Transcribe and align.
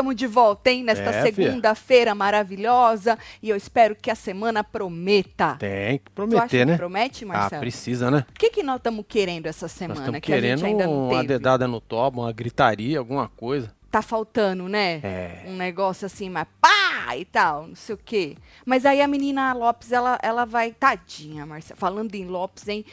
Tamo 0.00 0.14
de 0.14 0.26
volta, 0.26 0.70
hein? 0.70 0.82
Nesta 0.82 1.10
É, 1.10 1.22
segunda-feira 1.30 2.14
maravilhosa. 2.14 3.18
E 3.42 3.50
eu 3.50 3.56
espero 3.56 3.94
que 3.94 4.10
a 4.10 4.14
semana 4.14 4.64
prometa. 4.64 5.56
Tem 5.58 5.98
que 5.98 6.10
prometer, 6.10 6.48
que 6.48 6.64
né? 6.64 6.76
promete, 6.78 7.24
Ah, 7.24 7.28
Marcelo? 7.28 7.60
precisa, 7.60 8.10
né? 8.10 8.24
O 8.30 8.32
que, 8.38 8.48
que 8.48 8.62
nós 8.62 8.76
estamos 8.76 9.04
querendo 9.06 9.44
essa 9.46 9.66
Nós 9.66 9.72
semana 9.72 10.00
estamos 10.00 10.20
que 10.20 10.32
a 10.32 10.36
querendo 10.36 10.58
gente 10.60 10.66
ainda 10.68 10.86
não 10.86 11.08
uma 11.10 11.22
dedada 11.22 11.68
no 11.68 11.82
toba, 11.82 12.22
uma 12.22 12.32
gritaria, 12.32 12.98
alguma 12.98 13.28
coisa. 13.28 13.74
Tá 13.90 14.00
faltando, 14.00 14.68
né? 14.68 15.00
É. 15.02 15.42
Um 15.48 15.56
negócio 15.56 16.06
assim, 16.06 16.30
mas 16.30 16.46
pá 16.60 17.14
e 17.16 17.24
tal, 17.26 17.66
não 17.66 17.74
sei 17.74 17.94
o 17.94 17.98
quê. 18.02 18.36
Mas 18.64 18.86
aí 18.86 19.02
a 19.02 19.06
menina 19.08 19.52
Lopes, 19.52 19.92
ela, 19.92 20.18
ela 20.22 20.46
vai. 20.46 20.70
Tadinha, 20.72 21.44
Marcelo. 21.44 21.78
Falando 21.78 22.14
em 22.14 22.24
Lopes, 22.24 22.68
hein? 22.68 22.86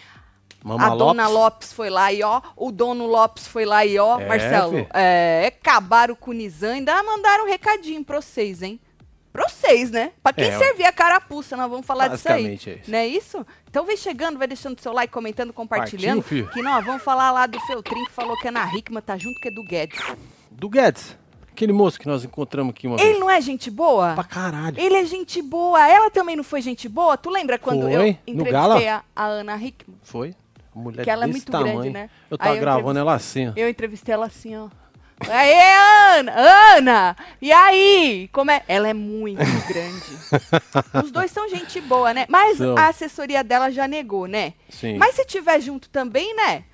Mama 0.68 0.86
a 0.86 0.96
dona 0.96 1.28
Lopes. 1.28 1.34
Lopes 1.44 1.74
foi 1.74 1.90
lá 1.90 2.12
e 2.12 2.22
ó, 2.24 2.42
o 2.56 2.72
dono 2.72 3.06
Lopes 3.08 3.48
foi 3.48 3.66
lá 3.66 3.86
e 3.86 3.98
ó, 3.98 4.20
É, 4.20 4.26
Marcelo, 4.28 4.72
fi. 4.78 4.88
é, 4.94 5.54
acabaram 5.62 6.16
com 6.16 6.32
o 6.32 6.34
Nizam, 6.34 6.72
ainda 6.74 7.02
mandaram 7.04 7.46
um 7.46 7.48
recadinho 7.48 8.04
pra 8.04 8.22
vocês, 8.22 8.62
hein? 8.62 8.80
Pra 9.32 9.48
vocês, 9.48 9.92
né? 9.92 10.14
Pra 10.24 10.34
quem 10.34 10.46
É, 10.48 10.58
servir 10.58 10.84
a 10.86 10.92
carapuça, 10.92 11.56
nós 11.56 11.70
vamos 11.70 11.86
falar 11.86 12.08
disso 12.08 12.28
aí. 12.28 12.48
É 12.48 12.54
isso. 12.54 12.70
Não 12.88 12.98
é 12.98 13.08
isso? 13.08 13.46
Então 13.70 13.86
vem 13.86 13.96
chegando, 13.96 14.40
vai 14.40 14.48
deixando 14.48 14.80
seu 14.82 14.92
like, 14.92 15.14
comentando, 15.14 15.54
compartilhando. 15.54 16.24
Partiu, 16.24 16.48
que 16.50 16.62
nós 16.64 16.84
vamos 16.84 17.04
falar 17.04 17.30
lá 17.32 17.46
do 17.46 17.60
Feltrin, 17.62 18.04
que 18.06 18.12
falou 18.12 18.36
que 18.38 18.48
a 18.48 18.50
Ana 18.50 18.66
Hickman 18.76 19.02
tá 19.02 19.16
junto 19.16 19.40
com 19.40 19.48
o 19.48 19.52
Edu 19.52 19.64
Guedes. 19.64 20.00
Do 20.52 20.68
Guedes. 20.68 21.16
Aquele 21.52 21.72
moço 21.74 22.00
que 22.00 22.08
nós 22.08 22.24
encontramos 22.24 22.72
aqui 22.72 22.86
uma 22.88 22.98
Ele 23.00 23.10
vez. 23.10 23.20
não 23.20 23.30
é 23.30 23.40
gente 23.42 23.70
boa? 23.72 24.14
Pra 24.14 24.24
caralho. 24.24 24.80
Ele 24.80 24.96
é 24.96 25.06
gente 25.06 25.40
boa. 25.42 25.88
Ela 25.88 26.10
também 26.12 26.36
não 26.36 26.44
foi 26.44 26.62
gente 26.62 26.88
boa? 26.90 27.16
Tu 27.18 27.30
lembra 27.32 27.58
quando 27.60 27.82
Foi, 27.84 27.94
eu 27.96 28.08
entrevistei 28.28 28.88
a, 28.88 29.04
a 29.16 29.26
Ana 29.26 29.56
Hickman? 29.56 29.98
Foi. 30.04 30.36
Mulher 30.78 31.04
Que 31.04 31.10
ela 31.10 31.24
é 31.26 31.28
muito 31.28 31.52
tamanho. 31.52 31.76
grande, 31.76 31.90
né? 31.92 32.10
Eu 32.30 32.38
tava 32.38 32.56
eu 32.56 32.60
gravando 32.62 33.00
ela 33.00 33.14
assim, 33.16 33.50
ó. 33.50 33.54
Eu 33.56 33.68
entrevistei 33.70 34.14
ela 34.14 34.26
assim, 34.28 34.56
ó. 34.56 34.70
Aê, 35.28 36.20
Ana! 36.20 36.34
Ana! 36.76 37.18
E 37.42 37.52
aí? 37.52 38.30
Como 38.32 38.52
é? 38.52 38.64
Ela 38.68 38.88
é 38.88 38.94
muito 38.94 39.40
grande. 39.68 41.04
Os 41.04 41.12
dois 41.12 41.32
são 41.32 41.50
gente 41.50 41.82
boa, 41.82 42.14
né? 42.14 42.28
Mas 42.30 42.60
São. 42.60 42.78
a 42.78 42.88
assessoria 42.88 43.44
dela 43.44 43.72
já 43.72 43.88
negou, 43.88 44.28
né? 44.28 44.54
Sim. 44.70 44.98
Mas 44.98 45.16
se 45.16 45.26
tiver 45.26 45.60
junto 45.60 45.90
também, 45.90 46.36
né? 46.36 46.66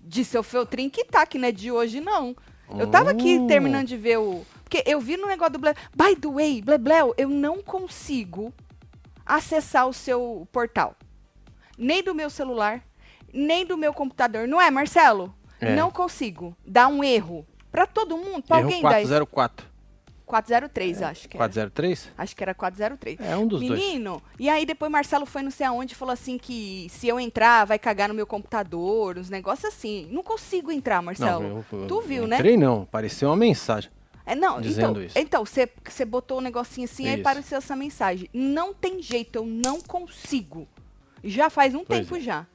De 0.00 0.24
seu 0.24 0.42
Feltrin 0.42 0.88
que 0.88 1.04
tá, 1.04 1.26
que 1.26 1.36
não 1.38 1.48
é 1.48 1.52
de 1.52 1.70
hoje, 1.70 2.00
não. 2.00 2.34
Eu 2.78 2.86
tava 2.86 3.10
aqui 3.10 3.38
Hum. 3.38 3.46
terminando 3.46 3.86
de 3.86 3.98
ver 3.98 4.18
o. 4.18 4.46
Porque 4.64 4.82
eu 4.86 4.98
vi 4.98 5.18
no 5.18 5.26
negócio 5.26 5.52
do 5.52 5.58
Ble... 5.58 5.74
By 5.94 6.16
the 6.16 6.28
way, 6.28 6.62
Blebleu, 6.62 7.12
eu 7.18 7.28
não 7.28 7.62
consigo 7.62 8.50
acessar 9.26 9.86
o 9.86 9.92
seu 9.92 10.48
portal. 10.50 10.96
Nem 11.76 12.02
do 12.02 12.14
meu 12.14 12.30
celular, 12.30 12.82
nem 13.32 13.64
do 13.66 13.76
meu 13.76 13.92
computador. 13.94 14.46
Não 14.46 14.60
é, 14.60 14.70
Marcelo? 14.70 15.34
É. 15.60 15.74
Não 15.74 15.90
consigo. 15.90 16.56
Dá 16.66 16.88
um 16.88 17.02
erro. 17.02 17.46
Pra 17.70 17.86
todo 17.86 18.16
mundo, 18.18 18.42
pra 18.42 18.58
Erro 18.58 18.66
alguém 18.66 18.82
dá 18.82 19.00
isso. 19.00 19.08
404. 19.08 19.72
403, 20.26 21.02
acho 21.02 21.28
que 21.28 21.36
era. 21.36 21.44
403? 21.44 22.10
Acho 22.16 22.36
que 22.36 22.42
era 22.42 22.54
403. 22.54 23.20
É 23.20 23.36
um 23.36 23.46
dos 23.46 23.60
dois. 23.60 23.78
Menino, 23.80 24.22
e 24.38 24.48
aí 24.48 24.64
depois 24.64 24.90
Marcelo 24.90 25.26
foi 25.26 25.42
não 25.42 25.50
sei 25.50 25.66
aonde 25.66 25.92
e 25.92 25.96
falou 25.96 26.12
assim 26.12 26.38
que 26.38 26.86
se 26.90 27.06
eu 27.08 27.20
entrar 27.20 27.66
vai 27.66 27.78
cagar 27.78 28.08
no 28.08 28.14
meu 28.14 28.26
computador, 28.26 29.18
uns 29.18 29.28
negócios 29.28 29.66
assim. 29.72 30.08
Não 30.10 30.22
consigo 30.22 30.70
entrar, 30.72 31.02
Marcelo. 31.02 31.64
eu- 31.70 31.80
eu- 31.80 31.86
tu 31.86 32.00
viu, 32.00 32.26
né? 32.26 32.36
Entrei 32.36 32.56
não, 32.56 32.82
apareceu 32.82 33.28
uma 33.28 33.36
mensagem. 33.36 33.90
É, 34.24 34.34
não, 34.36 34.60
dizendo 34.60 34.90
então, 34.92 35.02
isso. 35.02 35.18
então 35.18 35.44
você 35.44 35.68
você 35.84 36.04
botou 36.04 36.38
o 36.38 36.40
negocinho 36.40 36.84
assim 36.84 37.06
aí 37.08 37.14
Isso. 37.14 37.20
apareceu 37.22 37.58
essa 37.58 37.74
mensagem. 37.74 38.28
Não 38.32 38.72
tem 38.72 39.02
jeito, 39.02 39.36
eu 39.36 39.44
não 39.44 39.80
consigo. 39.80 40.66
Já 41.24 41.50
faz 41.50 41.74
um 41.74 41.84
Pois 41.84 42.00
tempo 42.00 42.16
é. 42.16 42.20
já. 42.20 42.46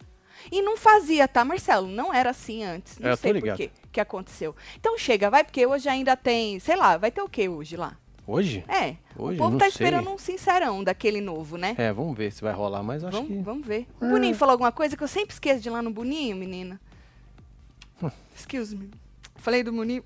E 0.51 0.61
não 0.61 0.77
fazia, 0.77 1.27
tá, 1.27 1.43
Marcelo? 1.43 1.87
Não 1.87 2.13
era 2.13 2.29
assim 2.29 2.63
antes. 2.63 2.97
Não 2.99 3.09
É, 3.09 3.13
eu 3.13 3.17
sei 3.17 3.33
por 3.33 3.55
quê 3.55 3.71
que 3.91 3.99
aconteceu. 3.99 4.55
Então 4.79 4.97
chega, 4.97 5.29
vai, 5.29 5.43
porque 5.43 5.65
hoje 5.65 5.89
ainda 5.89 6.15
tem, 6.15 6.59
sei 6.59 6.75
lá, 6.75 6.97
vai 6.97 7.11
ter 7.11 7.21
o 7.21 7.29
que 7.29 7.47
hoje 7.49 7.75
lá? 7.75 7.97
Hoje? 8.27 8.63
É, 8.67 8.97
Hoje, 9.17 9.39
o 9.39 9.43
povo 9.43 9.57
tá 9.57 9.65
sei. 9.65 9.69
esperando 9.69 10.09
um 10.09 10.17
sincerão 10.17 10.83
daquele 10.83 11.21
novo, 11.21 11.57
né? 11.57 11.73
É, 11.77 11.93
vamos 11.93 12.17
ver 12.17 12.29
se 12.31 12.41
vai 12.41 12.53
rolar, 12.53 12.83
mas 12.83 13.01
acho 13.01 13.15
Vamos, 13.15 13.31
que... 13.31 13.41
vamos 13.41 13.65
ver. 13.65 13.87
O 14.01 14.09
Boninho 14.09 14.35
falou 14.35 14.51
alguma 14.51 14.71
coisa 14.71 14.97
que 14.97 15.03
eu 15.03 15.07
sempre 15.07 15.33
esqueço 15.33 15.61
de 15.61 15.69
ir 15.69 15.71
lá 15.71 15.81
no 15.81 15.89
Boninho, 15.91 16.35
menina. 16.35 16.79
Hum. 18.03 18.11
Excuse 18.35 18.75
me. 18.75 18.91
Falei 19.37 19.63
do 19.63 19.71
Boninho. 19.71 20.03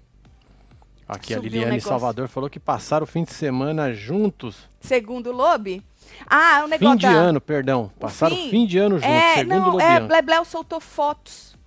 Aqui 1.07 1.33
a 1.33 1.37
Subiu 1.37 1.49
um 1.49 1.53
Liliane 1.53 1.71
negócio. 1.71 1.89
Salvador 1.89 2.27
falou 2.27 2.49
que 2.49 2.59
passaram 2.59 3.03
o 3.03 3.07
fim 3.07 3.23
de 3.23 3.33
semana 3.33 3.91
juntos. 3.91 4.69
Segundo 4.79 5.31
o 5.31 5.33
Lobe. 5.33 5.83
Ah, 6.27 6.59
o 6.59 6.63
Fim 6.65 6.69
negócio 6.71 6.97
de 6.99 7.05
da... 7.05 7.11
ano, 7.11 7.41
perdão. 7.41 7.91
Passaram 7.99 8.35
o 8.35 8.49
fim 8.49 8.65
de 8.65 8.77
ano 8.77 8.95
juntos, 8.99 9.09
É, 9.09 9.35
segundo 9.35 9.59
não, 9.59 9.75
o 9.75 9.81
é. 9.81 9.99
Blebleu 9.99 10.45
soltou 10.45 10.79
fotos. 10.79 11.57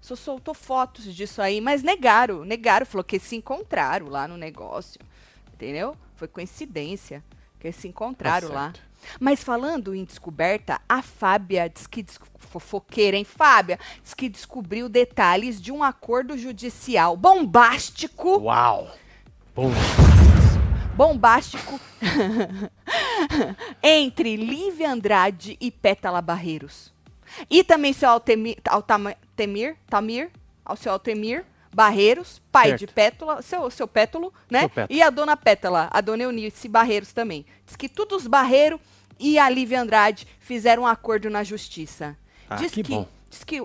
Só 0.00 0.16
soltou 0.16 0.52
fotos 0.54 1.04
disso 1.14 1.40
aí, 1.40 1.60
mas 1.60 1.82
negaram, 1.82 2.44
negaram, 2.44 2.84
falou 2.84 3.04
que 3.04 3.18
se 3.20 3.36
encontraram 3.36 4.08
lá 4.08 4.26
no 4.26 4.36
negócio. 4.36 5.00
Entendeu? 5.54 5.96
Foi 6.16 6.26
coincidência 6.26 7.22
que 7.60 7.68
eles 7.68 7.76
se 7.76 7.86
encontraram 7.86 8.48
Tá 8.48 8.54
lá. 8.54 8.72
Mas 9.20 9.42
falando 9.42 9.94
em 9.94 10.04
descoberta, 10.04 10.80
a 10.88 11.02
Fábia 11.02 11.68
diz 11.68 11.86
que 11.86 12.02
des- 12.02 12.18
fofoqueira, 12.38 13.16
hein, 13.16 13.24
Fábia? 13.24 13.78
Diz 14.02 14.14
que 14.14 14.28
descobriu 14.28 14.88
detalhes 14.88 15.60
de 15.60 15.70
um 15.72 15.82
acordo 15.82 16.36
judicial 16.38 17.16
bombástico 17.16 18.38
Uau! 18.40 18.88
Bom, 19.54 19.70
bombástico 20.94 21.80
entre 23.82 24.36
Lívia 24.36 24.90
Andrade 24.90 25.56
e 25.60 25.70
Pétala 25.70 26.20
Barreiros. 26.20 26.92
E 27.48 27.64
também 27.64 27.92
seu 27.92 28.10
Altemir, 28.10 28.58
Temir, 29.34 29.76
Tamir, 29.88 30.30
ao 30.64 30.76
seu 30.76 30.92
Altemir 30.92 31.44
Barreiros, 31.74 32.42
pai 32.52 32.68
Certo. 32.68 32.80
de 32.80 32.86
Pétala, 32.86 33.42
seu, 33.42 33.70
seu 33.70 33.88
Pétulo, 33.88 34.32
né? 34.50 34.68
Seu. 34.74 34.86
E 34.90 35.02
a 35.02 35.08
dona 35.08 35.36
Pétala, 35.36 35.88
a 35.90 36.00
dona 36.02 36.24
Eunice 36.24 36.68
Barreiros 36.68 37.12
também. 37.12 37.46
Diz 37.64 37.76
que 37.76 37.88
todos 37.88 38.22
os 38.22 38.26
Barreiros 38.26 38.78
e 39.18 39.38
a 39.38 39.48
Lívia 39.48 39.80
Andrade 39.80 40.26
fizeram 40.38 40.82
um 40.82 40.86
acordo 40.86 41.30
na 41.30 41.42
justiça. 41.42 42.16
Ah, 42.50 42.56
diz 42.56 42.72
que 42.72 42.82
bom. 42.82 43.08
Diz 43.30 43.44
que 43.44 43.64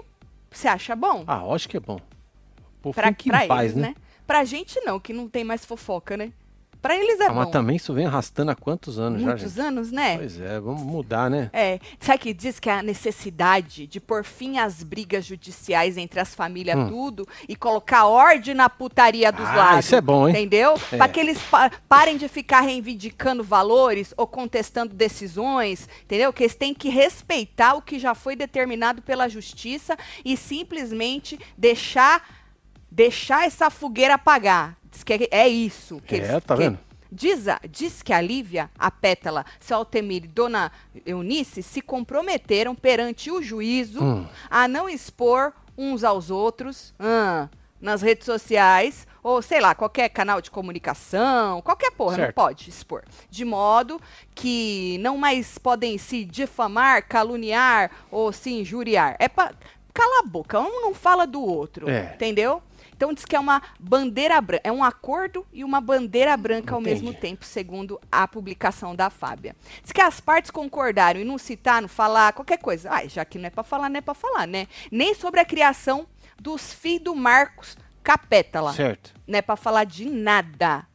você 0.49 0.69
acha 0.69 0.95
bom? 0.95 1.25
ah, 1.27 1.43
acho 1.53 1.67
que 1.67 1.75
é 1.75 1.79
bom. 1.79 1.99
Pô, 2.81 2.93
pra 2.93 3.11
pra 3.11 3.47
paz, 3.47 3.71
eles, 3.71 3.75
né? 3.75 3.89
né? 3.89 3.95
Pra 4.25 4.45
gente 4.45 4.79
não, 4.81 4.99
que 4.99 5.11
não 5.11 5.27
tem 5.27 5.43
mais 5.43 5.65
fofoca, 5.65 6.15
né? 6.15 6.31
Pra 6.87 6.95
eles 6.97 7.19
é 7.19 7.25
Ah, 7.25 7.29
bom. 7.29 7.35
mas 7.35 7.49
também 7.49 7.75
isso 7.75 7.93
vem 7.93 8.05
arrastando 8.05 8.49
há 8.51 8.55
quantos 8.55 8.97
anos 8.97 9.19
já, 9.21 9.27
Muitos 9.27 9.59
anos, 9.59 9.91
né? 9.91 10.17
Pois 10.17 10.39
é, 10.39 10.57
vamos 10.57 10.83
mudar, 10.83 11.29
né? 11.29 11.49
É, 11.51 11.81
sabe 11.99 12.19
que 12.19 12.33
diz 12.33 12.61
que 12.61 12.69
a 12.69 12.81
necessidade 12.81 13.85
de 13.85 13.99
pôr 13.99 14.23
fim 14.23 14.57
às 14.57 14.83
brigas 14.83 15.25
judiciais 15.25 15.97
entre 15.97 16.17
as 16.21 16.33
famílias, 16.33 16.77
Hum. 16.77 16.87
tudo, 16.87 17.27
e 17.49 17.57
colocar 17.57 18.05
ordem 18.05 18.53
na 18.53 18.69
putaria 18.69 19.33
dos 19.33 19.45
Ah, 19.47 19.55
lados. 19.55 19.85
isso 19.85 19.95
é 19.95 19.99
bom, 20.01 20.29
hein? 20.29 20.33
Entendeu? 20.35 20.75
É. 20.93 20.95
Pra 20.95 21.09
que 21.09 21.19
eles 21.19 21.41
pa- 21.41 21.69
parem 21.89 22.15
de 22.15 22.29
ficar 22.29 22.61
reivindicando 22.61 23.43
valores 23.43 24.13
ou 24.15 24.25
contestando 24.25 24.93
decisões, 24.95 25.89
entendeu? 26.03 26.31
Que 26.31 26.43
eles 26.43 26.55
têm 26.55 26.73
que 26.73 26.87
respeitar 26.87 27.73
o 27.73 27.81
que 27.81 27.99
já 27.99 28.15
foi 28.15 28.33
determinado 28.33 29.01
pela 29.01 29.27
justiça 29.27 29.97
e 30.23 30.37
simplesmente 30.37 31.37
deixar 31.57 32.23
deixar 32.89 33.45
essa 33.45 33.69
fogueira 33.69 34.13
apagar. 34.13 34.76
Diz 34.97 35.03
que 35.03 35.13
é, 35.13 35.27
é 35.31 35.47
isso. 35.47 36.01
Que 36.05 36.15
É, 36.15 36.17
eles, 36.17 36.43
tá 36.43 36.55
que- 36.55 36.63
vendo? 36.63 36.79
Diz, 37.11 37.47
a- 37.47 37.61
diz 37.69 38.01
que 38.01 38.11
a 38.11 38.19
Lívia, 38.19 38.69
a 38.77 38.91
Pétala, 38.91 39.45
seu 39.59 39.77
Altemir 39.77 40.25
e 40.25 40.27
Dona 40.27 40.71
Eunice 41.05 41.61
se 41.63 41.81
comprometeram 41.81 42.75
perante 42.75 43.31
o 43.31 43.41
juízo 43.41 44.03
Hum. 44.03 44.25
a 44.49 44.67
não 44.67 44.89
expor 44.89 45.53
uns 45.77 46.03
aos 46.03 46.29
outros 46.29 46.93
ah, 46.99 47.47
nas 47.79 48.01
redes 48.01 48.25
sociais 48.25 49.07
ou, 49.23 49.41
sei 49.41 49.61
lá, 49.61 49.73
qualquer 49.75 50.09
canal 50.09 50.41
de 50.41 50.49
comunicação, 50.51 51.61
qualquer 51.61 51.91
porra, 51.91 52.11
não 52.17 52.23
Certo. 52.25 52.35
pode 52.35 52.69
expor. 52.69 53.03
De 53.29 53.45
modo 53.45 54.01
que 54.35 54.97
não 54.99 55.17
mais 55.17 55.57
podem 55.57 55.97
se 55.97 56.25
difamar, 56.25 57.07
caluniar 57.07 57.89
ou 58.11 58.31
se 58.33 58.49
injuriar. 58.51 59.15
É 59.19 59.29
pra... 59.29 59.53
Cala 59.93 60.19
a 60.19 60.27
boca, 60.27 60.59
um 60.59 60.81
não 60.81 60.93
fala 60.93 61.25
do 61.25 61.41
outro, 61.41 61.89
É. 61.89 62.11
entendeu? 62.13 62.61
Então 62.97 63.13
diz 63.13 63.25
que 63.25 63.35
é 63.35 63.39
uma 63.39 63.61
bandeira 63.79 64.41
branca, 64.41 64.67
é 64.67 64.71
um 64.71 64.83
acordo 64.83 65.45
e 65.53 65.63
uma 65.63 65.79
bandeira 65.79 66.35
branca 66.35 66.73
ao 66.73 66.81
Entendi. 66.81 67.03
mesmo 67.03 67.13
tempo, 67.13 67.45
segundo 67.45 68.01
a 68.11 68.27
publicação 68.27 68.95
da 68.95 69.11
Fábia. 69.11 69.55
Diz 69.83 69.91
que 69.91 70.01
as 70.01 70.19
partes 70.19 70.49
concordaram 70.49 71.19
em 71.19 71.23
não 71.23 71.37
citar, 71.37 71.79
não 71.79 71.87
falar, 71.87 72.33
qualquer 72.33 72.57
coisa. 72.57 72.89
Ah, 72.91 73.07
já 73.07 73.23
que 73.23 73.37
não 73.37 73.45
é 73.45 73.49
pra 73.51 73.63
falar, 73.63 73.87
não 73.87 73.99
é 73.99 74.01
pra 74.01 74.15
falar, 74.15 74.47
né? 74.47 74.67
Nem 74.91 75.13
sobre 75.13 75.39
a 75.39 75.45
criação 75.45 76.07
dos 76.39 76.73
filhos 76.73 77.03
do 77.03 77.15
Marcos 77.15 77.77
Capétala. 78.03 78.73
Certo. 78.73 79.13
Não 79.27 79.37
é 79.37 79.43
pra 79.43 79.55
falar 79.55 79.83
de 79.83 80.09
nada. 80.09 80.87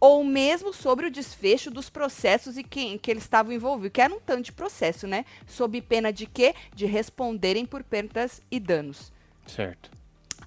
Ou 0.00 0.24
mesmo 0.24 0.72
sobre 0.72 1.06
o 1.06 1.10
desfecho 1.10 1.70
dos 1.70 1.88
processos 1.88 2.58
e 2.58 2.64
que, 2.64 2.80
em 2.80 2.98
que 2.98 3.12
eles 3.12 3.22
estavam 3.22 3.52
envolvidos, 3.52 3.92
que 3.92 4.00
era 4.00 4.12
um 4.12 4.18
tanto 4.18 4.42
de 4.42 4.52
processo, 4.52 5.06
né? 5.06 5.24
Sob 5.46 5.80
pena 5.82 6.12
de 6.12 6.26
quê? 6.26 6.52
De 6.74 6.84
responderem 6.84 7.64
por 7.64 7.84
perdas 7.84 8.42
e 8.50 8.58
danos. 8.58 9.12
Certo. 9.46 9.88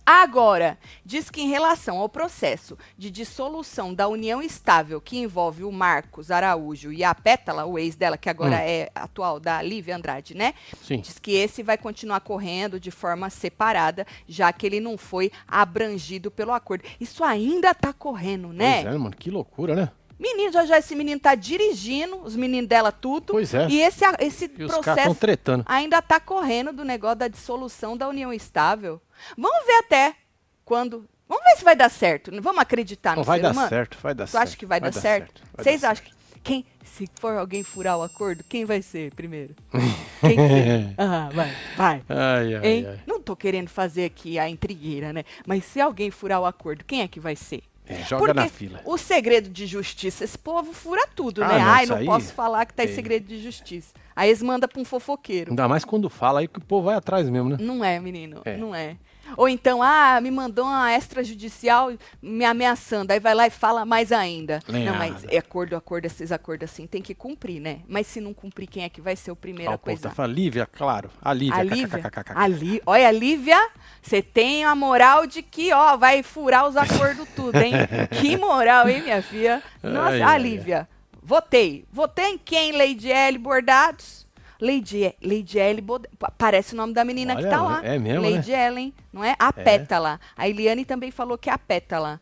Agora, 0.05 0.77
diz 1.05 1.29
que 1.29 1.41
em 1.41 1.47
relação 1.49 1.97
ao 1.99 2.09
processo 2.09 2.77
de 2.97 3.09
dissolução 3.11 3.93
da 3.93 4.07
união 4.07 4.41
estável 4.41 4.99
que 4.99 5.17
envolve 5.19 5.63
o 5.63 5.71
Marcos 5.71 6.31
Araújo 6.31 6.91
e 6.91 7.03
a 7.03 7.13
Pétala, 7.13 7.65
o 7.65 7.77
ex 7.77 7.95
dela, 7.95 8.17
que 8.17 8.29
agora 8.29 8.55
Hum. 8.55 8.61
é 8.63 8.89
atual 8.95 9.39
da 9.39 9.61
Lívia 9.61 9.95
Andrade, 9.95 10.35
né? 10.35 10.53
Sim. 10.83 10.99
Diz 11.01 11.19
que 11.19 11.31
esse 11.33 11.61
vai 11.63 11.77
continuar 11.77 12.19
correndo 12.21 12.79
de 12.79 12.91
forma 12.91 13.29
separada, 13.29 14.05
já 14.27 14.51
que 14.51 14.65
ele 14.65 14.79
não 14.79 14.97
foi 14.97 15.31
abrangido 15.47 16.31
pelo 16.31 16.51
acordo. 16.51 16.83
Isso 16.99 17.23
ainda 17.23 17.73
tá 17.73 17.93
correndo, 17.93 18.49
né? 18.51 18.83
Pois 18.83 18.95
é, 18.95 18.97
mano, 18.97 19.15
que 19.15 19.29
loucura, 19.29 19.75
né? 19.75 19.91
Menino, 20.19 20.51
já 20.51 20.65
já 20.65 20.77
esse 20.77 20.93
menino 20.95 21.19
tá 21.19 21.33
dirigindo, 21.33 22.17
os 22.17 22.35
meninos 22.35 22.69
dela 22.69 22.91
tudo. 22.91 23.33
Pois 23.33 23.55
é. 23.55 23.67
E 23.67 23.81
esse, 23.81 24.03
esse 24.19 24.45
E 24.45 24.49
processo 24.67 25.15
tretando. 25.15 25.63
ainda 25.67 25.99
tá 25.99 26.19
correndo 26.19 26.71
do 26.71 26.85
negócio 26.85 27.15
da 27.17 27.27
dissolução 27.27 27.97
da 27.97 28.07
união 28.07 28.31
estável. 28.31 29.01
Vamos 29.37 29.65
ver 29.65 29.73
até 29.79 30.15
quando. 30.65 31.05
Vamos 31.27 31.43
ver 31.45 31.55
se 31.57 31.63
vai 31.63 31.75
dar 31.75 31.89
certo. 31.89 32.31
Vamos 32.41 32.61
acreditar 32.61 33.11
Não 33.11 33.19
no 33.19 33.23
vai 33.23 33.37
ser 33.39 33.43
dar 33.43 33.51
humano? 33.53 33.69
certo, 33.69 33.97
vai 34.01 34.13
dar 34.13 34.25
Tu 34.25 34.31
certo. 34.31 34.43
acha 34.43 34.57
que 34.57 34.65
vai, 34.65 34.79
dar, 34.81 34.91
certo? 34.93 35.41
vai 35.53 35.63
Vocês 35.63 35.81
dar 35.81 35.91
acham 35.91 36.05
que. 36.05 36.11
Quem, 36.43 36.65
se 36.83 37.07
for 37.19 37.37
alguém 37.37 37.61
furar 37.63 37.99
o 37.99 38.01
acordo, 38.01 38.43
quem 38.43 38.65
vai 38.65 38.81
ser 38.81 39.13
primeiro? 39.13 39.55
Quem 40.21 40.35
que 40.35 40.47
ser? 40.47 40.95
Ah, 40.97 41.29
vai, 41.31 41.53
vai. 41.77 42.03
Ai, 42.09 42.55
ai, 42.55 42.85
ai. 42.87 42.99
Não 43.05 43.21
tô 43.21 43.35
querendo 43.35 43.69
fazer 43.69 44.05
aqui 44.05 44.39
a 44.39 44.49
intrigueira, 44.49 45.13
né? 45.13 45.23
Mas 45.45 45.63
se 45.65 45.79
alguém 45.79 46.09
furar 46.09 46.41
o 46.41 46.45
acordo, 46.47 46.83
quem 46.83 47.01
é 47.01 47.07
que 47.07 47.19
vai 47.19 47.35
ser? 47.35 47.61
É, 47.85 47.95
joga 48.05 48.25
Porque 48.25 48.33
na 48.39 48.47
fila. 48.49 48.81
o 48.85 48.97
segredo 48.97 49.49
de 49.49 49.67
justiça, 49.67 50.23
esse 50.23 50.37
povo 50.37 50.73
fura 50.73 51.05
tudo, 51.15 51.43
Ah, 51.43 51.47
né? 51.47 51.59
não, 51.59 51.67
Ai, 51.67 51.85
não 51.85 51.95
aí- 51.97 52.05
posso 52.07 52.33
falar 52.33 52.65
que 52.65 52.73
tá 52.73 52.83
em 52.85 52.87
é. 52.89 52.91
segredo 52.95 53.27
de 53.27 53.39
justiça. 53.39 53.93
Aí 54.15 54.29
eles 54.29 54.41
mandam 54.41 54.67
pra 54.67 54.81
um 54.81 54.85
fofoqueiro. 54.85 55.51
Ainda 55.51 55.67
mais 55.67 55.85
quando 55.85 56.09
fala 56.09 56.39
aí 56.39 56.47
que 56.47 56.57
o 56.57 56.61
povo 56.63 56.85
vai 56.85 56.95
atrás 56.95 57.29
mesmo, 57.29 57.49
né? 57.49 57.57
Não 57.59 57.83
é, 57.85 57.99
menino, 57.99 58.41
É. 58.45 58.57
não 58.57 58.73
é. 58.73 58.97
Ou 59.37 59.47
então, 59.47 59.81
ah, 59.81 60.19
me 60.21 60.29
mandou 60.31 60.65
uma 60.65 60.93
extrajudicial 60.95 61.91
me 62.21 62.45
ameaçando. 62.45 63.11
Aí 63.11 63.19
vai 63.19 63.33
lá 63.33 63.47
e 63.47 63.49
fala 63.49 63.85
mais 63.85 64.11
ainda. 64.11 64.59
Nem 64.67 64.85
não, 64.85 64.95
mas 64.95 65.23
é 65.29 65.37
acordo, 65.37 65.75
acordo, 65.75 66.05
esses 66.05 66.31
acordos 66.31 66.69
assim, 66.69 66.85
tem 66.87 67.01
que 67.01 67.13
cumprir, 67.15 67.59
né? 67.59 67.79
Mas 67.87 68.07
se 68.07 68.19
não 68.21 68.33
cumprir, 68.33 68.67
quem 68.67 68.83
é 68.83 68.89
que 68.89 69.01
vai 69.01 69.15
ser 69.15 69.31
o 69.31 69.35
primeiro 69.35 69.71
Ah, 69.71 69.75
a 69.75 69.77
povo 69.77 69.85
coisa? 69.85 70.09
tá 70.09 70.15
falando, 70.15 70.35
Lívia, 70.35 70.65
claro. 70.65 71.09
A 71.21 71.33
Lívia. 71.33 71.55
A 71.57 71.63
Lívia, 71.63 72.11
a 72.35 72.47
Lí- 72.47 72.81
olha, 72.85 73.11
Lívia, 73.11 73.69
você 74.01 74.21
tem 74.21 74.63
a 74.65 74.75
moral 74.75 75.25
de 75.27 75.41
que, 75.41 75.71
ó, 75.73 75.97
vai 75.97 76.23
furar 76.23 76.67
os 76.67 76.75
acordos 76.77 77.27
tudo, 77.35 77.57
hein? 77.59 77.73
que 78.21 78.37
moral, 78.37 78.87
hein, 78.89 79.01
minha 79.01 79.21
filha? 79.21 79.61
Nossa, 79.83 80.11
Ai, 80.13 80.21
a 80.21 80.27
ai, 80.29 80.39
Lívia, 80.39 80.89
votei. 81.21 81.85
Votei 81.91 82.25
em 82.25 82.37
quem, 82.37 82.71
Lady 82.71 83.11
L 83.11 83.37
Bordados? 83.37 84.27
Lady, 84.61 85.13
Lady 85.23 85.57
pa- 86.19 86.31
parece 86.37 86.75
o 86.75 86.77
nome 86.77 86.93
da 86.93 87.03
menina 87.03 87.35
que 87.35 87.41
Olha, 87.41 87.49
tá 87.49 87.61
lá. 87.63 87.81
é 87.83 87.97
mesmo, 87.97 88.29
Lady 88.29 88.51
Ellen, 88.51 88.93
não 89.11 89.23
é? 89.23 89.35
A 89.39 89.51
Pétala. 89.51 90.19
A 90.37 90.47
Eliane 90.47 90.85
também 90.85 91.09
falou 91.09 91.35
que 91.37 91.49
é 91.49 91.53
a 91.53 91.57
Pétala. 91.57 92.19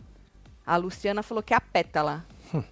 A 0.66 0.78
Luciana 0.78 1.22
falou 1.22 1.44
que 1.44 1.54
é 1.54 1.58
a 1.58 1.62
Pétala. 1.62 2.26
Hum. 2.54 2.64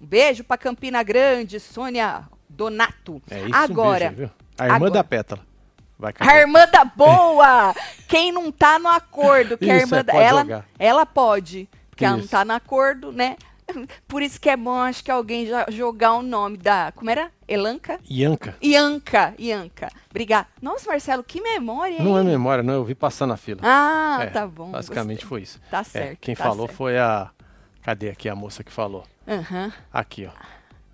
Um 0.00 0.06
beijo 0.06 0.44
pra 0.44 0.56
Campina 0.56 1.02
Grande, 1.02 1.58
Sônia 1.58 2.22
Donato. 2.48 3.20
É 3.28 3.40
isso 3.40 3.56
Agora, 3.56 4.04
mesmo, 4.10 4.16
viu? 4.18 4.30
A 4.56 4.64
irmã 4.66 4.76
agora. 4.76 4.90
da 4.92 5.04
Pétala. 5.04 5.42
Vai 5.98 6.12
a 6.18 6.36
irmã 6.38 6.66
da 6.66 6.84
boa! 6.84 7.74
Quem 8.08 8.30
não 8.32 8.50
tá 8.52 8.78
no 8.78 8.88
acordo, 8.88 9.56
que 9.58 9.70
a 9.70 9.76
Isso, 9.78 9.86
irmã 9.86 9.98
é, 9.98 10.02
da- 10.02 10.14
ela, 10.14 10.40
jogar. 10.42 10.66
ela 10.78 11.06
pode, 11.06 11.68
porque 11.90 12.04
ela 12.04 12.14
não 12.16 12.20
Isso. 12.22 12.30
tá 12.30 12.44
no 12.44 12.52
acordo, 12.52 13.12
né? 13.12 13.36
Por 14.08 14.22
isso 14.22 14.40
que 14.40 14.48
é 14.50 14.56
bom, 14.56 14.74
acho 14.74 15.02
que 15.04 15.10
alguém 15.10 15.46
já 15.46 15.66
jogar 15.70 16.14
o 16.14 16.22
nome 16.22 16.56
da, 16.56 16.92
como 16.92 17.10
era? 17.10 17.30
Elanca? 17.46 18.00
Ianca. 18.10 18.56
Ianca, 18.62 19.34
Ianca. 19.38 19.90
Obrigada. 20.10 20.48
Nossa, 20.60 20.90
Marcelo, 20.90 21.22
que 21.22 21.40
memória, 21.40 21.94
hein? 21.98 22.02
Não 22.04 22.18
é 22.18 22.22
memória, 22.22 22.62
não. 22.62 22.74
Eu 22.74 22.84
vi 22.84 22.94
passar 22.94 23.26
na 23.26 23.36
fila. 23.36 23.60
Ah, 23.62 24.18
É, 24.22 24.26
tá 24.26 24.46
bom. 24.46 24.70
Basicamente 24.70 25.20
gostei. 25.20 25.28
foi 25.28 25.42
isso. 25.42 25.60
Tá 25.70 25.80
É, 25.80 25.84
certo. 25.84 26.18
quem 26.20 26.34
tá 26.34 26.44
falou 26.44 26.66
certo. 26.66 26.76
foi 26.76 26.98
a. 26.98 27.30
Cadê 27.82 28.10
aqui 28.10 28.28
a 28.28 28.34
moça 28.34 28.62
que 28.62 28.70
falou? 28.72 29.04
Aham. 29.26 29.72
Aqui, 29.92 30.26
ó. 30.26 30.30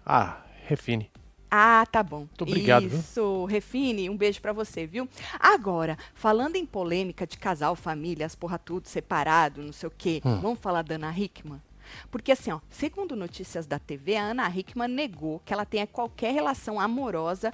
Ah, 0.05 0.39
Refine. 0.67 1.11
Ah, 1.51 1.85
tá 1.91 2.03
bom. 2.03 2.19
Muito 2.19 2.43
obrigado, 2.43 2.89
viu? 2.89 2.99
Isso, 2.99 3.45
Refine, 3.47 4.11
um 4.11 4.17
beijo 4.17 4.41
pra 4.41 4.53
você, 4.53 4.87
viu? 4.87 5.09
Agora, 5.41 5.97
falando 6.15 6.57
em 6.57 6.67
polêmica 6.67 7.27
de 7.27 7.39
casal, 7.39 7.75
família, 7.75 8.27
as 8.27 8.35
porra 8.35 8.59
tudo 8.59 8.87
separado, 8.87 9.63
não 9.63 9.73
sei 9.73 9.87
o 9.87 9.93
quê, 9.97 10.21
Hum. 10.25 10.41
vamos 10.41 10.59
falar 10.59 10.83
da 10.83 10.97
Ana 10.97 11.11
Hickman? 11.19 11.61
Porque 12.11 12.33
assim, 12.33 12.51
ó, 12.51 12.61
segundo 12.71 13.17
notícias 13.17 13.67
da 13.67 13.79
TV, 13.79 14.17
a 14.17 14.25
Ana 14.25 14.49
Hickman 14.49 14.89
negou 14.89 15.41
que 15.45 15.53
ela 15.53 15.65
tenha 15.65 15.87
qualquer 15.87 16.33
relação 16.33 16.81
amorosa 16.81 17.53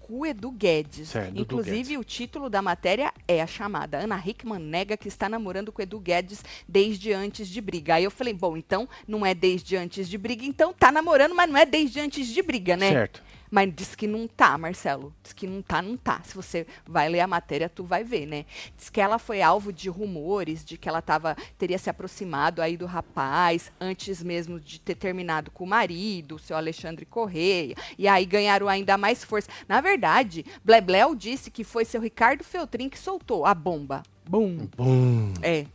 com 0.00 0.20
o 0.20 0.26
Edu 0.26 0.50
Guedes. 0.50 1.08
Certo, 1.08 1.38
Inclusive, 1.38 1.76
Guedes. 1.76 1.98
o 1.98 2.04
título 2.04 2.50
da 2.50 2.60
matéria 2.60 3.12
é 3.26 3.40
a 3.40 3.46
chamada. 3.46 3.98
Ana 3.98 4.22
Hickman 4.24 4.58
nega 4.58 4.96
que 4.96 5.08
está 5.08 5.28
namorando 5.28 5.72
com 5.72 5.80
o 5.80 5.82
Edu 5.82 5.98
Guedes 5.98 6.44
desde 6.68 7.12
antes 7.12 7.48
de 7.48 7.60
briga. 7.60 7.94
Aí 7.94 8.04
eu 8.04 8.10
falei, 8.10 8.34
bom, 8.34 8.56
então 8.56 8.88
não 9.06 9.24
é 9.24 9.34
desde 9.34 9.76
antes 9.76 10.08
de 10.08 10.18
briga, 10.18 10.44
então 10.44 10.72
tá 10.72 10.90
namorando, 10.90 11.34
mas 11.34 11.48
não 11.48 11.56
é 11.56 11.64
desde 11.64 12.00
antes 12.00 12.26
de 12.26 12.42
briga, 12.42 12.76
né? 12.76 12.90
Certo. 12.90 13.22
Mas 13.52 13.70
diz 13.74 13.94
que 13.94 14.06
não 14.06 14.26
tá, 14.26 14.56
Marcelo. 14.56 15.14
Diz 15.22 15.34
que 15.34 15.46
não 15.46 15.60
tá, 15.60 15.82
não 15.82 15.94
tá. 15.94 16.22
Se 16.24 16.34
você 16.34 16.66
vai 16.86 17.10
ler 17.10 17.20
a 17.20 17.26
matéria, 17.26 17.68
tu 17.68 17.84
vai 17.84 18.02
ver, 18.02 18.24
né? 18.24 18.46
Diz 18.78 18.88
que 18.88 18.98
ela 18.98 19.18
foi 19.18 19.42
alvo 19.42 19.70
de 19.70 19.90
rumores 19.90 20.64
de 20.64 20.78
que 20.78 20.88
ela 20.88 21.02
tava, 21.02 21.36
teria 21.58 21.76
se 21.76 21.90
aproximado 21.90 22.62
aí 22.62 22.78
do 22.78 22.86
rapaz 22.86 23.70
antes 23.78 24.22
mesmo 24.22 24.58
de 24.58 24.80
ter 24.80 24.94
terminado 24.94 25.50
com 25.50 25.64
o 25.64 25.66
marido, 25.66 26.36
o 26.36 26.38
seu 26.38 26.56
Alexandre 26.56 27.04
Correia. 27.04 27.76
E 27.98 28.08
aí 28.08 28.24
ganharam 28.24 28.68
ainda 28.68 28.96
mais 28.96 29.22
força. 29.22 29.50
Na 29.68 29.82
verdade, 29.82 30.46
Blebleu 30.64 31.14
disse 31.14 31.50
que 31.50 31.62
foi 31.62 31.84
seu 31.84 32.00
Ricardo 32.00 32.42
Feltrin 32.42 32.88
que 32.88 32.98
soltou 32.98 33.44
a 33.44 33.52
bomba. 33.52 34.02
Bum. 34.26 34.66
Bum. 34.74 35.34
É. 35.42 35.66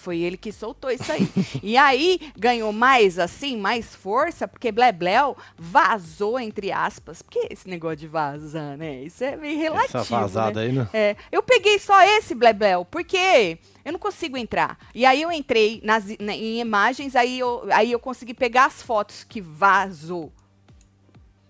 Foi 0.00 0.20
ele 0.20 0.36
que 0.36 0.52
soltou 0.52 0.92
isso 0.92 1.10
aí. 1.10 1.28
e 1.60 1.76
aí 1.76 2.20
ganhou 2.38 2.72
mais 2.72 3.18
assim, 3.18 3.56
mais 3.56 3.96
força, 3.96 4.46
porque 4.46 4.70
Blebleu 4.70 5.36
vazou, 5.58 6.38
entre 6.38 6.70
aspas. 6.70 7.20
Porque 7.20 7.48
esse 7.50 7.68
negócio 7.68 7.96
de 7.96 8.06
vazar, 8.06 8.76
né? 8.76 9.02
Isso 9.02 9.24
é 9.24 9.36
meio 9.36 9.58
relativo. 9.58 9.98
Essa 9.98 10.04
vazada 10.04 10.60
né? 10.60 10.66
aí, 10.66 10.72
né? 10.72 10.88
É, 10.92 11.16
eu 11.32 11.42
peguei 11.42 11.80
só 11.80 12.00
esse 12.00 12.32
Blebleu, 12.32 12.84
porque 12.84 13.58
eu 13.84 13.90
não 13.92 13.98
consigo 13.98 14.36
entrar. 14.36 14.78
E 14.94 15.04
aí 15.04 15.20
eu 15.20 15.32
entrei 15.32 15.80
nas, 15.82 16.04
na- 16.20 16.34
em 16.36 16.60
imagens, 16.60 17.16
aí 17.16 17.36
eu, 17.40 17.66
aí 17.72 17.90
eu 17.90 17.98
consegui 17.98 18.34
pegar 18.34 18.66
as 18.66 18.80
fotos 18.80 19.24
que 19.24 19.40
vazou. 19.40 20.32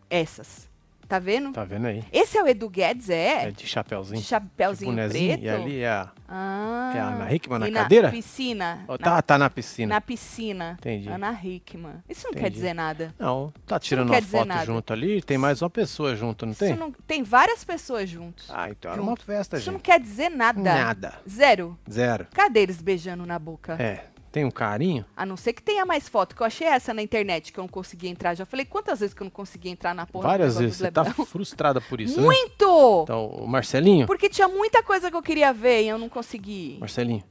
Essas. 0.09 0.68
Tá 1.09 1.19
vendo? 1.19 1.53
Tá 1.53 1.65
vendo 1.65 1.87
aí? 1.87 2.05
Esse 2.13 2.37
é 2.37 2.43
o 2.43 2.47
Edu 2.47 2.69
Guedes, 2.69 3.09
É 3.09 3.47
é? 3.47 3.51
de 3.51 3.67
chapéuzinho. 3.67 4.21
De 4.21 4.27
chapéuzinho 4.27 4.91
bonezinho. 4.93 5.39
preto. 5.39 5.45
E 5.45 5.49
ali 5.49 5.79
é 5.81 5.89
a. 5.89 6.11
Ah, 6.29 6.93
É 6.95 7.01
a 7.01 7.07
Ana 7.09 7.33
Hickman 7.33 7.59
na 7.61 7.69
e 7.69 7.73
cadeira? 7.73 8.11
piscina. 8.11 8.85
Ó, 8.87 8.93
na, 8.93 8.99
tá, 8.99 9.23
tá 9.23 9.39
na 9.39 9.49
piscina. 9.49 9.95
na 9.95 10.01
piscina. 10.03 10.77
Entendi. 10.79 11.09
Ana 11.09 11.33
Hickman. 11.43 11.95
Isso 12.07 12.27
não 12.27 12.33
quer 12.35 12.41
Entendi. 12.41 12.55
dizer 12.57 12.75
nada. 12.75 13.15
Não, 13.19 13.51
tá 13.67 13.79
tirando 13.81 14.11
quer 14.11 14.21
uma 14.21 14.29
foto 14.29 14.47
nada. 14.49 14.67
junto 14.67 14.93
ali. 14.93 15.23
Tem 15.23 15.39
mais 15.39 15.63
uma 15.63 15.71
pessoa 15.71 16.15
junto, 16.15 16.45
não 16.45 16.53
tem? 16.53 16.73
Isso 16.73 16.79
não, 16.79 16.93
tem 17.07 17.23
várias 17.23 17.65
pessoas 17.65 18.11
juntos. 18.11 18.51
Ah, 18.53 18.69
então 18.69 18.93
era 18.93 19.01
uma 19.01 19.17
festa, 19.17 19.57
Isso 19.57 19.71
não 19.71 19.79
gente. 19.79 19.85
quer 19.87 19.99
dizer 19.99 20.29
nada. 20.29 20.61
Nada. 20.61 21.15
Zero. 21.27 21.79
Zero. 21.91 22.27
Cadê 22.35 22.61
eles 22.61 22.83
beijando 22.83 23.25
na 23.25 23.39
boca? 23.39 23.83
É. 23.83 24.05
Tem 24.31 24.45
um 24.45 24.51
carinho? 24.51 25.05
A 25.17 25.25
não 25.25 25.37
ser 25.37 25.55
que 25.55 25.63
tenha 25.63 25.87
mais 25.87 26.09
foto, 26.09 26.37
que 26.37 26.43
eu 26.43 26.47
achei 26.47 26.67
essa 26.67 26.93
na 26.93 27.03
internet 27.03 27.53
que 27.53 27.59
eu 27.59 27.63
não 27.63 27.69
consegui 27.69 28.09
entrar. 28.09 28.35
Já 28.35 28.45
falei 28.45 28.67
quantas 28.67 29.01
vezes 29.01 29.15
que 29.15 29.23
eu 29.23 29.25
não 29.25 29.31
consegui 29.31 29.71
entrar 29.71 29.95
na 29.95 30.07
porra 30.07 30.29
Várias 30.29 30.59
vezes. 30.59 30.77
Você 30.77 30.91
tá 30.91 31.05
frustrada 31.05 31.81
por 31.81 32.01
isso, 32.01 32.21
né? 32.21 32.27
Muito! 32.27 33.03
Então, 33.05 33.27
o 33.29 33.47
Marcelinho. 33.47 34.07
Porque 34.07 34.29
tinha 34.29 34.49
muita 34.49 34.83
coisa 34.83 35.11
que 35.11 35.17
eu 35.17 35.23
queria 35.23 35.53
ver 35.53 35.85
e 35.85 35.89
eu 35.89 35.99
não 35.99 36.09
consegui. 36.09 36.77
Marcelinho, 36.79 37.25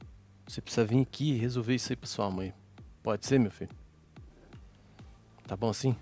você 0.46 0.60
precisa 0.60 0.84
vir 0.84 1.00
aqui 1.00 1.32
e 1.34 1.38
resolver 1.38 1.74
isso 1.74 1.92
aí 1.92 1.96
pra 1.96 2.08
sua 2.08 2.28
mãe. 2.30 2.52
Pode 3.02 3.26
ser, 3.26 3.38
meu 3.38 3.50
filho? 3.50 3.70
Tá 5.46 5.56
bom 5.56 5.70
assim? 5.70 5.96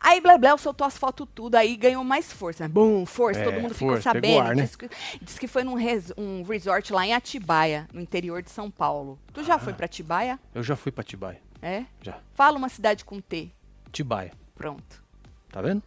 Aí 0.00 0.20
Blebleu 0.20 0.56
soltou 0.58 0.86
as 0.86 0.96
fotos 0.96 1.26
tudo, 1.34 1.54
aí 1.56 1.76
ganhou 1.76 2.04
mais 2.04 2.32
força. 2.32 2.64
né? 2.64 2.68
Bum, 2.68 3.04
força, 3.04 3.40
É, 3.40 3.44
todo 3.44 3.60
mundo 3.60 3.74
ficou 3.74 3.90
força, 3.94 4.02
sabendo. 4.12 4.40
ar, 4.40 4.54
né? 4.56 4.62
Diz, 4.62 4.76
que, 4.76 4.90
diz 5.20 5.38
que 5.38 5.48
foi 5.48 5.64
num 5.64 5.74
res- 5.74 6.12
um 6.16 6.42
resort 6.42 6.92
lá 6.92 7.06
em 7.06 7.14
Atibaia, 7.14 7.88
no 7.92 8.00
interior 8.00 8.42
de 8.42 8.50
São 8.50 8.70
Paulo. 8.70 9.18
Tu 9.32 9.42
já 9.44 9.54
Ah. 9.54 9.58
foi 9.58 9.72
pra 9.72 9.86
Atibaia? 9.86 10.38
Eu 10.54 10.62
já 10.62 10.76
fui 10.76 10.92
pra 10.92 11.02
Tibaia. 11.04 11.40
É? 11.60 11.84
Já. 12.02 12.18
Fala 12.34 12.56
uma 12.56 12.68
cidade 12.68 13.04
com 13.04 13.20
T. 13.20 13.50
Tibaia. 13.90 14.32
Pronto. 14.54 15.02
Tá 15.50 15.60
vendo? 15.60 15.82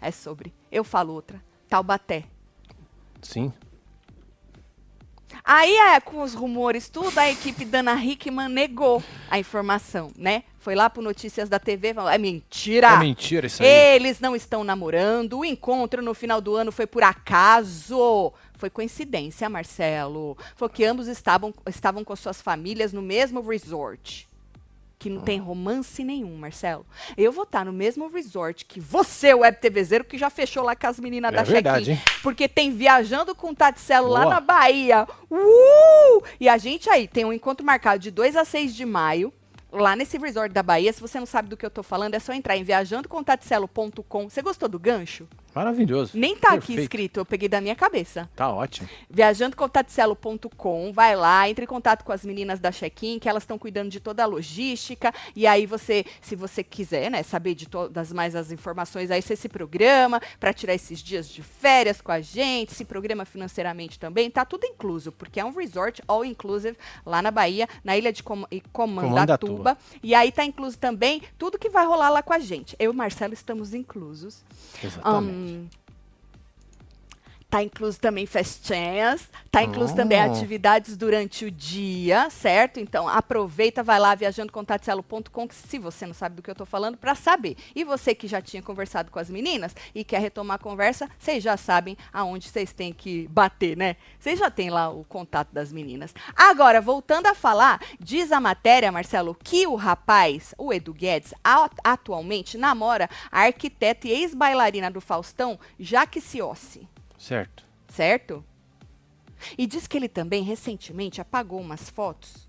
É 0.00 0.10
sobre. 0.10 0.52
Eu 0.70 0.84
falo 0.84 1.12
outra. 1.12 1.42
Taubaté. 1.68 2.24
Sim. 3.22 3.52
Aí, 5.52 5.74
é, 5.74 5.98
com 5.98 6.22
os 6.22 6.32
rumores, 6.32 6.88
tudo, 6.88 7.18
a 7.18 7.28
equipe 7.28 7.64
da 7.64 7.80
Ana 7.80 7.96
Hickman 7.96 8.48
negou 8.48 9.02
a 9.28 9.36
informação, 9.36 10.12
né? 10.16 10.44
Foi 10.60 10.76
lá 10.76 10.88
pro 10.88 11.02
Notícias 11.02 11.48
da 11.48 11.58
TV, 11.58 11.92
falou, 11.92 12.08
é 12.08 12.18
mentira. 12.18 12.86
É 12.86 12.98
mentira 13.00 13.48
isso 13.48 13.60
aí. 13.60 13.68
Eles 13.68 14.20
não 14.20 14.36
estão 14.36 14.62
namorando. 14.62 15.40
O 15.40 15.44
encontro 15.44 16.02
no 16.02 16.14
final 16.14 16.40
do 16.40 16.54
ano 16.54 16.70
foi 16.70 16.86
por 16.86 17.02
acaso. 17.02 18.32
Foi 18.54 18.70
coincidência, 18.70 19.50
Marcelo. 19.50 20.38
Foi 20.54 20.68
que 20.68 20.84
ambos 20.84 21.08
estavam, 21.08 21.52
estavam 21.66 22.04
com 22.04 22.14
suas 22.14 22.40
famílias 22.40 22.92
no 22.92 23.02
mesmo 23.02 23.40
resort. 23.40 24.29
Que 25.00 25.08
não 25.08 25.22
tem 25.22 25.38
romance 25.38 26.04
nenhum, 26.04 26.36
Marcelo. 26.36 26.84
Eu 27.16 27.32
vou 27.32 27.44
estar 27.44 27.64
no 27.64 27.72
mesmo 27.72 28.06
resort 28.08 28.66
que 28.66 28.78
você, 28.78 29.32
web 29.32 29.58
TVzeiro, 29.58 30.04
que 30.04 30.18
já 30.18 30.28
fechou 30.28 30.62
lá 30.62 30.76
com 30.76 30.86
as 30.86 31.00
meninas 31.00 31.32
É 31.32 31.36
da 31.36 31.42
verdade? 31.42 31.98
Porque 32.22 32.46
tem 32.46 32.70
Viajando 32.70 33.34
com 33.34 33.54
Taticelo 33.54 34.08
lá 34.08 34.26
na 34.26 34.40
Bahia. 34.40 35.08
Uh! 35.30 36.22
E 36.38 36.50
a 36.50 36.58
gente 36.58 36.90
aí 36.90 37.08
tem 37.08 37.24
um 37.24 37.32
encontro 37.32 37.64
marcado 37.64 37.98
de 37.98 38.10
2 38.10 38.36
a 38.36 38.44
6 38.44 38.74
de 38.74 38.84
maio. 38.84 39.32
Lá 39.72 39.96
nesse 39.96 40.18
resort 40.18 40.52
da 40.52 40.62
Bahia, 40.62 40.92
se 40.92 41.00
você 41.00 41.18
não 41.18 41.26
sabe 41.26 41.48
do 41.48 41.56
que 41.56 41.64
eu 41.64 41.70
tô 41.70 41.82
falando, 41.82 42.14
é 42.14 42.18
só 42.18 42.34
entrar 42.34 42.56
em 42.56 42.64
viajandocontaticelo.com. 42.64 44.28
Você 44.28 44.42
gostou 44.42 44.68
do 44.68 44.78
gancho? 44.78 45.26
Maravilhoso. 45.54 46.12
Nem 46.14 46.36
tá 46.36 46.48
aqui 46.48 46.58
Perfeito. 46.68 46.80
escrito, 46.80 47.20
eu 47.20 47.24
peguei 47.24 47.48
da 47.48 47.60
minha 47.60 47.74
cabeça. 47.74 48.28
Tá 48.36 48.48
ótimo. 48.48 48.88
Viajandocontaticelo.com, 49.08 50.92
vai 50.92 51.16
lá, 51.16 51.48
entre 51.48 51.64
em 51.64 51.68
contato 51.68 52.04
com 52.04 52.12
as 52.12 52.24
meninas 52.24 52.60
da 52.60 52.70
check-in, 52.70 53.18
que 53.18 53.28
elas 53.28 53.42
estão 53.42 53.58
cuidando 53.58 53.90
de 53.90 54.00
toda 54.00 54.22
a 54.22 54.26
logística. 54.26 55.12
E 55.34 55.46
aí 55.46 55.66
você, 55.66 56.04
se 56.20 56.36
você 56.36 56.62
quiser, 56.62 57.10
né, 57.10 57.22
saber 57.22 57.54
de 57.54 57.68
todas 57.68 58.12
mais 58.12 58.36
as 58.36 58.52
informações, 58.52 59.10
aí 59.10 59.20
você 59.20 59.34
se 59.34 59.48
programa 59.48 60.20
para 60.38 60.52
tirar 60.52 60.74
esses 60.74 61.00
dias 61.00 61.28
de 61.28 61.42
férias 61.42 62.00
com 62.00 62.12
a 62.12 62.20
gente, 62.20 62.74
se 62.74 62.84
programa 62.84 63.24
financeiramente 63.24 63.98
também, 63.98 64.30
tá 64.30 64.44
tudo 64.44 64.64
incluso, 64.66 65.10
porque 65.10 65.40
é 65.40 65.44
um 65.44 65.52
resort 65.52 66.02
all 66.06 66.24
inclusive 66.24 66.76
lá 67.04 67.20
na 67.20 67.30
Bahia, 67.30 67.68
na 67.82 67.96
ilha 67.96 68.12
de 68.12 68.22
Com 68.22 68.44
e 68.50 68.60
Comandatuba. 68.72 69.76
E 70.02 70.14
aí 70.14 70.30
tá 70.30 70.44
incluso 70.44 70.78
também 70.78 71.22
tudo 71.38 71.58
que 71.58 71.68
vai 71.68 71.86
rolar 71.86 72.10
lá 72.10 72.22
com 72.22 72.32
a 72.32 72.38
gente. 72.38 72.76
Eu 72.78 72.92
e 72.92 72.96
Marcelo 72.96 73.34
estamos 73.34 73.74
inclusos. 73.74 74.44
Exatamente. 74.82 75.39
um, 75.40 75.70
Tá 77.50 77.64
incluso 77.64 77.98
também 77.98 78.26
festinhas, 78.26 79.28
tá 79.50 79.60
incluso 79.60 79.92
também 79.92 80.20
Oh. 80.20 80.32
atividades 80.32 80.96
durante 80.96 81.44
o 81.44 81.50
dia, 81.50 82.30
certo? 82.30 82.78
Então 82.78 83.08
aproveita, 83.08 83.82
vai 83.82 83.98
lá 83.98 84.14
viajandocontaticelo.com, 84.14 85.48
que 85.48 85.54
se 85.56 85.76
você 85.76 86.06
não 86.06 86.14
sabe 86.14 86.36
do 86.36 86.42
que 86.42 86.50
eu 86.50 86.54
tô 86.54 86.64
falando, 86.64 86.96
para 86.96 87.16
saber. 87.16 87.56
E 87.74 87.82
você 87.82 88.14
que 88.14 88.28
já 88.28 88.40
tinha 88.40 88.62
conversado 88.62 89.10
com 89.10 89.18
as 89.18 89.28
meninas 89.28 89.74
e 89.92 90.04
quer 90.04 90.20
retomar 90.20 90.54
a 90.56 90.58
conversa, 90.62 91.10
vocês 91.18 91.42
já 91.42 91.56
sabem 91.56 91.96
aonde 92.12 92.48
vocês 92.48 92.72
têm 92.72 92.92
que 92.92 93.26
bater, 93.26 93.76
né? 93.76 93.96
Vocês 94.20 94.38
já 94.38 94.48
têm 94.48 94.70
lá 94.70 94.88
o 94.88 95.02
contato 95.02 95.48
das 95.52 95.72
meninas. 95.72 96.14
Agora, 96.36 96.80
voltando 96.80 97.26
a 97.26 97.34
falar, 97.34 97.80
diz 97.98 98.30
a 98.30 98.38
matéria, 98.38 98.92
Marcelo, 98.92 99.36
que 99.42 99.66
o 99.66 99.74
rapaz, 99.74 100.54
o 100.56 100.72
Edu 100.72 100.94
Guedes, 100.94 101.34
atualmente 101.82 102.56
namora 102.56 103.10
a 103.32 103.40
arquiteta 103.40 104.06
e 104.06 104.12
ex-bailarina 104.12 104.88
do 104.88 105.00
Faustão, 105.00 105.58
Jaque 105.80 106.20
Ciossi 106.20 106.86
Certo. 107.20 107.64
certo? 107.88 108.42
E 109.58 109.66
diz 109.66 109.86
que 109.86 109.96
ele 109.96 110.08
também 110.08 110.42
recentemente 110.42 111.20
apagou 111.20 111.60
umas 111.60 111.88
fotos 111.90 112.48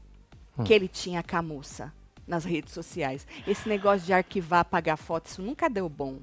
Hum. 0.58 0.64
que 0.66 0.74
ele 0.74 0.88
tinha 0.88 1.22
com 1.24 1.36
a 1.38 1.42
moça 1.42 1.94
nas 2.28 2.44
redes 2.46 2.74
sociais. 2.74 3.26
Esse 3.48 3.68
negócio 3.70 4.06
de 4.06 4.14
arquivar, 4.14 4.60
apagar 4.62 4.98
fotos, 4.98 5.32
isso 5.34 5.42
nunca 5.42 5.70
deu 5.70 5.88
bom. 5.90 6.20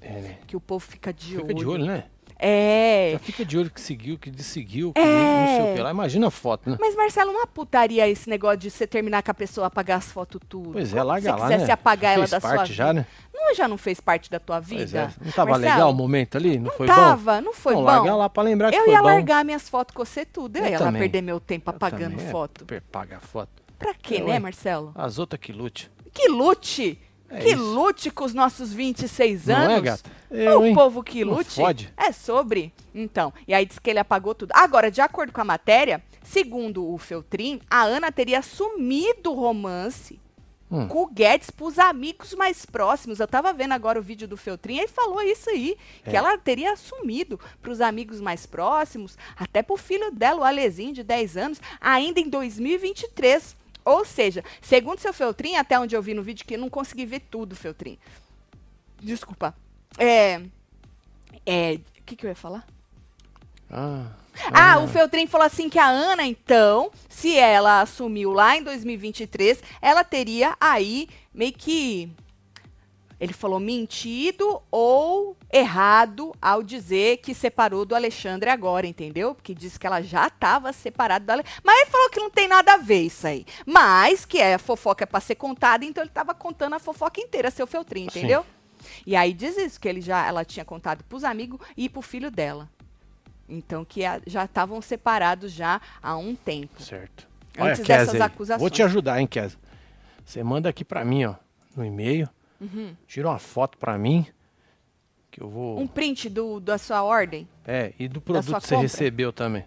É, 0.00 0.20
né? 0.20 0.38
Que 0.46 0.56
o 0.56 0.60
povo 0.60 0.84
fica 0.84 1.12
de 1.12 1.36
Fica 1.36 1.44
olho. 1.46 1.54
de 1.54 1.66
olho, 1.66 1.86
né? 1.86 2.04
É. 2.38 3.10
Já 3.12 3.18
fica 3.18 3.44
de 3.44 3.56
olho 3.58 3.70
que 3.70 3.80
seguiu, 3.80 4.18
que 4.18 4.30
desseguiu, 4.30 4.92
que 4.92 5.00
É. 5.00 5.04
não 5.04 5.46
sei 5.64 5.72
o 5.72 5.76
que 5.76 5.82
lá. 5.82 5.90
Imagina 5.90 6.26
a 6.28 6.30
foto, 6.30 6.70
né? 6.70 6.76
Mas, 6.80 6.94
Marcelo, 6.96 7.30
uma 7.32 7.46
putaria 7.46 8.08
esse 8.08 8.28
negócio 8.28 8.58
de 8.58 8.70
você 8.70 8.86
terminar 8.86 9.22
com 9.22 9.30
a 9.30 9.34
pessoa, 9.34 9.66
apagar 9.66 9.98
as 9.98 10.10
fotos 10.10 10.40
tudo. 10.48 10.70
Pois 10.72 10.92
é, 10.94 11.02
larga 11.02 11.22
se 11.30 11.36
você 11.36 11.40
lá, 11.40 11.46
quisesse 11.48 11.66
né? 11.66 11.72
apagar 11.72 12.14
ela 12.14 12.26
da 12.26 12.40
sua 12.40 12.50
parte 12.56 12.62
vida. 12.72 12.74
já, 12.74 12.92
né? 12.92 13.06
Não, 13.34 13.54
já 13.54 13.68
não 13.68 13.78
fez 13.78 14.00
parte 14.00 14.30
da 14.30 14.38
tua 14.40 14.60
vida? 14.60 15.12
É. 15.20 15.24
Não 15.24 15.32
tava 15.32 15.50
Marcelo, 15.52 15.72
legal 15.74 15.90
o 15.90 15.94
momento 15.94 16.36
ali? 16.36 16.56
Não, 16.58 16.64
Não 16.64 16.72
foi 16.72 16.86
bom? 16.86 16.94
tava, 16.94 17.40
não 17.40 17.54
foi 17.54 17.74
Não, 17.74 17.80
bom. 17.80 17.86
larga 17.86 18.14
lá 18.16 18.28
pra 18.28 18.42
lembrar 18.42 18.70
que 18.70 18.76
eu 18.76 18.84
foi 18.84 18.92
ia 18.92 18.98
bom. 18.98 19.04
largar 19.04 19.44
minhas 19.44 19.68
fotos 19.68 19.94
com 19.94 20.04
você 20.04 20.24
tudo. 20.24 20.56
Eu, 20.56 20.64
Eu 20.64 20.70
ia 20.70 20.78
lá 20.78 20.86
também. 20.86 21.02
perder 21.02 21.22
meu 21.22 21.38
tempo 21.40 21.70
Eu 21.70 21.74
apagando 21.76 22.10
também, 22.12 22.26
é, 22.26 22.30
foto. 22.30 22.64
per- 22.66 22.82
Paga 22.90 23.20
foto. 23.20 23.50
Pra 23.78 23.94
quê, 23.94 24.16
Eu, 24.20 24.26
né? 24.26 24.38
Marcelo? 24.40 24.92
As 24.94 25.18
outras 25.18 25.40
que 25.40 25.52
lute. 25.52 25.90
Que 26.12 26.28
lute! 26.28 26.98
É 27.30 27.40
que 27.40 27.50
isso. 27.50 27.62
lute 27.62 28.10
com 28.10 28.24
os 28.24 28.32
nossos 28.34 28.72
26 28.72 29.46
Não 29.46 29.54
anos. 29.56 29.76
é, 29.76 29.80
gata? 29.80 30.10
Eu, 30.30 30.60
o 30.60 30.66
hein? 30.66 30.74
povo 30.74 31.02
que 31.02 31.24
Não 31.24 31.34
lute 31.34 31.60
é 31.96 32.12
sobre. 32.12 32.72
Então, 32.94 33.32
e 33.46 33.52
aí 33.54 33.64
diz 33.66 33.78
que 33.78 33.90
ele 33.90 33.98
apagou 33.98 34.34
tudo. 34.34 34.52
Agora, 34.54 34.90
de 34.90 35.00
acordo 35.00 35.32
com 35.32 35.40
a 35.40 35.44
matéria, 35.44 36.02
segundo 36.22 36.86
o 36.90 36.96
Feltrin, 36.98 37.60
a 37.70 37.82
Ana 37.82 38.10
teria 38.10 38.38
assumido 38.38 39.30
o 39.32 39.34
romance 39.34 40.18
Hum. 40.70 40.86
com 40.86 41.04
o 41.04 41.06
Guedes 41.06 41.48
pros 41.48 41.78
amigos 41.78 42.34
mais 42.34 42.66
próximos. 42.66 43.18
Eu 43.20 43.26
tava 43.26 43.54
vendo 43.54 43.72
agora 43.72 43.98
o 43.98 44.02
vídeo 44.02 44.28
do 44.28 44.36
Feltrin 44.36 44.74
e 44.74 44.78
ele 44.80 44.88
falou 44.88 45.22
isso 45.22 45.48
aí, 45.48 45.78
que 46.04 46.10
É. 46.10 46.16
ela 46.16 46.36
teria 46.36 46.72
assumido 46.74 47.40
pros 47.62 47.80
amigos 47.80 48.20
mais 48.20 48.44
próximos, 48.44 49.16
até 49.34 49.62
pro 49.62 49.78
filho 49.78 50.10
dela, 50.12 50.40
o 50.40 50.44
Alezinho, 50.44 50.92
de 50.92 51.02
10 51.02 51.38
anos, 51.38 51.58
ainda 51.80 52.20
em 52.20 52.28
2023. 52.28 53.56
Ou 53.88 54.04
seja, 54.04 54.44
segundo 54.60 54.98
seu 54.98 55.14
Feltrin, 55.14 55.56
até 55.56 55.78
onde 55.80 55.96
eu 55.96 56.02
vi 56.02 56.12
no 56.12 56.22
vídeo, 56.22 56.44
que 56.44 56.54
eu 56.54 56.58
não 56.58 56.68
consegui 56.68 57.06
ver 57.06 57.20
tudo, 57.20 57.56
Feltrin. 57.56 57.98
Desculpa. 59.00 59.54
É. 59.96 60.42
É. 61.46 61.74
O 62.00 62.02
que, 62.04 62.14
que 62.16 62.26
eu 62.26 62.30
ia 62.30 62.36
falar? 62.36 62.66
Ah, 63.70 64.06
Ah, 64.52 64.78
o 64.80 64.88
Feltrin 64.88 65.26
falou 65.26 65.46
assim 65.46 65.70
que 65.70 65.78
a 65.78 65.88
Ana, 65.88 66.24
então, 66.26 66.90
se 67.08 67.36
ela 67.36 67.80
assumiu 67.80 68.32
lá 68.32 68.56
em 68.56 68.62
2023, 68.62 69.62
ela 69.80 70.04
teria 70.04 70.54
aí 70.60 71.08
meio 71.32 71.52
que. 71.52 72.10
Ele 73.20 73.32
falou 73.32 73.58
mentido 73.58 74.62
ou 74.70 75.36
errado 75.52 76.32
ao 76.40 76.62
dizer 76.62 77.16
que 77.18 77.34
separou 77.34 77.84
do 77.84 77.94
Alexandre 77.96 78.48
agora, 78.48 78.86
entendeu? 78.86 79.34
Porque 79.34 79.52
disse 79.54 79.78
que 79.78 79.86
ela 79.86 80.00
já 80.00 80.28
estava 80.28 80.72
separada 80.72 81.24
do 81.24 81.30
Alexandre. 81.30 81.60
Mas 81.64 81.80
ele 81.80 81.90
falou 81.90 82.10
que 82.10 82.20
não 82.20 82.30
tem 82.30 82.46
nada 82.46 82.74
a 82.74 82.76
ver 82.76 83.02
isso 83.02 83.26
aí. 83.26 83.44
Mas 83.66 84.24
que 84.24 84.38
é 84.38 84.54
a 84.54 84.58
fofoca 84.58 85.02
é 85.02 85.06
para 85.06 85.18
ser 85.20 85.34
contada, 85.34 85.84
então 85.84 86.02
ele 86.02 86.10
estava 86.10 86.32
contando 86.32 86.74
a 86.74 86.78
fofoca 86.78 87.20
inteira, 87.20 87.50
seu 87.50 87.66
Feltrin, 87.66 88.08
Sim. 88.08 88.18
entendeu? 88.20 88.46
E 89.04 89.16
aí 89.16 89.32
diz 89.32 89.58
isso, 89.58 89.80
que 89.80 89.88
ele 89.88 90.00
já, 90.00 90.24
ela 90.26 90.44
tinha 90.44 90.64
contado 90.64 91.02
pros 91.04 91.24
amigos 91.24 91.58
e 91.76 91.88
pro 91.88 92.00
filho 92.00 92.30
dela. 92.30 92.68
Então, 93.48 93.84
que 93.84 94.04
a- 94.04 94.20
já 94.26 94.44
estavam 94.44 94.80
separados 94.80 95.50
já 95.52 95.80
há 96.02 96.16
um 96.16 96.34
tempo. 96.36 96.80
certo. 96.80 97.26
Antes 97.58 97.80
Kézia 97.84 98.06
dessas 98.06 98.20
acusações. 98.20 98.60
Vou 98.60 98.70
te 98.70 98.82
ajudar, 98.84 99.20
hein, 99.20 99.26
Kézia. 99.26 99.58
Você 100.24 100.44
manda 100.44 100.68
aqui 100.68 100.84
pra 100.84 101.04
mim, 101.04 101.24
ó, 101.24 101.34
no 101.74 101.84
e-mail. 101.84 102.28
Uhum. 102.60 102.94
Tira 103.06 103.28
uma 103.28 103.38
foto 103.38 103.78
pra 103.78 103.96
mim. 103.98 104.26
Que 105.30 105.42
eu 105.42 105.48
vou. 105.48 105.78
Um 105.78 105.86
print 105.86 106.28
do, 106.28 106.58
da 106.60 106.78
sua 106.78 107.02
ordem? 107.02 107.48
É, 107.66 107.92
e 107.98 108.08
do 108.08 108.20
produto 108.20 108.46
que 108.46 108.50
você 108.66 108.74
compra? 108.74 108.82
recebeu 108.82 109.32
também. 109.32 109.64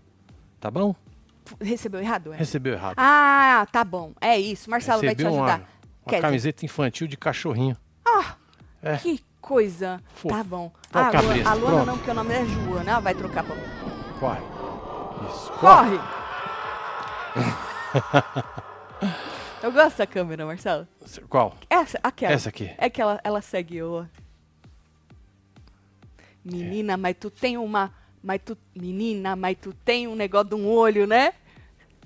Tá 0.60 0.70
bom? 0.72 0.96
Recebeu 1.60 2.00
errado? 2.02 2.34
É? 2.34 2.38
Recebeu 2.38 2.74
errado. 2.74 2.96
Ah, 2.98 3.68
tá 3.72 3.84
bom. 3.84 4.14
É 4.22 4.40
isso. 4.40 4.70
Marcelo 4.70 5.02
vai 5.02 5.16
te 5.16 5.24
Recebeu 5.24 5.44
ajudar. 5.44 5.58
uma, 5.60 5.66
uma 5.66 5.68
Quer 6.08 6.16
dizer, 6.16 6.22
camiseta 6.22 6.66
infantil 6.66 7.08
de 7.08 7.18
cachorrinho. 7.18 7.76
Ah, 8.06 8.36
É. 8.82 8.98
que 8.98 9.24
coisa. 9.40 10.02
Fofo. 10.16 10.36
Tá 10.36 10.44
bom. 10.44 10.72
Ah, 10.94 11.08
a, 11.08 11.22
Lu- 11.22 11.48
a 11.48 11.54
Luana 11.54 11.86
não, 11.86 11.98
porque 11.98 12.12
o 12.12 12.14
nome 12.14 12.34
é 12.34 12.46
Joana. 12.46 13.00
Vai 13.00 13.14
trocar 13.16 13.44
pra... 13.44 13.56
Corre. 14.20 14.42
Isso. 15.30 15.52
Corre. 15.54 15.98
Corre! 15.98 16.12
Eu 19.62 19.72
gosto 19.72 19.98
da 19.98 20.08
câmera, 20.08 20.46
Marcelo. 20.46 20.88
Qual? 21.30 21.56
Essa, 21.70 22.00
aquela. 22.02 22.34
Essa 22.34 22.50
aqui. 22.50 22.74
É 22.78 22.90
que 22.90 23.02
ela, 23.02 23.20
ela 23.24 23.42
segue. 23.42 23.80
Menina, 26.44 26.98
mas 26.98 27.16
tu 27.20 27.30
tem 27.30 27.58
uma. 27.58 27.94
Mas 28.24 28.42
tu. 28.44 28.58
Menina, 28.76 29.36
mas 29.36 29.58
tu 29.60 29.74
tem 29.74 30.08
um 30.08 30.16
negócio 30.16 30.50
de 30.50 30.56
um 30.56 30.68
olho, 30.68 31.06
né? 31.06 31.34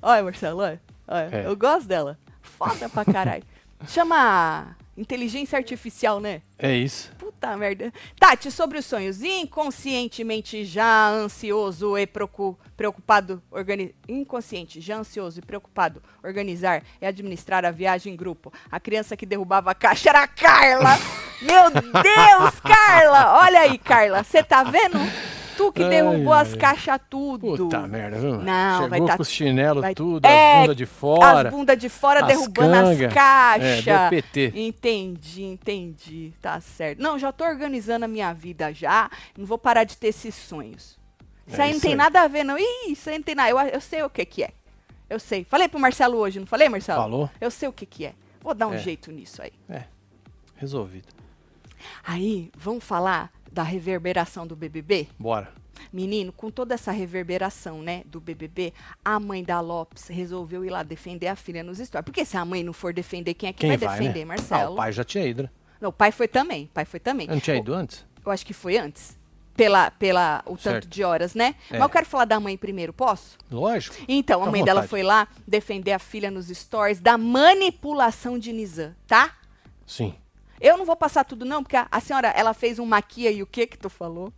Olha, 0.02 0.24
Marcelo, 0.24 0.62
olha. 0.62 0.82
olha. 1.08 1.30
É. 1.32 1.46
Eu 1.46 1.56
gosto 1.56 1.88
dela. 1.88 2.20
Foda 2.42 2.90
pra 2.90 3.06
caralho. 3.06 3.44
Chama 3.88 4.76
inteligência 4.98 5.58
artificial, 5.58 6.20
né? 6.20 6.42
É 6.58 6.74
isso. 6.76 7.12
Puta 7.18 7.56
merda. 7.58 7.92
Tati, 8.20 8.50
sobre 8.50 8.78
os 8.80 8.86
sonhos. 8.86 9.22
Inconscientemente 9.22 10.64
já 10.64 11.10
ansioso 11.10 11.98
e 11.98 12.08
preocu- 12.08 12.58
preocupado. 12.78 13.42
Organi 13.52 13.94
inconsciente, 14.08 14.80
já 14.80 14.98
ansioso 14.98 15.40
e 15.40 15.42
preocupado. 15.42 16.02
Organizar 16.24 16.82
e 17.02 17.06
administrar 17.06 17.66
a 17.66 17.72
viagem 17.72 18.14
em 18.14 18.16
grupo. 18.16 18.54
A 18.72 18.80
criança 18.80 19.18
que 19.18 19.26
derrubava 19.26 19.72
a 19.72 19.76
caixa 19.76 20.10
era 20.10 20.24
a 20.24 20.28
Carla. 20.28 20.92
Meu 21.42 21.70
Deus, 21.70 22.60
Carla! 22.62 23.40
Olha 23.44 23.60
aí, 23.62 23.78
Carla. 23.78 24.24
Você 24.24 24.42
tá 24.42 24.64
vendo? 24.64 24.98
Tu 25.58 25.72
que 25.72 25.84
derrubou 25.88 26.34
ai, 26.34 26.42
as 26.42 26.54
ai. 26.54 26.60
caixas 26.60 27.00
tudo. 27.10 27.56
Puta 27.56 27.88
merda, 27.88 28.20
viu? 28.20 28.38
Não, 28.42 28.74
Chegou 28.76 28.90
vai 28.90 29.02
tá- 29.06 29.16
com 29.16 29.22
os 29.22 29.30
chinelos 29.30 29.82
vai- 29.82 29.94
tudo, 29.96 30.26
É, 30.26 30.54
as 30.56 30.62
bundas 30.62 30.76
de 30.78 30.86
fora. 30.86 31.48
As 31.50 31.54
bundas 31.56 31.78
de 31.78 31.90
fora 31.90 32.20
as 32.22 32.28
derrubando 32.28 32.72
canga. 32.72 33.08
as 33.08 33.14
caixas. 33.14 33.88
É, 33.88 34.10
PT. 34.10 34.54
Entendi, 34.56 35.44
entendi. 35.44 36.34
Tá 36.42 36.60
certo. 36.60 37.00
Não, 37.02 37.18
já 37.18 37.32
tô 37.32 37.44
organizando 37.46 38.06
a 38.06 38.08
minha 38.08 38.34
vida 38.34 38.74
já. 38.74 39.10
Não 39.38 39.46
vou 39.46 39.58
parar 39.58 39.84
de 39.84 39.98
ter 39.98 40.08
esses 40.08 40.36
sonhos. 40.36 40.98
Isso 41.48 41.62
É 41.62 41.66
aí 41.66 41.74
não 41.74 41.80
tem 41.80 41.92
aí. 41.92 41.96
nada 41.98 42.22
a 42.22 42.28
ver, 42.28 42.44
não. 42.44 42.58
Ih, 42.58 42.92
isso 42.92 43.10
aí 43.10 43.18
não 43.18 43.24
tem 43.24 43.36
nada. 43.36 43.50
Eu, 43.50 43.60
eu 43.60 43.82
sei 43.82 44.02
o 44.04 44.10
que 44.10 44.26
que 44.26 44.44
é. 44.44 44.50
Eu 45.10 45.20
sei. 45.20 45.44
Falei 45.44 45.68
pro 45.68 45.80
Marcelo 45.80 46.18
hoje, 46.18 46.40
não 46.40 46.48
falei, 46.48 46.68
Marcelo? 46.68 47.00
Falou. 47.02 47.30
Eu 47.40 47.52
sei 47.52 47.70
o 47.70 47.72
que 47.74 47.86
que 47.86 48.06
é. 48.06 48.14
Vou 48.42 48.54
dar 48.54 48.68
um 48.68 48.74
É. 48.74 48.78
jeito 48.80 49.12
nisso 49.12 49.42
aí. 49.42 49.52
Resolvido. 50.56 51.08
Aí, 52.04 52.50
vamos 52.58 52.84
falar 52.84 53.32
da 53.56 53.64
reverberação 53.64 54.46
do 54.46 54.56
BBB? 54.56 55.08
Bora. 55.18 55.50
Menino, 55.92 56.32
com 56.32 56.52
toda 56.52 56.74
essa 56.74 56.92
reverberação, 56.92 57.82
né, 57.82 58.04
do 58.06 58.20
BBB, 58.20 58.74
a 59.04 59.20
mãe 59.20 59.44
da 59.44 59.60
Lopes 59.62 60.08
resolveu 60.08 60.64
ir 60.66 60.70
lá 60.70 60.84
defender 60.84 61.28
a 61.28 61.36
filha 61.36 61.64
nos 61.64 61.78
stories. 61.80 62.04
Porque 62.06 62.26
se 62.26 62.36
a 62.38 62.44
mãe 62.46 62.64
não 62.64 62.74
for 62.74 62.94
defender, 62.94 63.34
quem 63.34 63.50
é 63.50 63.54
que 63.54 63.60
Quem 63.60 63.70
vai, 63.70 63.78
vai, 63.78 63.98
defender, 64.00 64.20
né? 64.20 64.26
Marcelo? 64.26 64.72
Ah, 64.72 64.72
o 64.72 64.76
pai 64.76 64.92
já 64.92 65.04
tinha 65.04 65.26
ido, 65.26 65.44
né? 65.44 65.50
Não, 65.80 65.90
o 65.90 65.94
pai 65.94 66.12
foi 66.12 66.28
também, 66.28 66.66
o 66.66 66.68
pai 66.70 66.86
foi 66.86 67.00
também. 67.00 67.28
Eu 67.28 67.34
não 67.34 67.40
tinha 67.42 67.56
O- 67.56 67.60
ido 67.60 67.74
antes? 67.74 68.06
Eu 68.26 68.32
acho 68.32 68.46
que 68.46 68.54
foi 68.54 68.78
antes. 68.78 69.18
Pela, 69.56 69.90
pela 69.90 70.42
o 70.46 70.52
tanto 70.58 70.62
Certo. 70.64 70.88
de 70.90 71.02
horas, 71.02 71.34
né? 71.34 71.56
É. 71.70 71.74
Mas 71.78 71.82
eu 71.84 71.90
quero 71.90 72.06
falar 72.06 72.26
da 72.26 72.38
mãe 72.42 72.58
primeiro, 72.58 72.92
posso? 72.92 73.38
Lógico. 73.50 73.96
Então, 74.06 74.44
a 74.44 74.52
mãe 74.52 74.66
dela 74.66 74.84
foi 74.84 75.02
lá 75.02 75.30
defender 75.48 75.94
a 75.94 76.00
filha 76.00 76.30
nos 76.30 76.48
stories 76.48 77.00
da 77.00 77.18
manipulação 77.18 78.38
de 78.38 78.52
Nizam, 78.52 78.94
tá? 79.08 79.34
Sim. 79.86 80.14
Eu 80.60 80.78
não 80.78 80.86
vou 80.86 80.96
passar 80.96 81.24
tudo 81.24 81.46
não, 81.46 81.64
porque 81.64 81.76
a, 81.76 81.88
a 81.92 82.00
senhora, 82.00 82.30
ela 82.30 82.54
fez 82.54 82.80
um 82.80 82.86
maquia 82.86 83.32
e 83.32 83.42
o 83.44 83.48
que 83.48 83.68
que 83.68 83.78
tu 83.78 83.90
falou? 83.90 84.32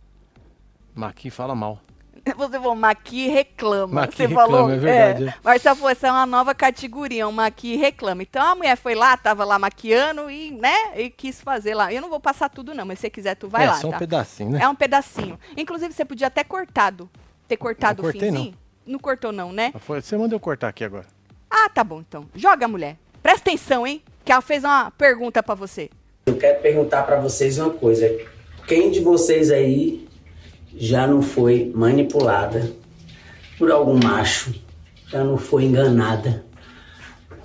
Maqui 0.94 1.30
fala 1.30 1.54
mal. 1.54 1.80
Você 2.36 2.58
falou 2.58 2.74
maqui 2.74 3.28
reclama. 3.28 4.02
Maqui 4.02 4.16
Você 4.16 4.26
reclama, 4.26 4.52
falou? 4.52 4.70
é 4.70 4.76
verdade, 4.76 5.28
é. 5.28 5.34
Marcelo 5.42 5.76
falou, 5.76 5.90
essa 5.90 6.08
é 6.08 6.12
uma 6.12 6.26
nova 6.26 6.54
categoria, 6.54 7.26
um 7.28 7.32
maqui 7.32 7.76
reclama. 7.76 8.22
Então 8.22 8.42
a 8.44 8.54
mulher 8.54 8.76
foi 8.76 8.94
lá, 8.94 9.16
tava 9.16 9.44
lá 9.44 9.58
maquiando 9.58 10.30
e, 10.30 10.50
né, 10.50 11.00
e 11.00 11.10
quis 11.10 11.40
fazer 11.40 11.74
lá. 11.74 11.92
Eu 11.92 12.02
não 12.02 12.10
vou 12.10 12.20
passar 12.20 12.48
tudo 12.48 12.74
não, 12.74 12.84
mas 12.84 12.98
se 12.98 13.02
você 13.02 13.10
quiser 13.10 13.34
tu 13.36 13.48
vai 13.48 13.64
é, 13.64 13.68
lá, 13.68 13.74
só 13.74 13.88
um 13.88 13.92
tá? 13.92 13.98
pedacinho, 13.98 14.50
né? 14.50 14.60
É 14.62 14.68
um 14.68 14.74
pedacinho. 14.74 15.38
Inclusive, 15.56 15.92
você 15.92 16.04
podia 16.04 16.26
até 16.26 16.44
cortado. 16.44 17.08
Ter 17.46 17.56
cortado 17.56 18.02
Não 18.02 18.08
o 18.08 18.12
cortei, 18.12 18.30
finzinho. 18.30 18.54
Não. 18.86 18.98
cortou, 18.98 19.32
não, 19.32 19.52
né? 19.52 19.72
Foi- 19.80 20.02
Você 20.02 20.16
manda 20.16 20.34
eu 20.34 20.40
cortar 20.40 20.68
aqui 20.68 20.84
agora. 20.84 21.06
Ah, 21.50 21.68
tá 21.68 21.82
bom, 21.82 22.00
então. 22.00 22.26
Joga, 22.34 22.68
mulher. 22.68 22.96
Presta 23.22 23.48
atenção, 23.48 23.86
hein? 23.86 24.02
Que 24.24 24.32
ela 24.32 24.42
fez 24.42 24.64
uma 24.64 24.90
pergunta 24.90 25.42
pra 25.42 25.54
você. 25.54 25.88
Eu 26.28 26.36
quero 26.36 26.60
perguntar 26.60 27.04
pra 27.04 27.18
vocês 27.18 27.58
uma 27.58 27.70
coisa. 27.70 28.14
Quem 28.66 28.90
de 28.90 29.00
vocês 29.00 29.50
aí 29.50 30.06
já 30.76 31.06
não 31.06 31.22
foi 31.22 31.72
manipulada 31.74 32.70
por 33.58 33.70
algum 33.70 33.98
macho? 33.98 34.54
Já 35.08 35.24
não 35.24 35.38
foi 35.38 35.64
enganada? 35.64 36.44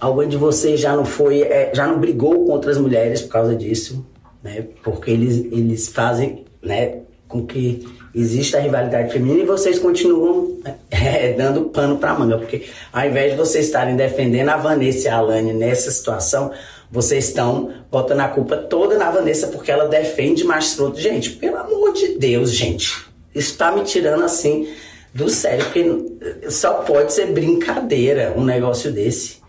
Alguém 0.02 0.28
de 0.28 0.36
vocês 0.36 0.82
já 0.82 0.94
não 0.96 1.06
foi, 1.06 1.44
é, 1.44 1.72
já 1.74 1.88
não 1.88 1.98
brigou 1.98 2.46
com 2.46 2.52
outras 2.52 2.78
mulheres 2.78 3.22
por 3.22 3.30
causa 3.32 3.56
disso, 3.56 4.06
né? 4.44 4.66
Porque 4.84 5.12
eles, 5.12 5.38
eles 5.38 5.88
fazem, 5.88 6.44
né, 6.62 7.04
com 7.26 7.46
que 7.46 7.88
exista 8.14 8.58
a 8.58 8.62
rivalidade 8.62 9.14
feminina 9.14 9.44
e 9.44 9.46
vocês 9.46 9.80
continuam 9.80 10.58
é, 10.92 11.32
dando 11.32 11.70
pano 11.70 11.98
pra 11.98 12.14
manga, 12.14 12.38
porque 12.38 12.66
ao 12.92 13.08
invés 13.08 13.32
de 13.32 13.38
vocês 13.38 13.66
estarem 13.66 13.96
defendendo 13.96 14.50
a 14.50 14.58
Vanessa 14.58 15.08
e 15.08 15.10
a 15.10 15.16
Alane 15.16 15.54
nessa 15.54 15.90
situação, 15.90 16.52
vocês 16.94 17.30
estão 17.30 17.72
botando 17.90 18.20
a 18.20 18.28
culpa 18.28 18.56
toda 18.56 19.00
na 19.00 19.10
Vanessa 19.10 19.48
porque 19.48 19.72
ela 19.72 19.88
defende 19.88 20.44
macho 20.44 20.68
escroto. 20.68 21.00
Gente, 21.00 21.32
pelo 21.32 21.58
amor 21.58 21.92
de 21.92 22.20
Deus, 22.20 22.52
gente, 22.52 23.08
isso 23.34 23.58
tá 23.58 23.72
me 23.72 23.82
tirando 23.84 24.24
assim 24.24 24.68
do 25.12 25.28
sério, 25.28 25.66
porque 25.66 26.52
só 26.52 26.84
pode 26.84 27.12
ser 27.12 27.34
brincadeira 27.34 28.36
um 28.38 28.44
negócio 28.44 28.92
desse. 28.92 29.42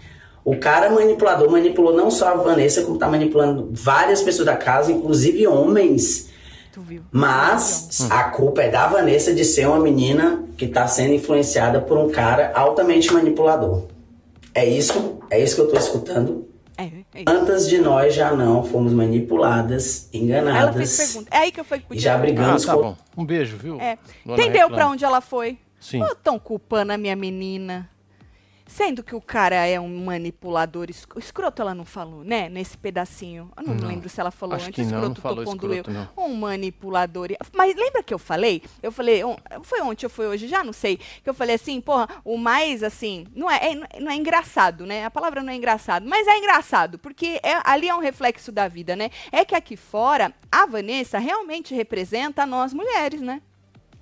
O 0.43 0.57
cara 0.57 0.89
manipulador 0.89 1.51
manipulou 1.51 1.95
não 1.95 2.11
só 2.11 2.29
a 2.29 2.35
Vanessa, 2.35 2.81
como 2.81 2.97
tá 2.97 3.09
manipulando 3.09 3.69
várias 3.73 4.23
pessoas 4.23 4.47
da 4.47 4.57
casa, 4.57 4.91
inclusive 4.91 5.47
homens. 5.47 6.31
Tu 6.73 6.81
viu? 6.81 7.03
Mas 7.13 8.09
a 8.09 8.25
culpa 8.25 8.63
é 8.63 8.71
da 8.71 8.87
Vanessa 8.87 9.35
de 9.35 9.45
ser 9.45 9.69
uma 9.69 9.81
menina 9.81 10.43
que 10.57 10.67
tá 10.67 10.87
sendo 10.87 11.13
influenciada 11.13 11.79
por 11.79 11.99
um 11.99 12.09
cara 12.09 12.53
altamente 12.55 13.13
manipulador. 13.13 13.83
É 14.55 14.65
isso, 14.65 15.19
é 15.29 15.43
isso 15.43 15.57
que 15.57 15.61
eu 15.61 15.69
tô 15.69 15.77
escutando. 15.77 16.54
É. 17.15 17.23
Quantas 17.25 17.69
de 17.69 17.79
nós 17.79 18.15
já 18.15 18.33
não 18.33 18.65
fomos 18.65 18.93
manipuladas, 18.93 20.09
Ela 20.13 20.21
fez 20.23 20.23
enganadas 20.25 20.97
pergunta. 20.97 21.29
É 21.33 21.39
aí 21.39 21.53
que 21.53 21.61
eu 21.61 21.65
e 21.85 21.87
podia. 21.87 22.03
já 22.03 22.15
Ah, 22.15 22.19
brigamos 22.19 22.65
tá 22.65 22.75
com 22.75 22.83
bom. 22.83 22.97
Um 23.17 23.25
beijo, 23.25 23.57
viu? 23.57 23.81
É. 23.81 23.97
Entendeu 24.27 24.53
pra 24.69 24.77
Reclama. 24.77 24.91
onde 24.93 25.05
ela 25.05 25.21
foi? 25.21 25.59
Sim. 25.79 26.03
Estão 26.03 26.39
culpando 26.39 26.93
a 26.93 26.99
minha 26.99 27.15
menina. 27.15 27.89
Sendo 28.77 29.05
que 29.05 29.15
o 29.15 29.21
cara 29.21 29.55
é 29.67 29.79
um 29.79 30.05
manipulador 30.05 30.91
es- 30.91 31.07
escroto, 31.17 31.63
ela 31.63 31.77
não 31.77 31.85
falou, 31.85 32.25
né? 32.25 32.49
Nesse 32.49 32.77
pedacinho. 32.77 33.49
Eu 33.57 33.63
não, 33.63 33.75
Não. 33.77 33.87
lembro 33.87 34.09
se 34.09 34.21
ela 34.21 34.33
falou 34.33 34.57
Acho 34.57 34.67
antes. 34.67 34.75
que 34.85 34.91
não, 34.93 34.99
escroto, 34.99 35.09
não 35.11 35.23
falou 35.23 35.45
escroto, 35.45 35.91
eu. 35.91 35.95
não. 35.95 36.09
Um 36.17 36.35
manipulador. 36.35 37.29
Mas 37.53 37.77
lembra 37.77 38.03
que 38.03 38.13
eu 38.13 38.19
falei? 38.19 38.63
Eu 38.83 38.91
falei, 38.91 39.23
foi 39.63 39.81
ontem 39.81 40.07
ou 40.07 40.11
foi 40.11 40.27
hoje? 40.27 40.49
Já 40.49 40.65
não 40.65 40.73
sei. 40.73 40.97
Que 41.23 41.31
eu 41.31 41.35
falei 41.35 41.55
assim, 41.55 41.81
porra, 41.81 42.09
o 42.25 42.37
mais 42.37 42.83
assim. 42.83 43.29
Não 43.33 43.49
é, 43.49 43.61
é- 43.75 44.01
não 44.01 44.11
é 44.11 44.17
engraçado, 44.17 44.85
né? 44.85 45.05
A 45.05 45.11
palavra 45.11 45.41
não 45.41 45.53
é 45.53 45.55
engraçado, 45.55 46.05
mas 46.09 46.27
é 46.27 46.37
engraçado, 46.37 46.99
porque 46.99 47.39
é- 47.45 47.61
ali 47.63 47.89
é 47.89 47.95
um 47.95 48.01
reflexo 48.01 48.51
da 48.51 48.67
vida, 48.67 48.97
né? 48.97 49.09
É 49.31 49.45
que 49.45 49.55
aqui 49.55 49.77
fora, 49.77 50.35
a 50.51 50.67
Vanessa 50.67 51.21
realmente 51.21 51.73
representa 51.77 52.45
nós 52.45 52.75
mulheres, 52.75 53.21
né? 53.21 53.41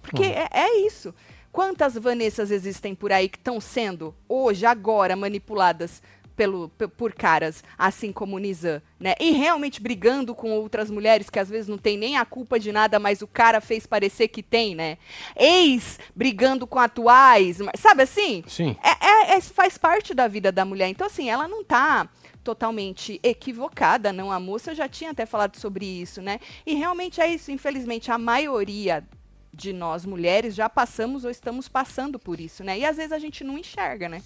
Porque 0.00 0.24
é, 0.24 0.48
é 0.50 0.78
isso. 0.87 1.14
Quantas 1.52 1.94
Vanessas 1.94 2.50
existem 2.50 2.94
por 2.94 3.12
aí 3.12 3.28
que 3.28 3.36
estão 3.36 3.60
sendo, 3.60 4.14
hoje, 4.28 4.64
agora, 4.64 5.14
manipuladas 5.14 6.02
pelo, 6.34 6.70
pe- 6.70 6.88
por 6.88 7.12
caras, 7.12 7.62
assim 7.76 8.10
como 8.10 8.38
Nizam, 8.38 8.80
né? 8.98 9.14
E 9.20 9.32
realmente 9.32 9.82
brigando 9.82 10.34
com 10.34 10.50
outras 10.52 10.90
mulheres 10.90 11.28
que 11.28 11.38
às 11.38 11.50
vezes 11.50 11.68
não 11.68 11.76
tem 11.76 11.98
nem 11.98 12.16
a 12.16 12.24
culpa 12.24 12.58
de 12.58 12.72
nada, 12.72 12.98
mas 12.98 13.20
o 13.20 13.26
cara 13.26 13.60
fez 13.60 13.86
parecer 13.86 14.28
que 14.28 14.42
tem, 14.42 14.74
né? 14.74 14.96
Ex 15.36 16.00
brigando 16.16 16.66
com 16.66 16.78
atuais, 16.78 17.58
sabe 17.76 18.04
assim? 18.04 18.42
Sim. 18.48 18.74
É, 18.82 19.06
é- 19.34 19.36
é- 19.36 19.40
faz 19.42 19.76
parte 19.76 20.14
da 20.14 20.26
vida 20.26 20.50
da 20.50 20.64
mulher. 20.64 20.88
Então, 20.88 21.06
assim, 21.06 21.28
ela 21.28 21.46
não 21.46 21.62
tá 21.62 22.08
totalmente 22.42 23.20
equivocada, 23.22 24.10
não. 24.10 24.32
A 24.32 24.40
moça 24.40 24.74
já 24.74 24.88
tinha 24.88 25.10
até 25.10 25.26
falado 25.26 25.56
sobre 25.58 25.84
isso, 25.84 26.22
né? 26.22 26.40
E 26.64 26.74
realmente 26.74 27.20
é 27.20 27.28
isso. 27.32 27.52
Infelizmente, 27.52 28.10
a 28.10 28.16
maioria 28.16 29.04
de 29.52 29.72
nós 29.72 30.06
mulheres 30.06 30.54
já 30.54 30.68
passamos 30.68 31.24
ou 31.24 31.30
estamos 31.30 31.68
passando 31.68 32.18
por 32.18 32.40
isso, 32.40 32.64
né? 32.64 32.78
E 32.78 32.84
às 32.84 32.96
vezes 32.96 33.12
a 33.12 33.18
gente 33.18 33.44
não 33.44 33.58
enxerga, 33.58 34.08
né? 34.08 34.22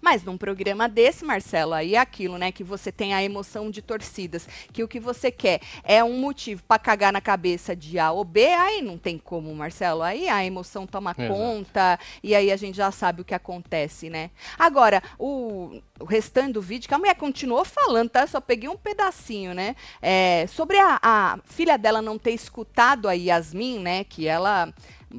Mas 0.00 0.22
num 0.22 0.36
programa 0.36 0.88
desse, 0.88 1.24
Marcelo, 1.24 1.74
aí 1.74 1.94
é 1.94 1.98
aquilo, 1.98 2.38
né? 2.38 2.52
Que 2.52 2.64
você 2.64 2.90
tem 2.90 3.14
a 3.14 3.22
emoção 3.22 3.70
de 3.70 3.82
torcidas, 3.82 4.48
que 4.72 4.82
o 4.82 4.88
que 4.88 5.00
você 5.00 5.30
quer 5.30 5.60
é 5.82 6.02
um 6.02 6.18
motivo 6.18 6.62
pra 6.66 6.78
cagar 6.78 7.12
na 7.12 7.20
cabeça 7.20 7.74
de 7.74 7.98
A 7.98 8.10
ou 8.10 8.24
B, 8.24 8.46
aí 8.46 8.82
não 8.82 8.96
tem 8.96 9.18
como, 9.18 9.54
Marcelo. 9.54 10.02
Aí 10.02 10.28
a 10.28 10.44
emoção 10.44 10.86
toma 10.86 11.14
Exato. 11.16 11.32
conta 11.32 11.98
e 12.22 12.34
aí 12.34 12.50
a 12.50 12.56
gente 12.56 12.76
já 12.76 12.90
sabe 12.90 13.22
o 13.22 13.24
que 13.24 13.34
acontece, 13.34 14.08
né? 14.08 14.30
Agora, 14.58 15.02
o, 15.18 15.80
o 15.98 16.04
restante 16.04 16.52
do 16.52 16.62
vídeo, 16.62 16.88
que 16.88 16.94
a 16.94 16.98
mulher 16.98 17.14
continuou 17.14 17.64
falando, 17.64 18.10
tá? 18.10 18.22
Eu 18.22 18.28
só 18.28 18.40
peguei 18.40 18.68
um 18.68 18.76
pedacinho, 18.76 19.54
né? 19.54 19.76
É, 20.00 20.46
sobre 20.46 20.78
a, 20.78 20.98
a 21.02 21.38
filha 21.44 21.76
dela 21.76 22.00
não 22.00 22.18
ter 22.18 22.32
escutado 22.32 23.08
a 23.08 23.12
Yasmin, 23.12 23.78
né? 23.80 24.04
Que 24.04 24.26
ela 24.26 24.72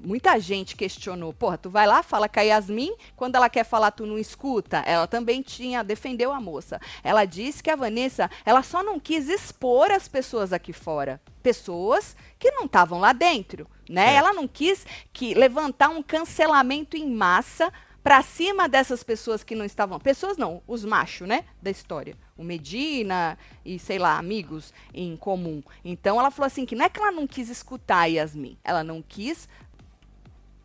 Muita 0.04 0.38
gente 0.40 0.76
questionou, 0.76 1.32
porra, 1.34 1.58
tu 1.58 1.70
vai 1.70 1.88
lá, 1.88 2.04
fala 2.04 2.28
com 2.28 2.40
a 2.40 2.44
Yasmin, 2.44 2.94
quando 3.16 3.36
ela 3.36 3.50
quer 3.50 3.64
falar, 3.64 3.92
tu 3.92 4.06
não 4.06 4.18
escuta. 4.18 4.80
Ela 4.80 5.08
também 5.08 5.42
tinha, 5.42 5.84
defendeu 5.84 6.34
a 6.34 6.42
moça. 6.42 6.82
Ela 7.04 7.24
disse 7.24 7.64
que 7.64 7.70
a 7.70 7.76
Vanessa, 7.76 8.30
ela 8.46 8.62
só 8.62 8.84
não 8.84 9.00
quis 9.00 9.30
expor 9.30 9.92
as 9.92 10.08
pessoas 10.08 10.52
aqui 10.52 10.74
fora. 10.74 11.22
Pessoas 11.42 12.16
que 12.38 12.52
não 12.52 12.66
estavam 12.66 13.00
lá 13.00 13.14
dentro, 13.14 13.68
né? 13.90 14.08
Certo. 14.08 14.18
Ela 14.18 14.34
não 14.34 14.48
quis 14.48 14.86
que 15.14 15.34
levantar 15.34 15.90
um 15.90 16.04
cancelamento 16.04 16.98
em 16.98 17.10
massa 17.10 17.72
pra 18.06 18.22
cima 18.22 18.70
dessas 18.70 19.02
pessoas 19.02 19.44
que 19.44 19.56
não 19.56 19.66
estavam. 19.66 20.00
Pessoas 20.00 20.38
não, 20.38 20.62
os 20.68 20.86
machos, 20.86 21.28
né? 21.28 21.44
Da 21.60 21.72
história. 21.72 22.16
O 22.38 22.44
Medina 22.44 23.36
e, 23.66 23.80
sei 23.80 23.98
lá, 23.98 24.20
amigos 24.20 24.72
em 24.94 25.18
comum. 25.18 25.64
Então 25.84 26.20
ela 26.20 26.30
falou 26.30 26.46
assim 26.46 26.68
que 26.68 26.76
não 26.76 26.86
é 26.86 26.90
que 26.90 27.00
ela 27.00 27.12
não 27.12 27.26
quis 27.26 27.50
escutar 27.50 28.02
a 28.02 28.06
Yasmin, 28.06 28.60
ela 28.64 28.84
não 28.84 29.02
quis 29.02 29.50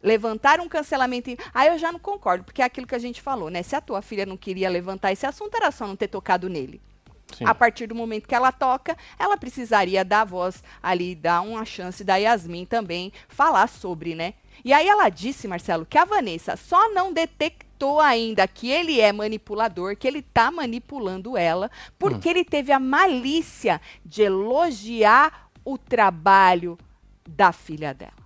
levantar 0.02 0.60
um 0.60 0.68
cancelamento. 0.68 1.30
Em... 1.30 1.36
Aí 1.52 1.68
eu 1.68 1.78
já 1.78 1.92
não 1.92 1.98
concordo, 1.98 2.44
porque 2.44 2.62
é 2.62 2.64
aquilo 2.64 2.86
que 2.86 2.94
a 2.94 2.98
gente 2.98 3.20
falou, 3.20 3.50
né? 3.50 3.62
Se 3.62 3.76
a 3.76 3.80
tua 3.80 4.02
filha 4.02 4.26
não 4.26 4.36
queria 4.36 4.68
levantar 4.68 5.12
esse 5.12 5.26
assunto, 5.26 5.54
era 5.54 5.70
só 5.70 5.86
não 5.86 5.96
ter 5.96 6.08
tocado 6.08 6.48
nele. 6.48 6.80
Sim. 7.36 7.44
A 7.44 7.54
partir 7.54 7.86
do 7.86 7.94
momento 7.94 8.26
que 8.26 8.34
ela 8.34 8.50
toca, 8.50 8.96
ela 9.18 9.36
precisaria 9.36 10.04
dar 10.04 10.24
voz 10.24 10.62
ali, 10.82 11.14
dar 11.14 11.40
uma 11.42 11.64
chance 11.64 12.02
da 12.02 12.16
Yasmin 12.16 12.64
também 12.64 13.12
falar 13.28 13.68
sobre, 13.68 14.14
né? 14.14 14.34
E 14.64 14.72
aí 14.72 14.88
ela 14.88 15.08
disse, 15.08 15.48
Marcelo, 15.48 15.86
que 15.86 15.96
a 15.96 16.04
Vanessa 16.04 16.56
só 16.56 16.92
não 16.92 17.12
detectou 17.12 18.00
ainda 18.00 18.46
que 18.46 18.68
ele 18.68 19.00
é 19.00 19.12
manipulador, 19.12 19.96
que 19.96 20.06
ele 20.06 20.20
tá 20.20 20.50
manipulando 20.50 21.36
ela, 21.36 21.70
porque 21.98 22.28
ele 22.28 22.44
teve 22.44 22.72
a 22.72 22.80
malícia 22.80 23.80
de 24.04 24.22
elogiar 24.22 25.48
o 25.64 25.78
trabalho 25.78 26.78
da 27.26 27.52
filha 27.52 27.94
dela. 27.94 28.19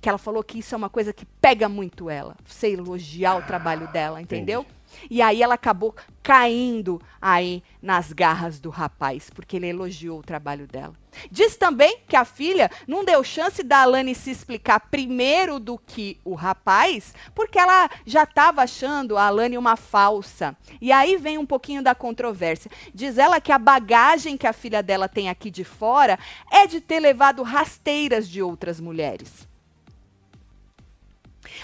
Que 0.00 0.08
ela 0.08 0.18
falou 0.18 0.42
que 0.42 0.58
isso 0.58 0.74
é 0.74 0.78
uma 0.78 0.90
coisa 0.90 1.12
que 1.12 1.24
pega 1.24 1.68
muito 1.68 2.08
ela, 2.08 2.36
você 2.44 2.72
elogiar 2.72 3.36
o 3.36 3.42
trabalho 3.42 3.88
dela, 3.88 4.20
entendeu? 4.20 4.64
E 5.10 5.20
aí 5.20 5.42
ela 5.42 5.54
acabou 5.54 5.94
caindo 6.22 7.00
aí 7.20 7.62
nas 7.80 8.12
garras 8.12 8.58
do 8.58 8.70
rapaz, 8.70 9.30
porque 9.30 9.56
ele 9.56 9.68
elogiou 9.68 10.18
o 10.18 10.22
trabalho 10.22 10.66
dela. 10.66 10.94
Diz 11.30 11.56
também 11.56 12.00
que 12.06 12.16
a 12.16 12.24
filha 12.24 12.70
não 12.86 13.04
deu 13.04 13.22
chance 13.22 13.62
da 13.62 13.82
Alane 13.82 14.14
se 14.14 14.30
explicar 14.30 14.80
primeiro 14.80 15.58
do 15.58 15.78
que 15.78 16.18
o 16.24 16.34
rapaz, 16.34 17.14
porque 17.34 17.58
ela 17.58 17.88
já 18.04 18.24
estava 18.24 18.62
achando 18.62 19.16
a 19.16 19.26
Alane 19.26 19.56
uma 19.56 19.76
falsa. 19.76 20.56
E 20.80 20.90
aí 20.92 21.16
vem 21.16 21.38
um 21.38 21.46
pouquinho 21.46 21.82
da 21.82 21.94
controvérsia. 21.94 22.70
Diz 22.92 23.18
ela 23.18 23.40
que 23.40 23.52
a 23.52 23.58
bagagem 23.58 24.36
que 24.36 24.46
a 24.46 24.52
filha 24.52 24.82
dela 24.82 25.08
tem 25.08 25.28
aqui 25.28 25.50
de 25.50 25.64
fora 25.64 26.18
é 26.50 26.66
de 26.66 26.80
ter 26.80 27.00
levado 27.00 27.42
rasteiras 27.42 28.28
de 28.28 28.42
outras 28.42 28.80
mulheres. 28.80 29.46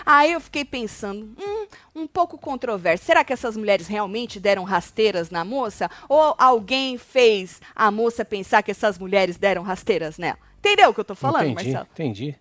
Aí 0.06 0.32
eu 0.32 0.40
fiquei 0.40 0.64
pensando, 0.64 1.34
hum, 1.38 1.66
um 1.94 2.06
pouco 2.06 2.38
controverso. 2.38 3.04
Será 3.04 3.24
que 3.24 3.32
essas 3.32 3.56
mulheres 3.56 3.86
realmente 3.86 4.38
deram 4.40 4.64
rasteiras 4.64 5.30
na 5.30 5.44
moça? 5.44 5.90
Ou 6.08 6.34
alguém 6.38 6.98
fez 6.98 7.60
a 7.74 7.90
moça 7.90 8.24
pensar 8.24 8.62
que 8.62 8.70
essas 8.70 8.98
mulheres 8.98 9.36
deram 9.36 9.62
rasteiras 9.62 10.18
nela? 10.18 10.38
Entendeu 10.58 10.90
o 10.90 10.94
que 10.94 11.00
eu 11.00 11.04
tô 11.04 11.14
falando, 11.14 11.46
entendi, 11.48 11.70
Marcelo? 11.72 11.88
entendi. 11.92 12.36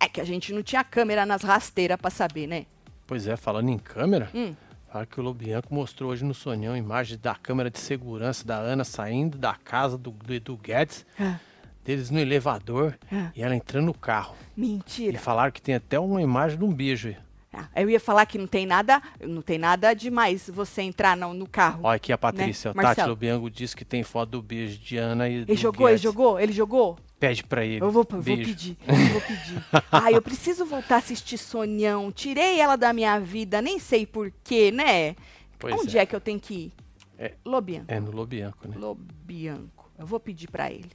É 0.00 0.08
que 0.08 0.20
a 0.20 0.24
gente 0.24 0.52
não 0.52 0.62
tinha 0.62 0.82
câmera 0.82 1.24
nas 1.24 1.42
rasteiras 1.42 1.96
pra 2.00 2.10
saber, 2.10 2.46
né? 2.46 2.66
Pois 3.06 3.26
é, 3.26 3.36
falando 3.36 3.68
em 3.68 3.78
câmera, 3.78 4.28
Hum. 4.34 4.54
fala 4.90 5.06
que 5.06 5.20
o 5.20 5.22
Lobianco 5.22 5.72
mostrou 5.72 6.10
hoje 6.10 6.24
no 6.24 6.34
Sonhão 6.34 6.76
imagens 6.76 7.20
da 7.20 7.34
câmera 7.34 7.70
de 7.70 7.78
segurança 7.78 8.44
da 8.44 8.56
Ana 8.56 8.84
saindo 8.84 9.38
da 9.38 9.54
casa 9.54 9.96
do, 9.96 10.10
do 10.10 10.32
Edu 10.34 10.56
Guedes, 10.56 11.06
Ah, 11.18 11.38
deles 11.84 12.10
no 12.10 12.18
elevador 12.18 12.96
Ah. 13.10 13.30
e 13.34 13.42
ela 13.42 13.54
entrando 13.54 13.86
no 13.86 13.94
carro. 13.94 14.34
E 14.56 14.60
mentira. 14.60 15.18
falaram 15.18 15.50
que 15.52 15.60
tem 15.62 15.74
até 15.74 15.98
uma 15.98 16.20
imagem 16.22 16.58
de 16.58 16.64
um 16.64 16.72
beijo 16.72 17.08
aí. 17.08 17.16
Ah, 17.54 17.68
eu 17.76 17.90
ia 17.90 18.00
falar 18.00 18.24
que 18.24 18.38
não 18.38 18.46
tem 18.46 18.64
nada, 18.64 19.02
não 19.20 19.42
tem 19.42 19.58
nada 19.58 19.92
demais 19.92 20.48
você 20.48 20.80
entrar 20.80 21.14
no, 21.14 21.34
no 21.34 21.46
carro. 21.46 21.80
Olha 21.82 21.96
aqui 21.96 22.10
a 22.10 22.16
Patrícia, 22.16 22.70
o 22.70 22.74
Tati 22.74 23.00
Né? 23.02 23.06
Lobianco 23.06 23.50
disse 23.50 23.76
que 23.76 23.84
tem 23.84 24.02
foto 24.02 24.30
do 24.30 24.42
beijo 24.42 24.78
de 24.78 24.96
Ana 24.96 25.28
e 25.28 25.44
Ele 25.46 25.54
jogou, 25.56 25.86
ele 25.86 25.90
Guedes. 25.96 26.02
jogou, 26.02 26.40
ele 26.40 26.52
jogou. 26.52 26.98
Pede 27.20 27.44
pra 27.44 27.62
ele. 27.64 27.76
Eu 27.84 27.90
vou, 27.90 28.06
vou 28.08 28.22
pedir, 28.22 28.76
eu 28.88 28.94
vou 28.94 29.20
pedir. 29.20 29.62
Ah, 29.92 30.10
eu 30.10 30.22
preciso 30.22 30.64
voltar 30.64 30.94
a 30.94 30.98
assistir 30.98 31.36
Sonhão. 31.36 32.10
Tirei 32.10 32.58
ela 32.58 32.74
da 32.76 32.90
minha 32.92 33.18
vida, 33.20 33.60
nem 33.60 33.78
sei 33.78 34.06
porquê, 34.06 34.70
né? 34.70 35.14
Pois 35.58 35.74
Onde 35.74 35.98
é. 35.98 36.06
que 36.06 36.16
eu 36.16 36.20
tenho 36.20 36.40
que 36.40 36.54
ir? 36.54 36.72
É. 37.18 37.34
Lobianco. 37.44 37.84
É 37.88 38.00
no 38.00 38.10
Lobianco, 38.12 38.66
né? 38.66 38.74
Lobianco. 38.78 39.92
Eu 39.98 40.06
vou 40.06 40.18
pedir 40.18 40.48
pra 40.50 40.72
ele. 40.72 40.90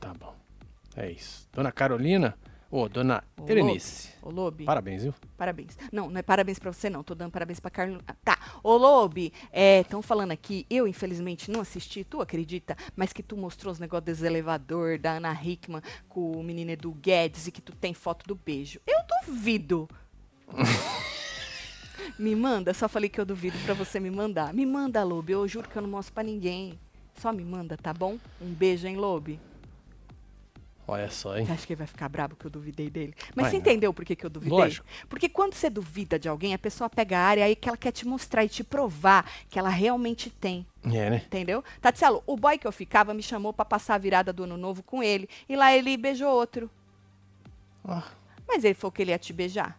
Tá 0.00 0.14
bom. 0.14 0.34
É 0.96 1.10
isso. 1.10 1.48
Dona 1.52 1.70
Carolina, 1.70 2.36
ô, 2.70 2.88
dona 2.88 3.22
Ô, 3.36 3.48
Erenice. 3.48 4.10
Ô, 4.22 4.30
Lobi. 4.30 4.64
Parabéns, 4.64 5.02
viu? 5.02 5.14
Parabéns. 5.36 5.78
Não, 5.92 6.10
não 6.10 6.18
é 6.18 6.22
parabéns 6.22 6.58
pra 6.58 6.72
você, 6.72 6.88
não. 6.90 7.02
Tô 7.04 7.14
dando 7.14 7.30
parabéns 7.30 7.60
pra 7.60 7.70
Carlos. 7.70 8.02
Ah, 8.08 8.14
Tá. 8.24 8.38
Ô, 8.62 8.76
Lobi, 8.76 9.32
estão 9.52 10.02
falando 10.02 10.32
aqui, 10.32 10.66
eu 10.68 10.86
infelizmente 10.88 11.50
não 11.50 11.60
assisti, 11.60 12.02
tu 12.04 12.20
acredita? 12.20 12.76
Mas 12.96 13.12
que 13.12 13.22
tu 13.22 13.36
mostrou 13.36 13.72
os 13.72 13.78
negócios 13.78 14.04
desse 14.04 14.26
elevador, 14.26 14.98
da 14.98 15.12
Ana 15.12 15.32
Hickman 15.32 15.82
com 16.08 16.32
o 16.32 16.42
menino 16.42 16.70
Edu 16.70 16.92
Guedes 16.92 17.46
e 17.46 17.52
que 17.52 17.60
tu 17.62 17.72
tem 17.72 17.94
foto 17.94 18.26
do 18.26 18.34
beijo. 18.34 18.80
Eu 18.86 19.00
duvido. 19.26 19.88
me 22.18 22.34
manda, 22.34 22.74
só 22.74 22.88
falei 22.88 23.08
que 23.08 23.20
eu 23.20 23.24
duvido 23.24 23.58
pra 23.64 23.74
você 23.74 24.00
me 24.00 24.10
mandar. 24.10 24.52
Me 24.52 24.66
manda, 24.66 25.02
Lobi, 25.04 25.32
eu 25.32 25.46
juro 25.46 25.68
que 25.68 25.76
eu 25.76 25.82
não 25.82 25.88
mostro 25.88 26.14
pra 26.14 26.22
ninguém. 26.22 26.78
Só 27.14 27.32
me 27.32 27.44
manda, 27.44 27.76
tá 27.76 27.92
bom? 27.92 28.18
Um 28.40 28.52
beijo, 28.52 28.86
hein, 28.86 28.96
Lobi? 28.96 29.38
Olha 30.90 31.08
só, 31.08 31.38
hein? 31.38 31.46
Você 31.46 31.52
acha 31.52 31.66
que 31.68 31.72
ele 31.72 31.78
vai 31.78 31.86
ficar 31.86 32.08
brabo 32.08 32.34
que 32.34 32.44
eu 32.44 32.50
duvidei 32.50 32.90
dele? 32.90 33.14
Mas 33.28 33.44
Vai 33.44 33.50
você 33.50 33.56
não. 33.58 33.60
entendeu 33.60 33.94
por 33.94 34.04
que, 34.04 34.16
que 34.16 34.26
eu 34.26 34.30
duvidei? 34.30 34.58
Lógico. 34.58 34.84
Porque 35.08 35.28
quando 35.28 35.54
você 35.54 35.70
duvida 35.70 36.18
de 36.18 36.28
alguém, 36.28 36.52
a 36.52 36.58
pessoa 36.58 36.90
pega 36.90 37.16
a 37.16 37.22
área 37.22 37.44
aí 37.44 37.54
que 37.54 37.68
ela 37.68 37.78
quer 37.78 37.92
te 37.92 38.04
mostrar 38.04 38.44
e 38.44 38.48
te 38.48 38.64
provar 38.64 39.24
que 39.48 39.56
ela 39.56 39.68
realmente 39.68 40.30
tem. 40.30 40.66
É, 40.84 41.08
né? 41.10 41.22
Entendeu? 41.24 41.62
Tatielo, 41.80 42.24
o 42.26 42.36
boy 42.36 42.58
que 42.58 42.66
eu 42.66 42.72
ficava 42.72 43.14
me 43.14 43.22
chamou 43.22 43.52
pra 43.52 43.64
passar 43.64 43.94
a 43.94 43.98
virada 43.98 44.32
do 44.32 44.42
ano 44.42 44.56
novo 44.56 44.82
com 44.82 45.00
ele. 45.00 45.28
E 45.48 45.54
lá 45.54 45.72
ele 45.72 45.96
beijou 45.96 46.28
outro. 46.28 46.68
Ah, 47.84 48.02
Mas 48.48 48.64
ele 48.64 48.74
falou 48.74 48.90
que 48.90 49.00
ele 49.00 49.12
ia 49.12 49.18
te 49.18 49.32
beijar. 49.32 49.78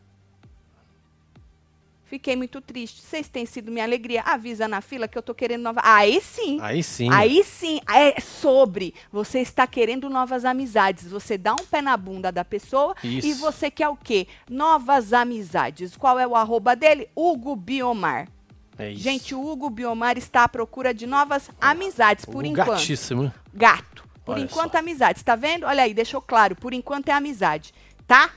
Fiquei 2.12 2.36
muito 2.36 2.60
triste. 2.60 3.02
Vocês 3.02 3.30
têm 3.30 3.46
sido 3.46 3.72
minha 3.72 3.86
alegria. 3.86 4.22
Avisa 4.24 4.68
na 4.68 4.82
fila 4.82 5.08
que 5.08 5.18
eu 5.18 5.22
tô 5.22 5.34
querendo 5.34 5.62
nova. 5.62 5.80
Aí 5.82 6.20
sim. 6.20 6.60
aí 6.60 6.84
sim. 6.84 7.08
Aí 7.10 7.42
sim, 7.42 7.80
é 7.90 8.20
sobre 8.20 8.94
você 9.10 9.40
está 9.40 9.66
querendo 9.66 10.10
novas 10.10 10.44
amizades. 10.44 11.08
Você 11.08 11.38
dá 11.38 11.54
um 11.54 11.66
pé 11.66 11.82
na 11.82 11.96
bunda 11.96 12.30
da 12.30 12.44
pessoa 12.44 12.94
Isso. 13.02 13.26
e 13.26 13.34
você 13.34 13.72
quer 13.72 13.88
o 13.88 13.96
quê? 13.96 14.28
Novas 14.50 15.14
amizades. 15.14 15.96
Qual 15.96 16.20
é 16.20 16.28
o 16.28 16.36
arroba 16.36 16.76
dele? 16.76 17.08
Hugo 17.16 17.56
Biomar. 17.56 18.28
É 18.78 18.92
isso. 18.92 19.02
Gente, 19.02 19.34
o 19.34 19.50
Hugo 19.50 19.70
Biomar 19.70 20.18
está 20.18 20.44
à 20.44 20.50
procura 20.50 20.94
de 20.94 21.08
novas 21.08 21.50
amizades, 21.62 22.26
por 22.26 22.44
o 22.44 22.46
enquanto. 22.46 22.72
gatíssimo. 22.72 23.32
Gato. 23.54 24.04
Por 24.26 24.34
Olha 24.34 24.44
enquanto, 24.44 24.74
só. 24.74 24.80
amizades. 24.80 25.24
Tá 25.24 25.38
vendo? 25.38 25.66
Olha 25.66 25.84
aí, 25.84 25.94
deixou 25.94 26.22
claro. 26.22 26.58
Por 26.58 26.74
enquanto 26.74 27.08
é 27.08 27.14
amizade. 27.14 27.74
Tá? 28.06 28.32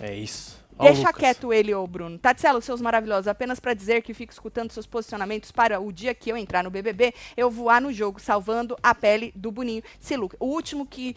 É 0.00 0.16
isso. 0.16 0.61
Deixa 0.80 1.00
Lucas. 1.08 1.16
quieto 1.16 1.52
ele, 1.52 1.74
ô 1.74 1.86
Bruno. 1.86 2.18
Tatselo, 2.18 2.60
seus 2.62 2.80
maravilhosos, 2.80 3.28
apenas 3.28 3.60
para 3.60 3.74
dizer 3.74 4.02
que 4.02 4.12
fico 4.14 4.32
escutando 4.32 4.72
seus 4.72 4.86
posicionamentos 4.86 5.50
para 5.52 5.78
o 5.80 5.92
dia 5.92 6.14
que 6.14 6.30
eu 6.30 6.36
entrar 6.36 6.64
no 6.64 6.70
BBB, 6.70 7.14
eu 7.36 7.50
voar 7.50 7.80
no 7.80 7.92
jogo, 7.92 8.20
salvando 8.20 8.76
a 8.82 8.94
pele 8.94 9.32
do 9.36 9.50
Boninho. 9.52 9.82
Se 10.00 10.16
Luca, 10.16 10.36
o 10.40 10.46
último 10.46 10.84
que, 10.86 11.14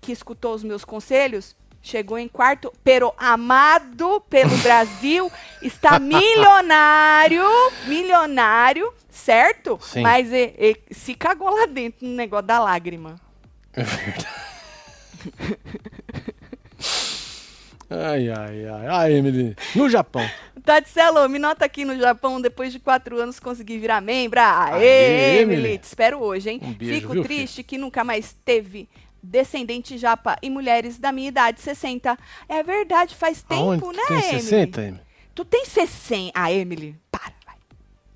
que 0.00 0.10
escutou 0.12 0.54
os 0.54 0.64
meus 0.64 0.84
conselhos 0.84 1.54
chegou 1.82 2.18
em 2.18 2.26
quarto, 2.28 2.72
pero 2.82 3.12
amado 3.18 4.20
pelo 4.22 4.56
Brasil, 4.64 5.30
está 5.60 5.98
milionário, 5.98 7.44
milionário, 7.86 8.90
certo? 9.10 9.78
Sim. 9.82 10.00
Mas 10.00 10.32
e- 10.32 10.54
e 10.88 10.94
se 10.94 11.14
cagou 11.14 11.50
lá 11.50 11.66
dentro 11.66 12.06
no 12.06 12.14
negócio 12.14 12.46
da 12.46 12.58
lágrima. 12.58 13.20
É 13.74 13.82
verdade. 13.82 14.26
ai, 17.90 18.28
ai, 18.30 18.66
ai. 18.68 18.86
Ai, 18.88 19.12
Emily. 19.14 19.56
No 19.74 19.88
Japão. 19.88 20.22
Tatselo, 20.64 21.28
me 21.28 21.38
nota 21.38 21.64
aqui 21.64 21.84
no 21.84 21.96
Japão, 21.98 22.40
depois 22.40 22.72
de 22.72 22.78
quatro 22.78 23.20
anos 23.20 23.38
consegui 23.38 23.78
virar 23.78 24.00
membra. 24.00 24.42
Aê, 24.72 24.74
Aê, 24.74 25.40
Emily, 25.42 25.60
Emily. 25.60 25.78
te 25.78 25.84
espero 25.84 26.18
hoje, 26.20 26.50
hein? 26.50 26.60
Um 26.62 26.72
beijo, 26.72 26.94
Fico 26.94 27.12
viu, 27.12 27.22
triste 27.22 27.62
que 27.62 27.76
nunca 27.76 28.02
mais 28.02 28.32
teve 28.44 28.88
descendente 29.22 29.96
japa 29.98 30.36
e 30.42 30.50
mulheres 30.50 30.98
da 30.98 31.10
minha 31.12 31.28
idade, 31.28 31.60
60. 31.60 32.18
É 32.48 32.62
verdade, 32.62 33.14
faz 33.14 33.42
tempo, 33.42 33.62
Aonde? 33.86 33.96
né, 33.96 34.04
tem 34.08 34.16
Emily? 34.18 34.40
60, 34.42 34.82
Emily? 34.82 35.00
Tu 35.34 35.44
tem 35.44 35.64
60. 35.64 36.32
Ah, 36.34 36.52
Emily, 36.52 36.96
para, 37.10 37.32
vai. 37.46 37.56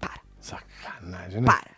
Para, 0.00 0.20
Sacanagem, 0.40 1.40
né? 1.40 1.46
para. 1.46 1.70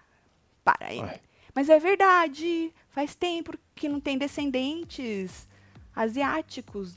Para, 0.65 0.93
Emily. 0.93 1.07
Vai. 1.07 1.21
Mas 1.55 1.69
é 1.69 1.79
verdade, 1.81 2.73
faz 2.91 3.15
tempo 3.15 3.55
que 3.75 3.89
não 3.89 3.99
tem 3.99 4.17
descendentes 4.17 5.49
asiáticos, 5.95 6.95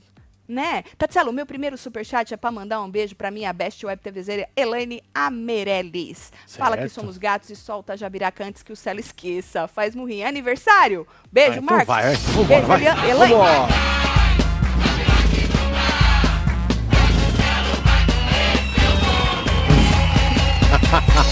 né? 0.48 0.84
Tatselo, 0.98 1.32
meu 1.32 1.46
primeiro 1.46 1.78
superchat 1.78 2.34
é 2.34 2.38
pra 2.38 2.52
mandar 2.52 2.82
um 2.82 2.90
beijo 2.90 3.16
pra 3.16 3.32
minha 3.32 3.52
best 3.54 3.86
web 3.86 4.02
TVzeira 4.02 4.48
Elaine 4.56 5.02
Amerelis. 5.14 6.32
Fala 6.48 6.78
que 6.78 6.90
somos 6.90 7.18
gatos 7.18 7.50
e 7.50 7.56
solta 7.56 7.94
a 7.94 7.96
jabiraca 7.96 8.44
antes 8.46 8.62
que 8.64 8.72
o 8.74 8.76
céu 8.76 8.98
esqueça. 9.00 9.68
Faz 9.68 9.96
murrinho. 9.96 10.28
Aniversário? 10.28 11.08
Beijo, 11.32 11.54
Ah, 11.54 11.58
então 11.58 11.76
Marcos. 11.78 11.88
vai. 11.88 12.16
Vambora, 12.16 12.48
Beijo, 12.48 12.68
vai. 12.68 13.10
Elaine. 13.10 13.34
Vambora. 13.36 13.68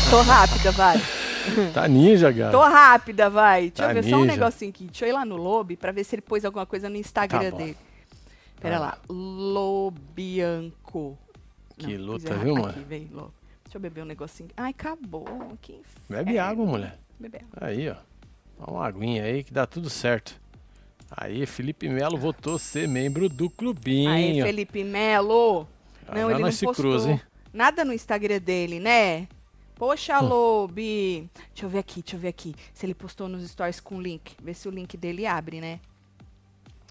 Tô 0.10 0.22
rápida, 0.22 0.72
vai. 0.72 1.02
Tá 1.74 1.88
ninja, 1.88 2.32
cara. 2.34 2.52
Tô 2.52 2.62
rápida, 2.62 3.30
vai. 3.30 3.62
Deixa 3.72 3.84
Tá 3.84 3.90
eu 3.92 4.02
ver 4.04 4.10
só 4.10 4.16
um 4.18 4.22
ninja. 4.22 4.32
negocinho 4.34 4.70
aqui. 4.72 4.86
Deixa 4.86 5.06
eu 5.06 5.10
ir 5.10 5.14
lá 5.14 5.26
no 5.26 5.38
Lobe 5.38 5.76
pra 5.76 5.92
ver 5.92 6.04
se 6.04 6.16
ele 6.16 6.22
pôs 6.22 6.44
alguma 6.46 6.66
coisa 6.66 6.90
no 6.90 6.96
Instagram 6.98 7.52
Tá 7.52 7.58
bom. 7.58 7.74
Pera 8.62 8.80
Vai 8.80 8.88
lá. 8.88 8.98
Lobianco. 9.10 11.18
Que 11.78 11.98
pus 11.98 12.06
luta, 12.06 12.36
viu, 12.38 12.54
Aqui, 12.56 12.62
mano? 12.62 12.86
vem, 12.88 13.08
Lobo. 13.12 13.34
Deixa 13.64 13.78
eu 13.78 13.82
beber 13.82 14.04
um 14.04 14.06
negocinho. 14.06 14.50
Ai, 14.56 14.72
acabou. 14.72 15.26
Que 15.62 15.82
Bebe 16.10 16.32
inferno. 16.32 16.50
água, 16.50 16.66
mulher. 16.66 17.00
Beber 17.20 17.44
água. 17.54 17.68
Aí, 17.68 17.90
ó. 17.90 17.96
Dá 18.60 18.72
uma 18.72 18.86
aguinha 18.86 19.24
aí 19.24 19.44
que 19.44 19.52
dá 19.54 19.66
tudo 19.66 19.90
certo. 19.90 20.40
Aí, 21.10 21.46
Felipe 21.46 21.90
Melo 21.90 22.18
votou 22.18 22.58
ser 22.60 22.88
membro 22.88 23.28
do 23.28 23.50
clubinho. 23.50 24.10
Aí, 24.12 24.42
Felipe 24.42 24.84
Melo. 24.84 25.68
Ah, 26.08 26.16
Não, 26.16 26.30
ele 26.32 26.40
não 26.40 26.52
se 26.52 26.66
postou 26.66 26.86
cruza, 26.92 27.12
hein? 27.12 27.22
nada 27.52 27.84
no 27.84 27.94
Instagram 27.94 28.40
dele, 28.40 28.80
né? 28.80 29.28
Poxa, 29.76 30.20
Hum. 30.22 30.28
Lobe. 30.28 31.30
Deixa 31.54 31.66
eu 31.66 31.70
ver 31.70 31.80
aqui, 31.80 32.02
deixa 32.02 32.16
eu 32.16 32.20
ver 32.20 32.28
aqui. 32.28 32.54
Se 32.74 32.86
ele 32.86 32.94
postou 32.94 33.28
nos 33.28 33.50
stories 33.50 33.80
com 33.80 34.00
link. 34.02 34.36
Ver 34.42 34.54
se 34.54 34.68
o 34.68 34.72
link 34.72 34.96
dele 34.96 35.26
abre, 35.26 35.60
né? 35.60 35.80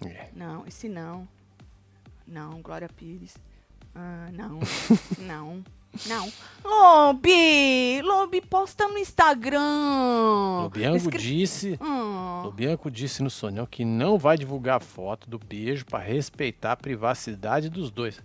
É. 0.05 0.29
Não, 0.35 0.67
esse 0.67 0.89
não. 0.89 1.29
Não, 2.31 2.63
Glória 2.63 2.89
Pires. 2.89 3.35
Ah, 3.95 4.29
não. 4.33 4.61
não. 5.27 5.65
Não. 6.07 6.33
Lobe! 6.65 8.01
Lobe, 8.03 8.41
posta 8.43 8.87
no 8.87 8.97
Instagram. 8.97 9.59
O 10.67 10.71
Bianco 10.71 10.97
Escre- 10.97 11.19
disse, 11.19 11.77
Ah, 11.81 12.45
o 12.47 12.53
Bianco 12.53 12.89
disse 12.89 13.23
no 13.25 13.29
Sonhão 13.31 13.67
que 13.67 13.85
não 13.85 14.17
vai 14.17 14.39
divulgar 14.39 14.77
a 14.77 14.81
foto 14.81 15.29
do 15.29 15.37
beijo 15.39 15.85
pra 15.85 15.99
respeitar 15.99 16.73
a 16.73 16.77
privacidade 16.77 17.69
dos 17.69 17.91
dois. 17.91 18.23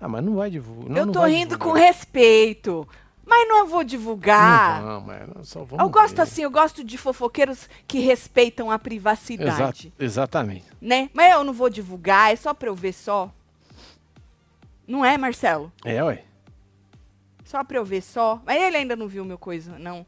Ah, 0.00 0.06
mas 0.06 0.24
não 0.24 0.36
vai 0.36 0.48
divulgar. 0.50 0.90
não, 0.90 1.06
eu 1.06 1.12
tô 1.12 1.24
rindo 1.24 1.58
com 1.58 1.70
divulgar. 1.72 1.86
respeito. 1.88 2.88
Mas 3.26 3.48
não 3.48 3.66
vou 3.66 3.82
divulgar. 3.84 4.82
Não, 4.82 5.00
mas 5.00 5.28
nós 5.34 5.48
só 5.48 5.64
vamos 5.64 5.82
eu 5.84 5.88
gosto 5.90 6.16
ver. 6.16 6.22
assim, 6.22 6.42
eu 6.42 6.50
gosto 6.50 6.84
de 6.84 6.98
fofoqueiros 6.98 7.68
que 7.88 7.98
respeitam 8.00 8.70
a 8.70 8.78
privacidade, 8.78 9.88
Exa- 9.98 10.04
exatamente. 10.04 10.66
né? 10.80 11.08
Mas 11.14 11.32
eu 11.32 11.42
não 11.44 11.52
vou 11.52 11.70
divulgar, 11.70 12.32
é 12.32 12.36
só 12.36 12.52
pra 12.52 12.68
eu 12.68 12.74
ver 12.74 12.92
só. 12.92 13.30
Não 14.86 15.04
é, 15.04 15.16
Marcelo? 15.16 15.72
É, 15.84 16.02
ué. 16.04 16.22
Só 17.44 17.62
pra 17.64 17.78
eu 17.78 17.84
ver 17.84 18.02
só. 18.02 18.40
Mas 18.44 18.60
ele 18.62 18.76
ainda 18.76 18.94
não 18.96 19.08
viu 19.08 19.24
meu 19.24 19.38
coisa, 19.38 19.78
não. 19.78 20.04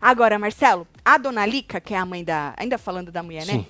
Agora, 0.00 0.38
Marcelo, 0.38 0.86
a 1.04 1.18
dona 1.18 1.44
Lica, 1.44 1.80
que 1.80 1.92
é 1.94 1.98
a 1.98 2.06
mãe 2.06 2.24
da. 2.24 2.54
Ainda 2.56 2.78
falando 2.78 3.12
da 3.12 3.22
mulher, 3.22 3.44
Sim, 3.44 3.58
né? 3.58 3.66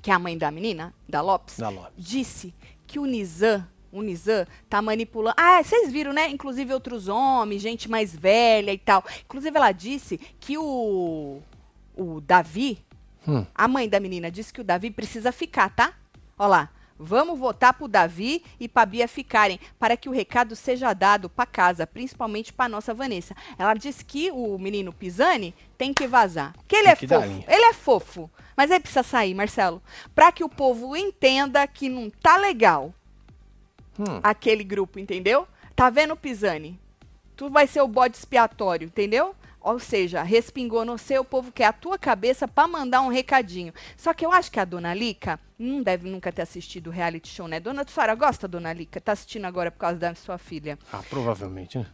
Que 0.00 0.10
é 0.10 0.14
a 0.14 0.18
mãe 0.18 0.38
da 0.38 0.50
menina, 0.50 0.94
da 1.08 1.20
Lopes, 1.20 1.58
da 1.58 1.68
loja. 1.68 1.90
disse 1.96 2.54
que 2.86 2.98
o 3.00 3.04
Nizam, 3.04 3.66
o 3.92 4.02
Nizam 4.02 4.46
tá 4.68 4.80
manipulando. 4.82 5.34
Ah, 5.38 5.62
vocês 5.62 5.90
viram, 5.92 6.12
né? 6.12 6.28
Inclusive 6.28 6.72
outros 6.72 7.08
homens, 7.08 7.62
gente 7.62 7.90
mais 7.90 8.14
velha 8.14 8.72
e 8.72 8.78
tal. 8.78 9.04
Inclusive 9.24 9.56
ela 9.56 9.72
disse 9.72 10.18
que 10.40 10.56
o 10.58 11.40
o 11.96 12.20
Davi, 12.20 12.78
Hum. 13.26 13.44
a 13.54 13.66
mãe 13.66 13.88
da 13.88 13.98
menina 13.98 14.30
disse 14.30 14.52
que 14.52 14.60
o 14.60 14.64
Davi 14.64 14.90
precisa 14.90 15.32
ficar, 15.32 15.68
tá? 15.70 15.92
Olha 16.38 16.48
lá. 16.48 16.68
Vamos 17.00 17.38
votar 17.38 17.74
pro 17.74 17.86
Davi 17.86 18.42
e 18.58 18.66
pra 18.68 18.84
Bia 18.84 19.06
ficarem, 19.06 19.60
para 19.78 19.96
que 19.96 20.08
o 20.08 20.12
recado 20.12 20.56
seja 20.56 20.92
dado 20.92 21.28
pra 21.30 21.46
casa, 21.46 21.86
principalmente 21.86 22.52
pra 22.52 22.68
nossa 22.68 22.92
Vanessa. 22.92 23.36
Ela 23.56 23.74
disse 23.74 24.04
que 24.04 24.32
o 24.32 24.58
menino 24.58 24.92
Pisani 24.92 25.54
tem 25.76 25.94
que 25.94 26.08
vazar. 26.08 26.54
Que 26.66 26.74
ele 26.74 26.84
Tem 26.86 26.92
é 26.92 26.96
que 26.96 27.06
fofo. 27.06 27.44
Ele 27.46 27.64
é 27.64 27.72
fofo. 27.72 28.30
Mas 28.56 28.70
ele 28.72 28.80
precisa 28.80 29.04
sair, 29.04 29.32
Marcelo. 29.32 29.80
Pra 30.12 30.32
que 30.32 30.42
o 30.42 30.48
povo 30.48 30.96
entenda 30.96 31.64
que 31.68 31.88
não 31.88 32.10
tá 32.10 32.36
legal 32.36 32.92
Hum. 33.98 34.20
aquele 34.22 34.62
grupo, 34.62 34.98
entendeu? 34.98 35.46
Tá 35.74 35.90
vendo, 35.90 36.16
Pisani? 36.16 36.78
Tu 37.36 37.48
vai 37.48 37.66
ser 37.66 37.80
o 37.80 37.88
bode 37.88 38.16
expiatório, 38.16 38.86
entendeu? 38.86 39.34
Ou 39.60 39.78
seja, 39.78 40.22
respingou 40.22 40.84
no 40.84 40.96
seu, 40.96 41.22
o 41.22 41.24
povo 41.24 41.52
quer 41.52 41.66
a 41.66 41.72
tua 41.72 41.98
cabeça 41.98 42.46
pra 42.46 42.68
mandar 42.68 43.00
um 43.02 43.08
recadinho. 43.08 43.72
Só 43.96 44.14
que 44.14 44.24
eu 44.24 44.32
acho 44.32 44.50
que 44.50 44.60
a 44.60 44.64
Dona 44.64 44.94
Lica 44.94 45.38
não 45.58 45.82
deve 45.82 46.08
nunca 46.08 46.32
ter 46.32 46.42
assistido 46.42 46.86
o 46.86 46.90
reality 46.90 47.28
show, 47.28 47.48
né? 47.48 47.60
Dona 47.60 47.84
Tsara 47.84 48.14
gosta, 48.14 48.48
Dona 48.48 48.72
Lica? 48.72 49.00
Tá 49.00 49.12
assistindo 49.12 49.44
agora 49.44 49.70
por 49.70 49.78
causa 49.78 49.98
da 49.98 50.14
sua 50.14 50.38
filha. 50.38 50.78
Ah, 50.92 51.02
provavelmente, 51.10 51.78
né? 51.78 51.86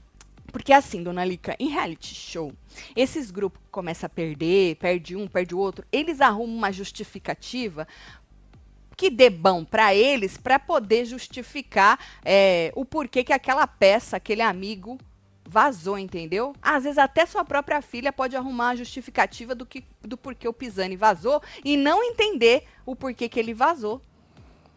Porque 0.53 0.73
assim, 0.73 1.03
Dona 1.03 1.25
Lica, 1.25 1.57
em 1.59 1.69
reality 1.69 2.14
show, 2.14 2.53
esses 2.95 3.31
grupos 3.31 3.61
que 3.61 3.71
começam 3.71 4.07
a 4.07 4.11
perder, 4.11 4.77
perde 4.77 5.17
um, 5.17 5.27
perde 5.27 5.55
o 5.55 5.59
outro, 5.59 5.85
eles 5.90 6.21
arrumam 6.21 6.57
uma 6.57 6.71
justificativa 6.71 7.88
que 8.96 9.11
dê 9.11 9.30
bom 9.30 9.64
pra 9.64 9.94
eles 9.94 10.37
pra 10.37 10.59
poder 10.59 11.04
justificar 11.04 11.98
é, 12.24 12.72
o 12.74 12.85
porquê 12.85 13.24
que 13.24 13.33
aquela 13.33 13.66
peça, 13.66 14.16
aquele 14.16 14.42
amigo 14.42 14.98
vazou, 15.46 15.98
entendeu? 15.98 16.54
Às 16.62 16.85
vezes 16.85 16.98
até 16.98 17.26
sua 17.26 17.44
própria 17.44 17.83
filha 17.83 18.12
pode 18.12 18.37
arrumar 18.37 18.70
a 18.70 18.76
justificativa 18.76 19.54
do, 19.54 19.66
que, 19.66 19.85
do 20.02 20.16
porquê 20.16 20.48
o 20.48 20.52
Pisani 20.52 20.96
vazou 20.96 21.42
e 21.64 21.76
não 21.76 22.02
entender 22.02 22.64
o 22.87 22.96
porquê 22.96 23.28
que 23.28 23.38
ele 23.38 23.52
vazou. 23.52 24.00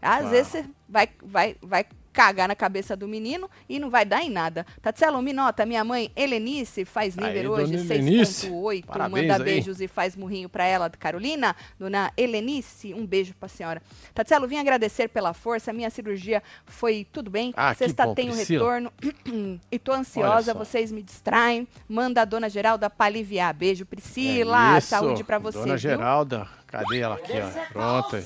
Às 0.01 0.29
vezes 0.29 0.51
você 0.51 0.65
vai, 0.87 1.09
vai, 1.23 1.55
vai 1.61 1.85
cagar 2.17 2.47
na 2.47 2.55
cabeça 2.55 2.95
do 2.95 3.07
menino 3.07 3.47
e 3.69 3.77
não 3.77 3.91
vai 3.91 4.03
dar 4.03 4.23
em 4.23 4.29
nada. 4.31 4.65
Tatselo, 4.81 5.21
me 5.21 5.31
nota, 5.31 5.67
minha 5.67 5.83
mãe 5.83 6.11
Helenice 6.15 6.83
faz 6.83 7.15
Aí, 7.15 7.27
nível 7.27 7.51
dona 7.51 7.61
hoje 7.61 7.75
Helenice, 7.75 8.47
6.8, 8.47 8.85
parabéns 8.87 9.27
manda 9.27 9.35
aí. 9.35 9.43
beijos 9.43 9.79
e 9.79 9.87
faz 9.87 10.15
murrinho 10.15 10.49
pra 10.49 10.65
ela, 10.65 10.89
Carolina. 10.89 11.55
Dona 11.77 12.11
Helenice, 12.17 12.91
um 12.91 13.05
beijo 13.05 13.35
pra 13.39 13.47
senhora. 13.47 13.83
Tatselo, 14.15 14.47
vim 14.47 14.57
agradecer 14.57 15.09
pela 15.09 15.31
força, 15.31 15.71
minha 15.71 15.91
cirurgia 15.91 16.41
foi 16.65 17.05
tudo 17.13 17.29
bem. 17.29 17.53
Ah, 17.55 17.75
Sexta 17.75 18.07
bom, 18.07 18.15
tem 18.15 18.29
o 18.29 18.33
Priscila. 18.33 18.63
retorno 18.65 18.91
e 19.71 19.77
tô 19.77 19.91
ansiosa, 19.91 20.55
vocês 20.55 20.91
me 20.91 21.03
distraem. 21.03 21.67
Manda 21.87 22.23
a 22.23 22.25
dona 22.25 22.49
Geralda 22.49 22.89
pra 22.89 23.05
aliviar. 23.05 23.53
Beijo, 23.53 23.85
Priscila. 23.85 24.77
É. 24.77 24.79
Saúde 24.79 25.23
pra 25.23 25.37
você, 25.37 25.59
Dona 25.59 25.77
viu? 25.77 25.77
Geralda, 25.77 26.47
cadê 26.65 26.97
ela 26.97 27.13
aqui, 27.13 27.33
ó? 27.33 27.71
Pronto. 27.71 28.17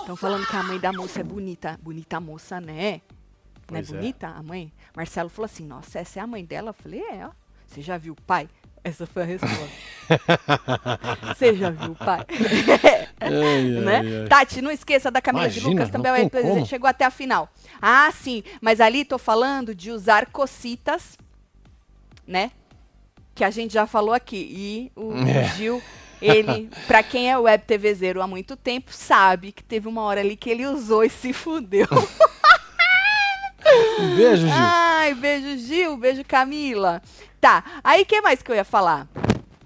Estão 0.00 0.16
falando 0.16 0.46
que 0.46 0.56
a 0.56 0.62
mãe 0.62 0.78
da 0.78 0.92
moça 0.92 1.20
é 1.20 1.22
bonita. 1.22 1.78
Bonita 1.82 2.16
a 2.16 2.20
moça, 2.20 2.60
né? 2.60 3.00
Não 3.70 3.78
é 3.78 3.80
é. 3.80 3.82
bonita 3.84 4.28
a 4.28 4.42
mãe? 4.42 4.72
Marcelo 4.96 5.28
falou 5.28 5.46
assim: 5.46 5.66
Nossa, 5.66 5.98
essa 5.98 6.18
é 6.18 6.22
a 6.22 6.26
mãe 6.26 6.44
dela? 6.44 6.70
Eu 6.70 6.74
falei: 6.74 7.00
É, 7.00 7.26
ó. 7.26 7.30
Você 7.66 7.82
já 7.82 7.96
viu 7.96 8.14
o 8.14 8.22
pai? 8.22 8.48
Essa 8.82 9.06
foi 9.06 9.22
a 9.22 9.26
resposta. 9.26 9.68
Você 11.36 11.54
já 11.54 11.70
viu 11.70 11.92
o 11.92 11.94
pai? 11.94 12.24
Ai, 13.20 13.62
né? 13.84 13.96
ai, 13.98 14.20
ai. 14.22 14.28
Tati, 14.28 14.62
não 14.62 14.70
esqueça 14.70 15.10
da 15.10 15.20
Camila 15.20 15.48
de 15.48 15.58
Imagina, 15.58 15.74
Lucas, 15.74 15.90
não 15.92 16.02
também 16.02 16.24
é 16.24 16.28
presente, 16.28 16.68
chegou 16.68 16.88
até 16.88 17.04
a 17.04 17.10
final. 17.10 17.50
Ah, 17.80 18.10
sim, 18.10 18.42
mas 18.62 18.80
ali 18.80 19.04
tô 19.04 19.18
falando 19.18 19.74
de 19.74 19.90
usar 19.90 20.26
cocitas, 20.26 21.18
né? 22.26 22.50
Que 23.34 23.44
a 23.44 23.50
gente 23.50 23.74
já 23.74 23.86
falou 23.86 24.14
aqui. 24.14 24.48
E 24.50 24.92
o 24.96 25.12
É. 25.28 25.44
Gil, 25.54 25.82
ele, 26.20 26.70
pra 26.86 27.02
quem 27.02 27.30
é 27.30 27.38
web 27.38 27.64
TV 27.64 27.94
zero 27.94 28.20
há 28.22 28.26
muito 28.26 28.56
tempo, 28.56 28.92
sabe 28.92 29.52
que 29.52 29.62
teve 29.62 29.88
uma 29.88 30.02
hora 30.02 30.20
ali 30.20 30.36
que 30.36 30.50
ele 30.50 30.66
usou 30.66 31.02
e 31.04 31.10
se 31.10 31.32
fudeu. 31.32 31.86
Beijo, 34.16 34.46
Gil. 34.46 34.50
Ai, 34.52 35.14
beijo 35.14 35.58
Gil, 35.58 35.96
beijo 35.96 36.24
Camila. 36.24 37.02
Tá, 37.40 37.62
aí 37.84 38.02
o 38.02 38.06
que 38.06 38.20
mais 38.20 38.42
que 38.42 38.50
eu 38.50 38.56
ia 38.56 38.64
falar? 38.64 39.06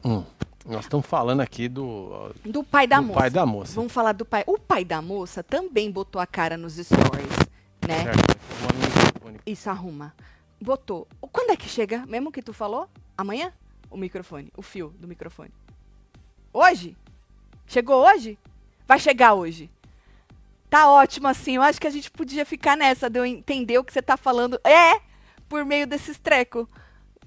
Hum, 0.04 0.22
Nós 0.66 0.84
estamos 0.84 1.06
falando 1.06 1.40
aqui 1.40 1.68
do, 1.68 2.30
Do 2.44 2.62
pai 2.62 2.86
da 2.86 2.96
do 3.00 3.04
moça. 3.06 3.20
pai 3.20 3.30
da 3.30 3.46
moça. 3.46 3.74
Vamos 3.74 3.92
falar 3.92 4.12
do 4.12 4.24
pai. 4.24 4.42
O 4.46 4.58
pai 4.58 4.84
da 4.84 5.00
moça 5.00 5.42
também 5.42 5.90
botou 5.90 6.20
a 6.20 6.26
cara 6.26 6.56
nos 6.56 6.74
stories, 6.74 7.28
né? 7.86 8.04
Certo. 8.04 8.38
Isso, 9.46 9.70
arruma. 9.70 10.12
Botou. 10.60 11.06
Quando 11.32 11.50
é 11.50 11.56
que 11.56 11.68
chega? 11.68 12.04
Mesmo 12.06 12.30
que 12.32 12.42
tu 12.42 12.52
falou? 12.52 12.88
Amanhã? 13.16 13.52
O 13.90 13.96
microfone, 13.96 14.52
o 14.56 14.62
fio 14.62 14.94
do 14.98 15.06
microfone. 15.06 15.50
Hoje? 16.56 16.96
Chegou 17.66 18.06
hoje? 18.06 18.38
Vai 18.86 19.00
chegar 19.00 19.34
hoje. 19.34 19.68
Tá 20.70 20.88
ótimo 20.88 21.26
assim. 21.26 21.56
Eu 21.56 21.62
acho 21.62 21.80
que 21.80 21.86
a 21.88 21.90
gente 21.90 22.08
podia 22.12 22.46
ficar 22.46 22.76
nessa 22.76 23.10
de 23.10 23.18
eu 23.18 23.26
entender 23.26 23.76
o 23.76 23.82
que 23.82 23.92
você 23.92 24.00
tá 24.00 24.16
falando. 24.16 24.60
É! 24.62 25.00
Por 25.48 25.64
meio 25.64 25.84
desses 25.84 26.16
trecos. 26.16 26.68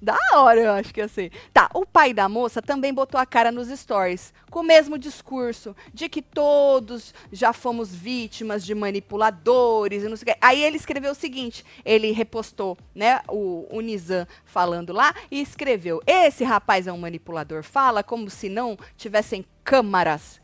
Da 0.01 0.17
hora, 0.33 0.60
eu 0.60 0.71
acho 0.73 0.93
que 0.93 0.99
ia 0.99 1.07
ser. 1.07 1.31
Tá, 1.51 1.69
o 1.73 1.86
pai 1.86 2.13
da 2.13 2.29
moça 2.29 2.62
também 2.62 2.93
botou 2.93 3.19
a 3.19 3.25
cara 3.25 3.51
nos 3.51 3.67
stories, 3.67 4.33
com 4.49 4.60
o 4.60 4.63
mesmo 4.63 4.97
discurso, 4.97 5.75
de 5.93 6.07
que 6.07 6.21
todos 6.21 7.13
já 7.31 7.51
fomos 7.51 7.93
vítimas 7.93 8.63
de 8.63 8.75
manipuladores 8.75 10.03
e 10.03 10.07
não 10.07 10.15
sei 10.15 10.23
o 10.23 10.33
que. 10.33 10.39
Aí 10.39 10.63
ele 10.63 10.77
escreveu 10.77 11.12
o 11.12 11.15
seguinte: 11.15 11.65
ele 11.83 12.12
repostou, 12.12 12.77
né, 12.93 13.21
o, 13.27 13.67
o 13.71 13.81
Nizam 13.81 14.27
falando 14.45 14.93
lá 14.93 15.13
e 15.31 15.41
escreveu: 15.41 16.01
Esse 16.05 16.43
rapaz 16.43 16.88
é 16.88 16.93
um 16.93 16.97
manipulador, 16.97 17.63
fala 17.63 18.03
como 18.03 18.29
se 18.29 18.49
não 18.49 18.77
tivessem 18.95 19.45
câmaras. 19.63 20.39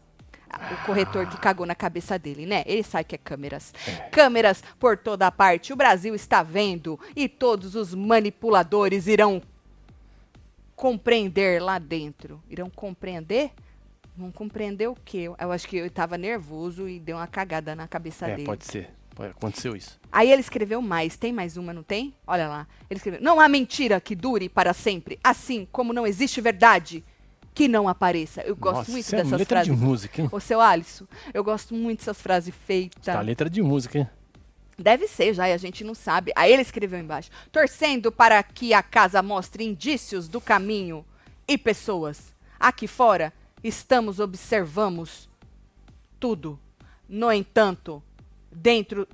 O 0.72 0.86
corretor 0.86 1.28
que 1.28 1.38
cagou 1.38 1.66
na 1.66 1.76
cabeça 1.76 2.18
dele, 2.18 2.46
né? 2.46 2.64
Ele 2.66 2.84
sabe 2.84 3.06
que 3.06 3.16
é 3.16 3.18
câmeras. 3.18 3.74
Câmeras 4.12 4.64
por 4.80 4.98
toda 4.98 5.32
parte. 5.32 5.74
O 5.74 5.76
Brasil 5.76 6.14
está 6.16 6.42
vendo 6.44 7.00
e 7.16 7.28
todos 7.28 7.76
os 7.76 7.94
manipuladores 7.94 9.08
irão 9.08 9.42
compreender 10.76 11.62
lá 11.62 11.80
dentro. 11.80 12.42
Irão 12.50 12.70
compreender? 12.70 13.52
Vão 14.16 14.32
compreender 14.32 14.88
o 14.88 14.96
quê? 15.04 15.30
Eu 15.40 15.52
acho 15.52 15.68
que 15.68 15.78
eu 15.78 15.86
estava 15.86 16.18
nervoso 16.18 16.88
e 16.88 17.00
deu 17.00 17.18
uma 17.18 17.28
cagada 17.28 17.76
na 17.76 17.88
cabeça 17.88 18.28
É, 18.28 18.32
dele. 18.36 18.46
pode 18.46 18.66
ser. 18.66 18.90
Pode- 19.16 19.32
Aconteceu 19.32 19.76
isso. 19.76 20.00
Aí 20.12 20.32
ele 20.32 20.42
escreveu 20.42 20.82
mais. 20.82 21.16
Tem 21.18 21.32
mais 21.32 21.56
uma, 21.58 21.72
não 21.74 21.84
tem? 21.84 22.14
Olha 22.26 22.48
lá. 22.48 22.68
Ele 22.90 22.98
escreveu: 22.98 23.22
Não 23.22 23.40
há 23.40 23.48
mentira 23.48 24.00
que 24.02 24.16
dure 24.16 24.50
para 24.50 24.74
sempre, 24.74 25.20
assim 25.24 25.68
como 25.72 25.94
não 25.94 26.06
existe 26.08 26.42
verdade 26.42 27.04
que 27.54 27.68
não 27.68 27.88
apareça. 27.88 28.42
Eu 28.42 28.56
gosto 28.56 28.78
Nossa, 28.78 28.92
muito 28.92 29.14
é 29.14 29.18
dessas 29.18 29.40
letra 29.40 29.64
frases. 29.64 29.76
de 29.76 29.86
música, 29.86 30.22
hein? 30.22 30.30
Ô, 30.32 30.40
seu 30.40 30.60
Alisson, 30.60 31.06
eu 31.34 31.44
gosto 31.44 31.74
muito 31.74 32.00
dessas 32.00 32.20
frases 32.20 32.54
feitas. 32.66 33.06
Tá, 33.06 33.22
letra 33.22 33.50
de 33.50 33.62
música, 33.62 34.00
hein? 34.00 34.10
Deve 34.78 35.08
ser 35.08 35.34
já, 35.34 35.48
e 35.48 35.54
a 35.54 35.58
gente 35.58 35.84
não 35.84 35.94
sabe. 35.94 36.32
Aí 36.36 36.52
ele 36.52 36.64
escreveu 36.64 37.00
embaixo: 37.00 37.30
torcendo 37.52 38.12
para 38.12 38.42
que 38.42 38.74
a 38.74 38.82
casa 38.82 39.22
mostre 39.22 39.64
indícios 39.64 40.28
do 40.28 40.42
caminho 40.42 41.06
e 41.48 41.58
pessoas. 41.58 42.34
Aqui 42.60 42.88
fora, 42.88 43.32
estamos 43.64 44.20
observamos 44.20 45.30
tudo. 46.20 46.60
No 47.08 47.32
entanto, 47.32 48.02
dentro. 48.52 49.08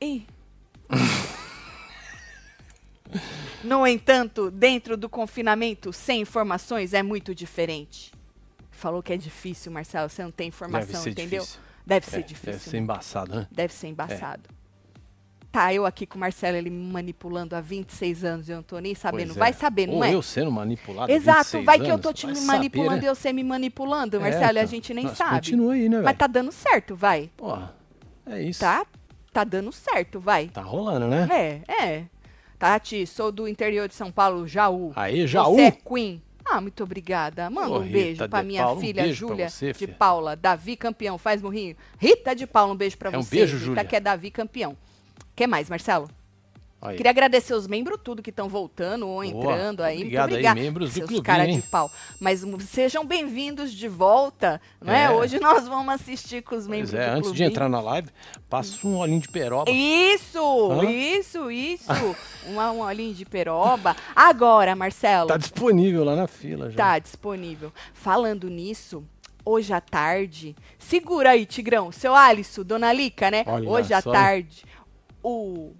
Ih. 0.00 0.26
No 3.64 3.86
entanto, 3.86 4.50
dentro 4.50 4.96
do 4.96 5.08
confinamento, 5.08 5.92
sem 5.92 6.20
informações, 6.20 6.94
é 6.94 7.02
muito 7.02 7.34
diferente. 7.34 8.12
Falou 8.70 9.02
que 9.02 9.12
é 9.12 9.16
difícil, 9.16 9.72
Marcelo. 9.72 10.08
Você 10.08 10.22
não 10.22 10.30
tem 10.30 10.48
informação, 10.48 11.02
ser 11.02 11.10
entendeu? 11.10 11.42
difícil. 11.42 11.60
Deve 11.84 12.06
ser 12.06 12.18
É, 12.18 12.22
difícil. 12.22 12.52
Deve 12.52 12.64
ser 12.70 12.76
embaçado, 12.78 13.34
né? 13.34 13.48
Deve 13.50 13.72
ser 13.74 13.88
embaçado. 13.88 14.42
Tá, 15.50 15.72
eu 15.72 15.86
aqui 15.86 16.06
com 16.06 16.16
o 16.18 16.20
Marcelo, 16.20 16.58
ele 16.58 16.68
me 16.68 16.92
manipulando 16.92 17.56
há 17.56 17.60
26 17.60 18.22
anos 18.22 18.48
e 18.48 18.52
eu 18.52 18.56
não 18.56 18.62
tô 18.62 18.78
nem 18.78 18.94
sabendo. 18.94 19.32
É. 19.32 19.34
Vai 19.34 19.52
saber, 19.54 19.86
não 19.86 19.94
Ou 19.94 20.04
é? 20.04 20.14
eu 20.14 20.20
sendo 20.20 20.52
manipulado. 20.52 21.10
há 21.10 21.14
Exato, 21.14 21.44
26 21.58 21.64
vai 21.64 21.80
que 21.80 21.90
eu 21.90 21.98
tô 21.98 22.12
te 22.12 22.26
vai 22.26 22.34
manipulando 22.42 22.90
saber, 22.90 23.00
né? 23.00 23.06
e 23.06 23.10
eu 23.10 23.14
sei 23.14 23.32
me 23.32 23.42
manipulando, 23.42 24.18
É, 24.18 24.20
Marcelo, 24.20 24.44
e 24.44 24.46
a 24.58 24.62
então. 24.62 24.66
gente 24.66 24.92
nem 24.94 25.04
Nossa, 25.04 25.16
sabe. 25.16 25.36
Continua 25.36 25.72
aí, 25.72 25.88
né? 25.88 26.02
Mas 26.02 26.16
tá 26.18 26.26
dando 26.26 26.52
certo, 26.52 26.94
vai. 26.94 27.30
Porra, 27.34 27.74
é 28.26 28.42
isso. 28.42 28.60
Tá? 28.60 28.86
Tá 29.32 29.42
dando 29.42 29.72
certo, 29.72 30.20
vai. 30.20 30.48
Tá 30.48 30.60
rolando, 30.62 31.08
né? 31.08 31.26
É, 31.32 31.72
é. 31.84 32.04
Tati, 32.58 33.06
sou 33.06 33.30
do 33.30 33.46
interior 33.46 33.86
de 33.88 33.94
São 33.94 34.10
Paulo, 34.10 34.46
Jaú. 34.46 34.92
Aí, 34.96 35.26
Jaú. 35.26 35.54
Você 35.54 35.62
é 35.62 35.70
Queen. 35.70 36.20
Ah, 36.44 36.60
muito 36.60 36.82
obrigada. 36.82 37.48
Manda 37.50 37.68
Ô, 37.70 37.78
um 37.80 37.86
beijo 37.86 38.12
Rita 38.12 38.28
pra 38.28 38.42
minha 38.42 38.62
Paula, 38.62 38.78
um 38.78 38.80
filha 38.80 39.02
pra 39.04 39.12
Júlia 39.12 39.46
de 39.46 39.74
filha. 39.74 39.94
Paula. 39.98 40.34
Davi 40.34 40.76
campeão, 40.76 41.18
faz 41.18 41.42
morrinho. 41.42 41.76
Rita 41.98 42.34
de 42.34 42.46
Paula, 42.46 42.72
um 42.72 42.76
beijo 42.76 42.96
pra 42.96 43.10
É 43.10 43.18
um 43.18 43.22
você. 43.22 43.36
beijo, 43.36 43.54
Rita 43.56 43.66
Júlia. 43.66 43.84
que 43.84 43.94
é 43.96 44.00
Davi 44.00 44.30
campeão. 44.30 44.76
que 45.36 45.46
mais, 45.46 45.68
Marcelo? 45.68 46.08
Aí. 46.80 46.96
Queria 46.96 47.10
agradecer 47.10 47.54
os 47.54 47.66
membros 47.66 47.98
tudo 48.04 48.22
que 48.22 48.30
estão 48.30 48.48
voltando 48.48 49.08
ou 49.08 49.14
Boa. 49.16 49.26
entrando 49.26 49.82
aí. 49.82 49.96
Muito 50.04 50.16
Obrigado 50.20 50.34
aí, 50.36 50.62
membros 50.62 50.90
do 50.90 50.94
Seus 50.94 51.06
clubinho, 51.06 51.22
cara 51.24 51.44
de 51.44 51.50
hein? 51.54 51.64
pau. 51.70 51.90
Mas 52.20 52.44
sejam 52.68 53.04
bem-vindos 53.04 53.72
de 53.72 53.88
volta, 53.88 54.60
não 54.80 54.92
é? 54.92 55.04
É. 55.04 55.10
Hoje 55.10 55.40
nós 55.40 55.66
vamos 55.66 55.92
assistir 55.92 56.40
com 56.42 56.54
os 56.54 56.68
membros 56.68 56.90
Pois 56.90 57.02
é, 57.02 57.10
do 57.10 57.16
antes 57.18 57.32
de 57.32 57.42
entrar 57.42 57.68
na 57.68 57.80
live, 57.80 58.08
passa 58.48 58.86
um 58.86 58.96
olhinho 58.98 59.20
de 59.20 59.28
peroba. 59.28 59.68
Isso, 59.70 60.70
Hã? 60.70 60.84
isso, 60.88 61.50
isso. 61.50 61.90
Uma, 62.46 62.70
um 62.70 62.80
olhinho 62.80 63.12
de 63.12 63.24
peroba. 63.24 63.96
Agora, 64.14 64.76
Marcelo, 64.76 65.26
Tá 65.26 65.36
disponível 65.36 66.04
lá 66.04 66.14
na 66.14 66.28
fila 66.28 66.70
já. 66.70 66.76
tá 66.76 66.98
disponível. 67.00 67.72
Falando 67.92 68.48
nisso, 68.48 69.02
hoje 69.44 69.72
à 69.72 69.80
tarde, 69.80 70.54
segura 70.78 71.30
aí, 71.30 71.44
Tigrão, 71.44 71.90
seu 71.90 72.14
Alisson, 72.14 72.62
Dona 72.62 72.92
Lica, 72.92 73.32
né? 73.32 73.42
Olha 73.48 73.68
hoje 73.68 73.92
à 73.92 74.00
tarde, 74.00 74.62
o 75.22 75.72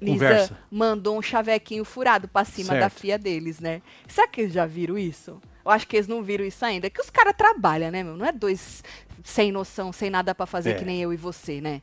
Conversa. 0.00 0.58
mandou 0.70 1.18
um 1.18 1.22
chavequinho 1.22 1.84
furado 1.84 2.26
pra 2.28 2.44
cima 2.44 2.68
Certo. 2.70 2.80
da 2.80 2.88
fia 2.90 3.18
deles, 3.18 3.60
né? 3.60 3.82
Será 4.08 4.26
que 4.28 4.40
eles 4.42 4.52
já 4.52 4.66
viram 4.66 4.96
isso? 4.98 5.40
Eu 5.64 5.70
acho 5.70 5.86
que 5.86 5.96
eles 5.96 6.06
não 6.08 6.22
viram 6.22 6.44
isso 6.44 6.64
ainda. 6.64 6.86
É 6.86 6.90
que 6.90 7.00
os 7.00 7.08
caras 7.10 7.34
trabalham, 7.36 7.90
né, 7.90 8.02
meu? 8.02 8.16
Não 8.16 8.26
é 8.26 8.32
dois 8.32 8.82
sem 9.22 9.50
noção, 9.50 9.92
sem 9.92 10.10
nada 10.10 10.34
pra 10.34 10.44
fazer, 10.46 10.70
É. 10.70 10.74
que 10.74 10.84
nem 10.84 11.00
eu 11.00 11.12
e 11.12 11.16
você, 11.16 11.60
né? 11.60 11.80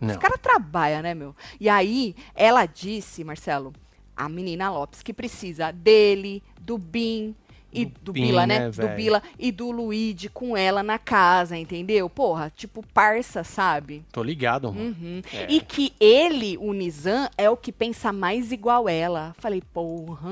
Não. 0.00 0.10
Os 0.10 0.16
caras 0.16 0.38
trabalham, 0.40 1.02
né, 1.02 1.14
meu? 1.14 1.34
E 1.58 1.68
aí, 1.68 2.14
ela 2.34 2.66
disse, 2.66 3.24
Marcelo, 3.24 3.72
a 4.16 4.28
menina 4.28 4.70
Lopes, 4.70 5.02
que 5.02 5.12
precisa 5.12 5.72
dele, 5.72 6.42
do 6.60 6.78
Bim. 6.78 7.34
E 7.74 7.84
Do 7.86 8.04
do, 8.04 8.12
Bim, 8.12 8.26
Bila, 8.26 8.46
né? 8.46 8.58
né, 8.60 8.70
do? 8.70 8.88
Bila 8.88 9.22
e 9.38 9.50
do 9.50 9.70
Luigi 9.70 10.28
com 10.28 10.56
ela 10.56 10.82
na 10.82 10.98
casa, 10.98 11.56
entendeu? 11.56 12.08
Porra, 12.08 12.52
tipo 12.54 12.84
parça, 12.94 13.42
sabe? 13.42 14.04
Tô 14.12 14.22
ligado, 14.22 14.72
mano. 14.72 14.96
Uhum. 15.00 15.22
É. 15.32 15.46
E 15.48 15.60
que 15.60 15.92
ele, 15.98 16.56
o 16.58 16.72
Nizam, 16.72 17.28
é 17.36 17.50
o 17.50 17.56
que 17.56 17.72
pensa 17.72 18.12
mais 18.12 18.52
igual 18.52 18.88
ela. 18.88 19.34
Falei, 19.38 19.62
porra. 19.72 20.30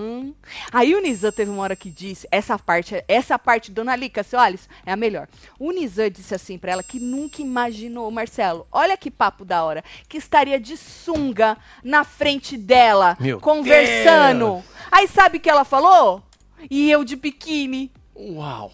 Aí 0.72 0.94
o 0.94 1.00
Nizam 1.00 1.33
teve 1.33 1.50
uma 1.50 1.62
hora 1.62 1.76
que 1.76 1.90
disse, 1.90 2.28
essa 2.31 2.59
parte, 2.59 3.02
essa 3.09 3.38
parte, 3.38 3.70
Dona 3.70 3.96
Lica, 3.96 4.22
seu 4.22 4.38
Alisson, 4.38 4.68
é 4.87 4.92
a 4.92 4.96
melhor. 4.96 5.28
O 5.59 5.72
Nizam 5.72 6.09
disse 6.09 6.35
assim 6.35 6.57
pra 6.59 6.72
ela 6.72 6.83
que 6.83 7.00
nunca 7.00 7.42
imaginou, 7.42 8.11
Marcelo, 8.11 8.66
olha 8.70 8.96
que 8.96 9.11
papo 9.11 9.44
da 9.44 9.64
hora, 9.64 9.83
que 10.09 10.16
estaria 10.16 10.61
de 10.61 10.76
sunga 10.76 11.57
na 11.83 12.05
frente 12.05 12.57
dela, 12.57 13.16
Meu 13.18 13.40
conversando. 13.40 14.62
Aí 14.90 15.09
sabe 15.09 15.38
o 15.38 15.40
que 15.40 15.50
ela 15.50 15.64
falou? 15.64 16.22
E 16.70 16.90
eu 16.90 17.05
de 17.05 17.16
biquíni. 17.16 17.90
Uau! 18.16 18.72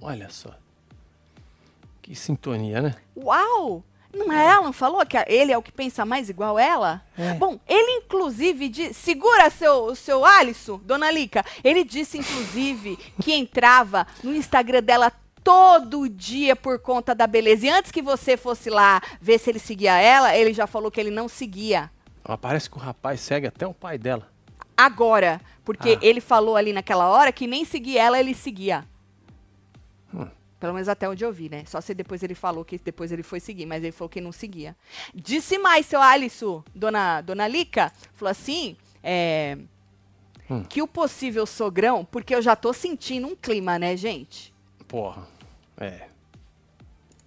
Olha 0.00 0.28
só. 0.30 0.50
Que 2.02 2.14
sintonia, 2.14 2.80
né? 2.80 2.94
Uau! 3.16 3.84
Não 4.12 4.32
é 4.32 4.44
ela, 4.44 4.64
não 4.64 4.72
falou 4.72 5.06
que 5.06 5.16
ele 5.28 5.52
é 5.52 5.58
o 5.58 5.62
que 5.62 5.70
pensa 5.70 6.04
mais 6.04 6.28
igual 6.28 6.58
ela? 6.58 7.00
É. 7.16 7.34
Bom, 7.34 7.60
ele 7.68 7.98
inclusive 7.98 8.68
disse, 8.68 8.94
segura 8.94 9.48
seu, 9.50 9.94
seu 9.94 10.24
Alisson, 10.24 10.80
dona 10.84 11.10
Lica. 11.12 11.44
Ele 11.62 11.84
disse 11.84 12.18
inclusive 12.18 12.96
que 13.22 13.32
entrava 13.32 14.06
no 14.22 14.34
Instagram 14.34 14.82
dela 14.82 15.12
todo 15.44 16.08
dia 16.08 16.56
por 16.56 16.80
conta 16.80 17.14
da 17.14 17.26
beleza. 17.26 17.66
E 17.66 17.70
antes 17.70 17.92
que 17.92 18.02
você 18.02 18.36
fosse 18.36 18.68
lá 18.68 19.00
ver 19.20 19.38
se 19.38 19.48
ele 19.48 19.60
seguia 19.60 19.96
ela, 20.00 20.36
ele 20.36 20.52
já 20.52 20.66
falou 20.66 20.90
que 20.90 21.00
ele 21.00 21.10
não 21.10 21.28
seguia. 21.28 21.90
Ela 22.24 22.36
parece 22.36 22.68
que 22.68 22.76
o 22.76 22.80
rapaz 22.80 23.20
segue 23.20 23.46
até 23.46 23.66
o 23.66 23.72
pai 23.72 23.96
dela. 23.96 24.28
Agora, 24.84 25.40
porque 25.64 25.90
Ah. 25.90 25.98
ele 26.00 26.20
falou 26.20 26.56
ali 26.56 26.72
naquela 26.72 27.08
hora 27.08 27.30
que 27.32 27.46
nem 27.46 27.64
seguia 27.64 28.02
ela, 28.02 28.18
ele 28.18 28.34
seguia. 28.34 28.86
Hum. 30.14 30.26
Pelo 30.58 30.72
menos 30.74 30.88
até 30.88 31.08
onde 31.08 31.24
eu 31.24 31.32
vi, 31.32 31.48
né? 31.48 31.64
Só 31.66 31.80
se 31.80 31.94
depois 31.94 32.22
ele 32.22 32.34
falou 32.34 32.64
que 32.64 32.78
depois 32.78 33.12
ele 33.12 33.22
foi 33.22 33.40
seguir, 33.40 33.66
mas 33.66 33.82
ele 33.82 33.92
falou 33.92 34.08
que 34.08 34.20
não 34.20 34.32
seguia. 34.32 34.76
Disse 35.14 35.58
mais, 35.58 35.86
seu 35.86 36.00
Alisson, 36.00 36.62
dona, 36.74 37.20
dona 37.20 37.46
Lica, 37.48 37.92
falou 38.14 38.30
assim, 38.30 38.76
é, 39.02 39.56
Hum. 40.50 40.64
que 40.68 40.82
o 40.82 40.86
possível 40.88 41.46
sogrão, 41.46 42.04
porque 42.04 42.34
eu 42.34 42.42
já 42.42 42.56
tô 42.56 42.72
sentindo 42.72 43.26
um 43.28 43.36
clima, 43.36 43.78
né, 43.78 43.96
gente? 43.96 44.52
Porra. 44.88 45.26
É. 45.78 46.08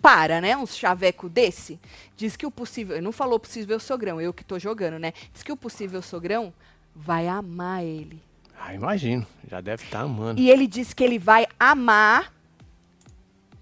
Para, 0.01 0.41
né? 0.41 0.57
Um 0.57 0.65
chaveco 0.65 1.29
desse. 1.29 1.79
Diz 2.17 2.35
que 2.35 2.45
o 2.45 2.51
possível. 2.51 3.01
Não 3.01 3.13
falou 3.13 3.39
possível 3.39 3.79
sogrão, 3.79 4.19
eu 4.19 4.33
que 4.33 4.43
tô 4.43 4.59
jogando, 4.59 4.99
né? 4.99 5.13
Diz 5.31 5.41
que 5.41 5.51
o 5.51 5.55
possível 5.57 6.01
sogrão 6.01 6.53
vai 6.95 7.27
amar 7.27 7.83
ele. 7.83 8.21
Ah, 8.59 8.73
imagino. 8.73 9.25
Já 9.49 9.59
deve 9.61 9.83
estar 9.83 10.01
amando. 10.01 10.39
E 10.39 10.49
ele 10.49 10.67
disse 10.67 10.95
que 10.95 11.03
ele 11.03 11.19
vai 11.19 11.45
amar. 11.59 12.31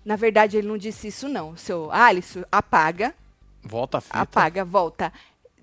Na 0.06 0.15
verdade, 0.15 0.58
ele 0.58 0.67
não 0.67 0.78
disse 0.78 1.08
isso, 1.08 1.28
não. 1.28 1.56
Seu 1.58 1.91
Alisson, 1.91 2.44
apaga, 2.52 3.13
Volta 3.63 4.00
a 4.00 4.02
fita. 4.02 4.17
apaga, 4.20 4.65
volta. 4.65 5.13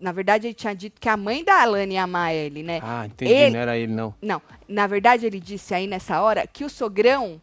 Na 0.00 0.12
verdade, 0.12 0.46
ele 0.46 0.54
tinha 0.54 0.74
dito 0.74 1.00
que 1.00 1.08
a 1.08 1.16
mãe 1.16 1.42
da 1.44 1.62
Alane 1.62 1.94
ia 1.94 2.04
amar 2.04 2.32
ele, 2.32 2.62
né? 2.62 2.78
Ah, 2.82 3.06
entendi. 3.06 3.32
Ele- 3.32 3.50
Não 3.54 3.60
era 3.60 3.76
ele, 3.76 3.92
não. 3.92 4.14
Não, 4.22 4.40
na 4.68 4.86
verdade, 4.86 5.26
ele 5.26 5.40
disse 5.40 5.74
aí 5.74 5.88
nessa 5.88 6.20
hora 6.20 6.46
que 6.46 6.64
o 6.64 6.70
sogrão, 6.70 7.40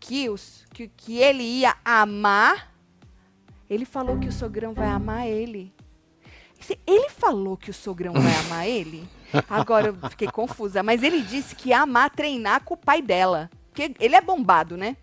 que, 0.00 0.30
os, 0.30 0.64
que, 0.72 0.88
que 0.88 1.18
ele 1.18 1.42
ia 1.42 1.76
amar. 1.84 2.72
Ele 3.68 3.84
falou 3.84 4.18
que 4.18 4.28
o 4.28 4.32
sogrão 4.32 4.72
vai 4.72 4.88
amar 4.88 5.26
ele. 5.26 5.70
Ele 6.86 7.10
falou 7.10 7.56
que 7.56 7.70
o 7.70 7.74
sogrão 7.74 8.14
vai 8.14 8.34
amar 8.36 8.66
ele? 8.66 9.06
Agora 9.48 9.88
eu 9.88 10.10
fiquei 10.10 10.28
confusa. 10.28 10.82
Mas 10.82 11.02
ele 11.02 11.22
disse 11.22 11.54
que 11.54 11.70
ia 11.70 11.80
amar 11.80 12.10
treinar 12.10 12.62
com 12.64 12.74
o 12.74 12.76
pai 12.76 13.00
dela. 13.02 13.50
Porque 13.72 13.94
ele 14.00 14.14
é 14.16 14.20
bombado, 14.20 14.76
né? 14.76 14.96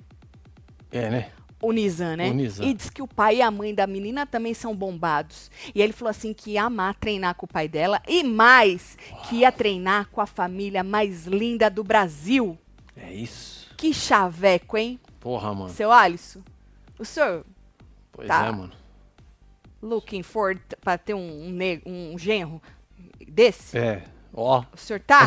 É, 0.92 1.10
né? 1.10 1.32
O 1.62 1.72
Nizam, 1.72 2.16
né? 2.18 2.30
O 2.30 2.34
Nizam. 2.34 2.66
E 2.66 2.74
diz 2.74 2.90
que 2.90 3.02
o 3.02 3.08
pai 3.08 3.38
e 3.38 3.42
a 3.42 3.50
mãe 3.50 3.74
da 3.74 3.88
menina 3.88 4.26
também 4.26 4.54
são 4.54 4.76
bombados. 4.76 5.50
E 5.74 5.82
ele 5.82 5.94
falou 5.94 6.10
assim 6.10 6.34
que 6.34 6.52
ia 6.52 6.64
amar 6.66 6.96
treinar 6.96 7.36
com 7.36 7.46
o 7.46 7.50
pai 7.50 7.68
dela. 7.70 8.02
E 8.08 8.24
mais, 8.24 8.98
que 9.30 9.38
ia 9.38 9.52
treinar 9.52 10.10
com 10.12 10.20
a 10.20 10.26
família 10.26 10.84
mais 10.84 11.26
linda 11.26 11.70
do 11.70 11.84
Brasil. 11.84 12.58
É 12.98 13.14
isso. 13.14 13.70
Que 13.78 13.94
chaveco, 13.94 14.78
hein? 14.78 15.00
Porra, 15.20 15.54
mano. 15.54 15.70
Seu 15.70 15.92
Alisson, 15.92 16.42
o 17.00 17.06
senhor 17.06 17.46
Pois 18.12 18.28
Tá. 18.28 18.46
é, 18.48 18.52
mano. 18.52 18.72
looking 19.82 20.22
for 20.22 20.58
pra 20.82 20.98
ter 20.98 21.14
um, 21.14 21.20
um, 21.48 22.14
um 22.14 22.18
genro 22.20 22.62
desse? 23.28 23.78
É. 23.78 24.04
Ó. 24.34 24.64
O 24.74 24.78
senhor 24.78 25.00
tá? 25.00 25.26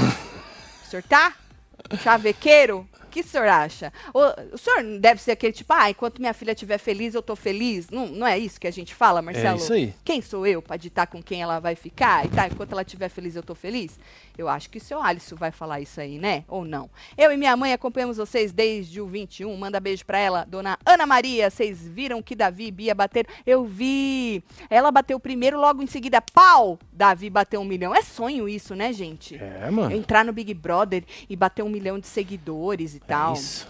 o 0.84 0.90
senhor 0.90 1.02
tá? 1.04 1.32
Chavequeiro? 2.02 2.88
O 3.16 3.18
que 3.18 3.26
o 3.26 3.30
senhor 3.30 3.48
acha? 3.48 3.90
O, 4.12 4.54
o 4.54 4.58
senhor 4.58 4.98
deve 4.98 5.22
ser 5.22 5.30
aquele 5.30 5.52
tipo, 5.54 5.72
ah, 5.72 5.88
enquanto 5.88 6.18
minha 6.18 6.34
filha 6.34 6.52
estiver 6.52 6.76
feliz, 6.76 7.14
eu 7.14 7.22
tô 7.22 7.34
feliz. 7.34 7.88
Não, 7.88 8.06
não 8.08 8.26
é 8.26 8.38
isso 8.38 8.60
que 8.60 8.66
a 8.66 8.70
gente 8.70 8.94
fala, 8.94 9.22
Marcelo? 9.22 9.56
É 9.56 9.62
isso 9.62 9.72
aí. 9.72 9.94
Quem 10.04 10.20
sou 10.20 10.46
eu 10.46 10.60
pra 10.60 10.76
ditar 10.76 11.06
com 11.06 11.22
quem 11.22 11.40
ela 11.40 11.58
vai 11.58 11.74
ficar? 11.74 12.26
E 12.26 12.28
tá, 12.28 12.46
enquanto 12.46 12.72
ela 12.72 12.82
estiver 12.82 13.08
feliz, 13.08 13.34
eu 13.34 13.42
tô 13.42 13.54
feliz? 13.54 13.98
Eu 14.36 14.50
acho 14.50 14.68
que 14.68 14.76
o 14.76 14.80
seu 14.80 15.02
Alisson 15.02 15.34
vai 15.34 15.50
falar 15.50 15.80
isso 15.80 15.98
aí, 15.98 16.18
né? 16.18 16.44
Ou 16.46 16.62
não? 16.62 16.90
Eu 17.16 17.32
e 17.32 17.38
minha 17.38 17.56
mãe 17.56 17.72
acompanhamos 17.72 18.18
vocês 18.18 18.52
desde 18.52 19.00
o 19.00 19.06
21. 19.06 19.56
Manda 19.56 19.80
beijo 19.80 20.04
pra 20.04 20.18
ela, 20.18 20.44
dona 20.44 20.78
Ana 20.84 21.06
Maria. 21.06 21.48
Vocês 21.48 21.88
viram 21.88 22.20
que 22.20 22.34
Davi 22.34 22.66
e 22.66 22.70
Bia 22.70 22.94
bateram? 22.94 23.30
Eu 23.46 23.64
vi. 23.64 24.44
Ela 24.68 24.92
bateu 24.92 25.18
primeiro, 25.18 25.58
logo 25.58 25.82
em 25.82 25.86
seguida, 25.86 26.20
pau! 26.20 26.78
Davi 26.92 27.30
bateu 27.30 27.62
um 27.62 27.64
milhão. 27.64 27.94
É 27.94 28.02
sonho 28.02 28.46
isso, 28.46 28.74
né, 28.74 28.92
gente? 28.92 29.36
É, 29.36 29.70
mano. 29.70 29.96
Entrar 29.96 30.22
no 30.22 30.34
Big 30.34 30.52
Brother 30.52 31.02
e 31.30 31.34
bater 31.34 31.62
um 31.62 31.70
milhão 31.70 31.98
de 31.98 32.06
seguidores 32.06 32.94
e 32.94 33.05
tal. 33.06 33.34
É 33.34 33.38
isso. 33.38 33.68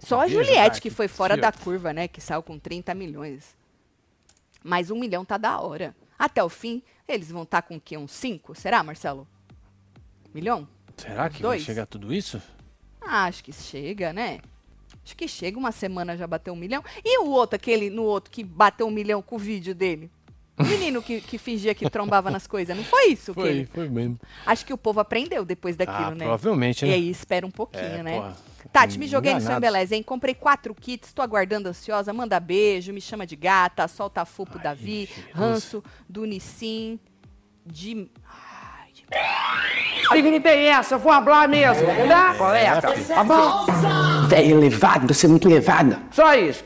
Só 0.00 0.20
a 0.22 0.28
Juliette 0.28 0.80
que 0.80 0.90
foi 0.90 1.08
fora 1.08 1.36
da 1.36 1.52
curva, 1.52 1.92
né? 1.92 2.08
Que 2.08 2.20
saiu 2.20 2.42
com 2.42 2.58
30 2.58 2.94
milhões. 2.94 3.54
Mas 4.62 4.90
um 4.90 4.98
milhão 4.98 5.24
tá 5.24 5.36
da 5.36 5.60
hora. 5.60 5.94
Até 6.18 6.42
o 6.42 6.48
fim, 6.48 6.82
eles 7.08 7.30
vão 7.30 7.42
estar 7.42 7.62
com 7.62 7.76
o 7.76 7.80
quê? 7.80 7.96
Uns 7.96 8.12
5? 8.12 8.54
Será, 8.54 8.82
Marcelo? 8.82 9.26
Milhão? 10.34 10.66
Será 10.96 11.28
que 11.30 11.42
Dois. 11.42 11.60
vai 11.62 11.66
chegar 11.66 11.86
tudo 11.86 12.12
isso? 12.12 12.40
Ah, 13.00 13.24
acho 13.24 13.42
que 13.42 13.52
chega, 13.52 14.12
né? 14.12 14.40
Acho 15.04 15.16
que 15.16 15.26
chega, 15.26 15.58
uma 15.58 15.72
semana 15.72 16.16
já 16.16 16.26
bateu 16.26 16.52
um 16.52 16.56
milhão. 16.56 16.84
E 17.04 17.18
o 17.20 17.26
outro, 17.30 17.56
aquele 17.56 17.88
no 17.90 18.02
outro 18.02 18.30
que 18.30 18.44
bateu 18.44 18.86
um 18.86 18.90
milhão 18.90 19.22
com 19.22 19.36
o 19.36 19.38
vídeo 19.38 19.74
dele? 19.74 20.10
O 20.58 20.62
menino 20.64 21.02
que, 21.02 21.22
que 21.22 21.38
fingia 21.38 21.74
que 21.74 21.88
trombava 21.88 22.30
nas 22.30 22.46
coisas, 22.46 22.76
não 22.76 22.84
foi 22.84 23.12
isso? 23.12 23.32
que 23.32 23.40
Foi, 23.40 23.48
ele- 23.50 23.64
foi 23.72 23.88
mesmo. 23.88 24.20
Acho 24.44 24.66
que 24.66 24.74
o 24.74 24.76
povo 24.78 25.00
aprendeu 25.00 25.42
depois 25.42 25.74
daquilo, 25.74 25.98
ah, 26.08 26.10
né? 26.10 26.24
provavelmente, 26.26 26.84
E 26.84 26.88
né? 26.88 26.94
aí 26.94 27.08
espera 27.08 27.46
um 27.46 27.50
pouquinho, 27.50 27.82
É, 27.82 28.02
né? 28.02 28.16
porra, 28.16 28.36
Tati, 28.68 28.98
me 28.98 29.06
joguei 29.06 29.34
no 29.34 29.40
seu 29.40 29.56
embeleza, 29.56 29.94
hein? 29.94 30.02
Comprei 30.02 30.34
quatro 30.34 30.74
kits, 30.74 31.12
tô 31.12 31.22
aguardando 31.22 31.68
ansiosa. 31.68 32.12
Manda 32.12 32.38
beijo, 32.38 32.92
me 32.92 33.00
chama 33.00 33.26
de 33.26 33.36
gata, 33.36 33.88
solta 33.88 34.24
pro 34.24 34.46
Ai, 34.56 34.62
Davi, 34.62 35.06
Jesus. 35.06 35.32
ranço 35.34 35.84
do 36.08 36.24
Nissim, 36.24 36.98
de... 37.64 38.10
Ai, 38.24 38.92
de... 38.92 39.02
Que 39.02 40.22
que 40.22 40.40
tem 40.40 40.66
essa? 40.66 40.94
Eu 40.94 40.98
vou 40.98 41.12
falar 41.12 41.48
mesmo, 41.48 41.86
tá? 42.08 42.34
Coleta, 42.34 43.04
tá 43.06 43.24
bom? 43.24 43.66
Velho 44.28 44.56
elevado, 44.58 45.12
você 45.12 45.26
é 45.26 45.28
muito 45.28 45.48
elevado. 45.48 45.98
Só 46.10 46.34
isso. 46.34 46.64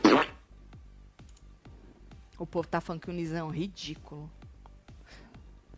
O 2.38 2.46
povo 2.46 2.66
tá 2.68 2.80
falando 2.80 3.00
que 3.00 3.10
o 3.10 3.12
Nizam 3.12 3.38
é 3.38 3.44
um 3.44 3.48
ridículo. 3.50 4.30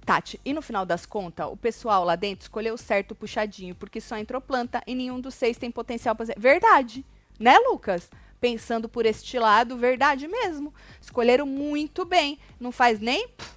Tati, 0.07 0.41
e 0.45 0.53
no 0.55 0.63
final 0.63 0.87
das 0.87 1.05
contas, 1.05 1.49
o 1.51 1.57
pessoal 1.57 2.05
lá 2.05 2.15
dentro 2.15 2.45
escolheu 2.45 2.79
certo 2.79 3.13
puxadinho, 3.15 3.75
porque 3.75 4.01
só 4.01 4.17
entrou 4.17 4.41
planta 4.41 4.81
e 4.87 4.95
nenhum 4.95 5.21
dos 5.21 5.35
seis 5.35 5.59
tem 5.59 5.69
potencial 5.71 6.15
pra 6.15 6.25
ser. 6.27 6.39
Verdade, 6.39 7.05
né, 7.41 7.59
Lucas? 7.59 8.09
Pensando 8.41 8.89
por 8.89 9.05
este 9.05 9.37
lado, 9.39 9.77
verdade 9.77 10.29
mesmo. 10.29 10.73
Escolheram 11.01 11.45
muito 11.45 12.05
bem. 12.05 12.39
Não 12.61 12.71
faz 12.71 13.01
nem. 13.01 13.27
pff, 13.29 13.51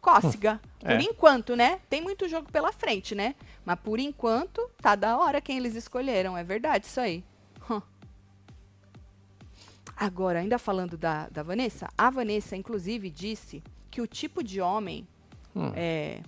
cócega. 0.00 0.60
Por 0.80 0.90
É. 0.92 1.02
enquanto, 1.02 1.54
né? 1.56 1.80
Tem 1.90 2.00
muito 2.00 2.26
jogo 2.28 2.50
pela 2.50 2.72
frente, 2.72 3.14
né? 3.14 3.34
Mas 3.66 3.78
por 3.80 3.98
enquanto, 3.98 4.70
tá 4.80 4.94
da 4.94 5.18
hora 5.18 5.40
quem 5.42 5.58
eles 5.58 5.74
escolheram. 5.74 6.38
É 6.38 6.42
verdade 6.44 6.86
isso 6.86 6.98
aí. 7.00 7.22
Agora, 9.96 10.38
ainda 10.38 10.58
falando 10.58 10.96
da, 10.96 11.28
da 11.28 11.42
Vanessa, 11.42 11.88
a 11.98 12.08
Vanessa, 12.08 12.56
inclusive, 12.56 13.10
disse 13.10 13.62
que 13.90 14.00
o 14.00 14.06
tipo 14.06 14.42
de 14.42 14.60
homem, 14.60 15.06
Hum. 15.54 15.72
é, 15.74 16.20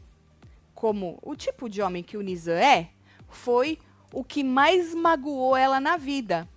como 0.75 1.19
o 1.23 1.37
tipo 1.37 1.69
de 1.69 1.81
homem 1.81 2.03
que 2.03 2.17
o 2.17 2.21
Nizam 2.21 2.55
é, 2.55 2.91
foi 3.29 3.79
o 4.13 4.25
que 4.25 4.43
mais 4.43 4.95
magoou 4.95 5.57
ela 5.57 5.81
na 5.81 5.97
vida. 5.97 6.49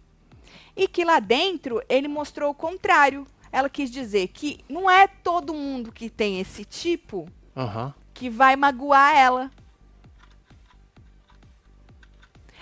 E 0.76 0.88
que 0.88 1.06
lá 1.06 1.20
dentro 1.20 1.82
ele 1.88 2.08
mostrou 2.08 2.52
o 2.52 2.56
contrário. 2.56 3.26
Ela 3.52 3.70
quis 3.70 3.90
dizer 3.90 4.28
que 4.30 4.64
não 4.68 4.90
é 4.90 5.08
todo 5.08 5.54
mundo 5.54 5.92
que 5.92 6.10
tem 6.10 6.42
esse 6.42 6.66
tipo 6.66 7.30
Aham. 7.56 7.94
que 8.14 8.30
vai 8.30 8.56
magoar 8.56 9.16
ela. 9.16 9.52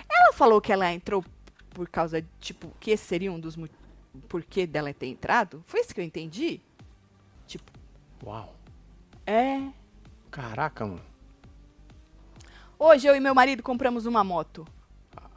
Ela 0.08 0.34
falou 0.34 0.62
que 0.62 0.72
ela 0.72 0.92
entrou 0.92 1.24
por 1.72 1.90
causa, 1.90 2.22
de, 2.22 2.28
tipo, 2.40 2.72
que 2.80 2.92
esse 2.92 3.06
seria 3.06 3.32
um 3.32 3.40
dos 3.40 3.58
porquê 4.30 4.68
dela 4.68 4.94
ter 4.94 5.08
entrado? 5.08 5.64
Foi 5.66 5.80
isso 5.80 5.94
que 5.94 6.00
eu 6.00 6.06
entendi? 6.06 6.62
Tipo, 7.48 7.72
Uau. 8.24 8.54
é. 9.26 9.72
Caraca, 10.34 10.84
mano. 10.86 11.00
Hoje 12.80 13.06
eu 13.08 13.16
e 13.16 13.20
meu 13.20 13.36
marido 13.36 13.62
compramos 13.62 14.08
uma 14.08 14.24
moto. 14.24 14.66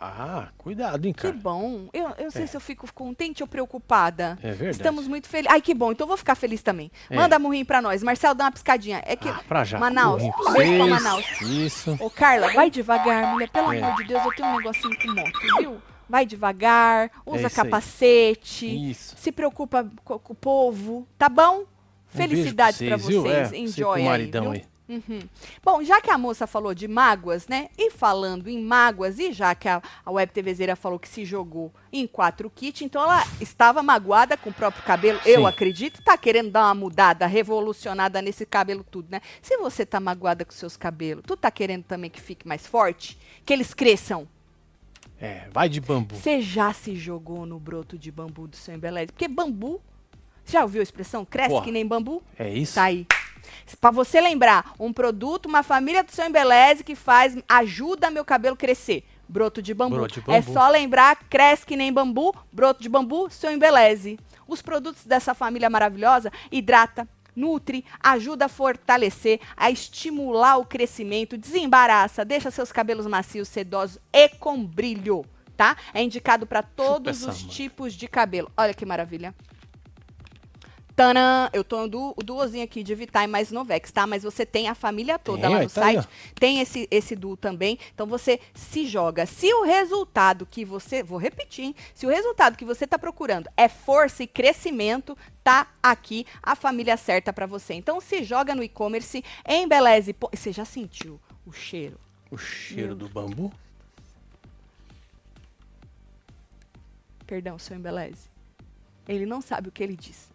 Ah, 0.01 0.49
cuidado, 0.59 1.07
hein, 1.07 1.13
Que 1.13 1.23
cara. 1.23 1.35
bom. 1.35 1.89
Eu, 1.93 2.09
eu 2.19 2.25
não 2.25 2.31
sei 2.31 2.45
É. 2.45 2.47
se 2.47 2.57
eu 2.57 2.61
fico 2.61 2.91
contente 2.95 3.43
ou 3.43 3.47
preocupada. 3.47 4.39
É 4.43 4.49
verdade. 4.53 4.71
Estamos 4.71 5.07
muito 5.07 5.29
felizes. 5.29 5.53
Ai, 5.53 5.61
que 5.61 5.75
bom. 5.75 5.93
Então 5.93 6.05
eu 6.05 6.09
vou 6.09 6.17
ficar 6.17 6.35
feliz 6.35 6.63
também. 6.63 6.91
É. 7.11 7.17
Manda 7.17 7.39
murrinho 7.39 7.65
pra 7.65 7.81
nós. 7.83 8.03
Marcelo, 8.03 8.35
dá 8.35 8.45
uma 8.45 8.53
piscadinha. 8.53 9.03
É 9.07 9.17
que. 9.17 9.29
Ah, 9.29 9.41
pra 9.47 9.65
já. 9.65 9.79
Manaus. 9.79 10.23
Pra 10.23 10.53
Beijo 10.53 10.77
pra 10.77 10.85
vocês. 10.87 10.89
Manaus. 11.03 11.41
Isso. 11.43 11.97
Ô, 12.01 12.09
Carla, 12.11 12.53
vai 12.53 12.71
devagar, 12.71 13.33
mulher. 13.33 13.51
Pelo 13.51 13.73
É. 13.73 13.83
amor 13.83 13.97
de 13.97 14.05
Deus, 14.05 14.25
eu 14.25 14.33
tenho 14.35 14.49
um 14.49 14.57
negocinho 14.57 14.99
com 14.99 15.15
moto, 15.15 15.41
viu? 15.59 15.83
Vai 16.09 16.25
devagar, 16.27 17.11
usa 17.27 17.39
isso 17.39 17.47
aí. 17.47 17.55
capacete, 17.65 18.91
Isso. 18.91 19.17
se 19.19 19.33
preocupa 19.33 19.91
co- 20.05 20.19
com, 20.21 20.33
o 20.33 20.37
povo, 20.37 21.07
tá 21.19 21.29
bom? 21.29 21.61
Um 21.63 21.67
Felicidades 22.07 22.79
pra 22.87 22.97
vocês, 22.97 23.09
viu? 23.09 23.27
É, 23.31 23.57
Enjoy 23.59 23.85
com 23.85 23.93
aí, 23.95 24.05
maridão 24.05 24.43
viu? 24.45 24.53
aí. 24.53 24.65
Uhum. 24.89 25.21
Bom, 25.65 25.83
já 25.83 26.01
que 26.01 26.11
a 26.11 26.19
moça 26.19 26.47
falou 26.47 26.73
de 26.73 26.87
mágoas, 26.87 27.49
né? 27.49 27.69
E 27.77 27.91
falando 27.91 28.49
em 28.49 28.63
mágoas, 28.63 29.19
e 29.19 29.33
já 29.33 29.55
que 29.55 29.69
a, 29.69 29.83
a 30.05 30.11
Web 30.11 30.33
TVzeira 30.33 30.77
falou 30.77 30.99
que 30.99 31.09
se 31.09 31.25
jogou 31.25 31.73
em 31.93 32.07
quatro 32.07 32.49
kits, 32.49 32.83
então 32.83 33.03
ela 33.03 33.25
estava 33.41 33.83
magoada 33.83 34.37
com 34.37 34.51
o 34.51 34.55
próprio 34.55 34.85
cabelo, 34.85 35.19
eu 35.27 35.41
Sim. 35.41 35.47
acredito, 35.47 36.03
tá 36.03 36.17
querendo 36.17 36.51
dar 36.51 36.67
uma 36.67 36.75
mudada, 36.75 37.27
revolucionada 37.27 38.23
nesse 38.23 38.47
cabelo 38.47 38.85
tudo, 38.85 39.09
né? 39.11 39.21
Se 39.43 39.57
você 39.57 39.85
tá 39.85 39.99
magoada 39.99 40.45
com 40.45 40.53
seus 40.53 40.77
cabelos, 40.77 41.25
tu 41.27 41.37
tá 41.37 41.51
querendo 41.51 41.83
também 41.83 42.09
que 42.09 42.21
fique 42.21 42.47
mais 42.47 42.65
forte? 42.67 43.19
Que 43.45 43.53
eles 43.53 43.75
cresçam? 43.75 44.29
É, 45.21 45.49
vai 45.51 45.69
de 45.69 45.81
bambu. 45.81 46.15
Você 46.15 46.41
já 46.41 46.73
se 46.73 46.95
jogou 46.95 47.47
no 47.47 47.59
broto 47.59 47.99
de 47.99 48.13
bambu 48.13 48.47
do 48.47 48.55
seu 48.55 48.75
embeleze? 48.75 49.13
Porque 49.13 49.27
bambu, 49.27 49.81
já 50.45 50.63
ouviu 50.63 50.81
a 50.81 50.83
expressão? 50.83 51.25
Cresce 51.25 51.51
Porra. 51.51 51.65
que 51.65 51.73
nem 51.73 51.87
bambu? 51.87 52.23
É 52.39 52.53
isso? 52.53 52.75
Tá 52.75 52.85
aí. 52.85 53.07
Pra 53.81 53.91
você 53.91 54.21
lembrar, 54.21 54.73
um 54.79 54.93
produto, 54.93 55.47
uma 55.47 55.63
família 55.63 56.03
do 56.03 56.11
seu 56.13 56.27
embeleze 56.27 56.85
que 56.85 56.95
faz, 56.95 57.37
ajuda 57.49 58.11
meu 58.11 58.25
cabelo 58.25 58.57
crescer. 58.57 59.05
Broto 59.29 59.61
de 59.61 59.75
bambu. 59.75 59.97
Broto 59.97 60.21
de 60.21 60.31
É 60.31 60.41
bambu. 60.41 60.53
só 60.53 60.69
lembrar, 60.69 61.17
cresce 61.29 61.67
que 61.67 61.77
nem 61.77 61.93
bambu, 61.93 62.35
broto 62.53 62.81
de 62.83 62.89
bambu, 62.89 63.29
seu 63.31 63.51
embeleze. 63.51 64.19
Os 64.47 64.63
produtos 64.63 65.05
dessa 65.05 65.35
família 65.35 65.69
maravilhosa 65.69 66.31
hidrata, 66.53 67.09
nutre, 67.35 67.85
ajuda 68.01 68.45
a 68.45 68.49
fortalecer, 68.49 69.41
a 69.57 69.69
estimular 69.71 70.57
o 70.59 70.65
crescimento, 70.65 71.37
desembaraça, 71.37 72.25
deixa 72.25 72.51
seus 72.53 72.71
cabelos 72.71 73.07
macios, 73.07 73.49
sedosos 73.49 73.99
e 74.13 74.29
com 74.29 74.65
brilho, 74.65 75.25
tá? 75.57 75.77
É 75.93 76.01
indicado 76.03 76.47
para 76.47 76.63
todos 76.63 77.23
os 77.25 77.43
manga. 77.43 77.53
tipos 77.53 77.95
de 77.95 78.07
cabelo. 78.07 78.51
Olha 78.57 78.73
que 78.73 78.87
maravilha. 78.87 79.35
Tanã, 80.97 81.51
eu 81.53 81.63
tô 81.63 81.87
do 81.87 82.15
o 82.17 82.23
duozinho 82.23 82.65
aqui 82.65 82.83
de 82.83 82.95
Vitae 82.95 83.27
mais 83.27 83.53
Novex, 83.53 83.93
tá? 83.93 84.07
Mas 84.07 84.23
você 84.23 84.47
tem 84.47 84.67
a 84.67 84.75
família 84.75 85.19
toda 85.19 85.43
Tem, 85.43 85.51
lá 85.51 85.59
aí, 85.59 85.65
no 85.65 85.71
tá 85.71 85.85
aí, 85.85 85.95
site. 85.97 86.09
tem 86.37 86.61
esse, 86.61 86.89
esse 86.91 87.15
duo 87.15 87.37
também. 87.37 87.79
Então 87.95 88.07
você 88.07 88.41
se 88.55 88.87
joga. 88.87 89.27
Se 89.27 89.53
o 89.53 89.63
resultado 89.63 90.47
que 90.47 90.65
você. 90.65 91.03
Vou 91.03 91.19
repetir, 91.19 91.67
hein? 91.67 91.77
Se 91.95 92.07
o 92.07 92.09
resultado 92.09 92.57
que 92.57 92.65
você 92.65 92.87
tá 92.87 92.99
procurando 92.99 93.47
é 93.59 93.69
força 93.69 94.23
e 94.23 94.27
crescimento, 94.27 95.17
tá 95.45 95.67
aqui 95.83 96.25
a 96.43 96.57
família 96.57 96.97
certa 96.97 97.31
para 97.31 97.45
você. 97.45 97.75
Então 97.75 98.01
se 98.01 98.25
joga 98.25 98.55
no 98.55 98.63
e-commerce, 98.63 99.23
embeleze. 99.47 100.15
po- 100.15 100.31
Você 100.35 100.51
já 100.51 100.65
sentiu 100.65 101.21
o 101.45 101.53
cheiro? 101.53 102.01
O 102.31 102.39
cheiro 102.39 102.97
Meu 102.97 102.97
do 102.97 103.09
bambu? 103.11 103.53
Perdão, 107.27 107.59
seu 107.59 107.77
embeleze. 107.77 108.31
Ele 109.07 109.27
não 109.27 109.41
sabe 109.43 109.69
o 109.69 109.73
que 109.73 109.83
ele 109.83 109.95
diz. 109.97 110.35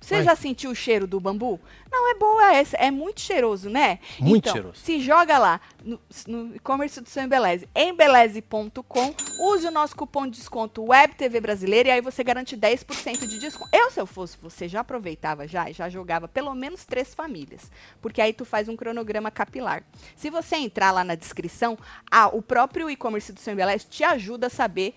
Você 0.00 0.16
Vai. 0.16 0.24
já 0.24 0.36
sentiu 0.36 0.70
o 0.70 0.74
cheiro 0.74 1.06
do 1.06 1.18
bambu? 1.18 1.60
Não, 1.90 2.10
é 2.10 2.14
boa 2.14 2.54
essa. 2.54 2.76
É 2.76 2.90
muito 2.90 3.20
cheiroso, 3.20 3.68
né? 3.68 3.98
Muito 4.20 4.44
então, 4.44 4.52
cheiroso. 4.52 4.80
Se 4.80 5.00
joga 5.00 5.38
lá 5.38 5.60
no, 5.82 6.00
no 6.26 6.56
e-commerce 6.56 7.00
do 7.00 7.08
seu 7.08 7.22
Embeleze, 7.22 7.68
embeleze.com, 7.74 9.14
use 9.40 9.66
o 9.66 9.70
nosso 9.70 9.96
cupom 9.96 10.26
de 10.26 10.38
desconto 10.38 10.84
WebTV 10.84 11.40
Brasileira 11.40 11.88
e 11.88 11.92
aí 11.92 12.00
você 12.00 12.22
garante 12.22 12.56
10% 12.56 13.26
de 13.26 13.38
desconto. 13.38 13.70
Eu, 13.72 13.90
se 13.90 14.00
eu 14.00 14.06
fosse 14.06 14.36
você, 14.40 14.68
já 14.68 14.80
aproveitava 14.80 15.46
já 15.46 15.68
e 15.68 15.72
já 15.72 15.88
jogava 15.88 16.28
pelo 16.28 16.54
menos 16.54 16.84
três 16.84 17.14
famílias, 17.14 17.70
porque 18.00 18.20
aí 18.20 18.32
tu 18.32 18.44
faz 18.44 18.68
um 18.68 18.76
cronograma 18.76 19.30
capilar. 19.30 19.82
Se 20.14 20.30
você 20.30 20.56
entrar 20.56 20.92
lá 20.92 21.02
na 21.02 21.14
descrição, 21.14 21.76
ah, 22.10 22.28
o 22.28 22.40
próprio 22.40 22.88
e-commerce 22.88 23.32
do 23.32 23.40
seu 23.40 23.52
Embeleze 23.52 23.86
te 23.86 24.04
ajuda 24.04 24.46
a 24.46 24.50
saber 24.50 24.94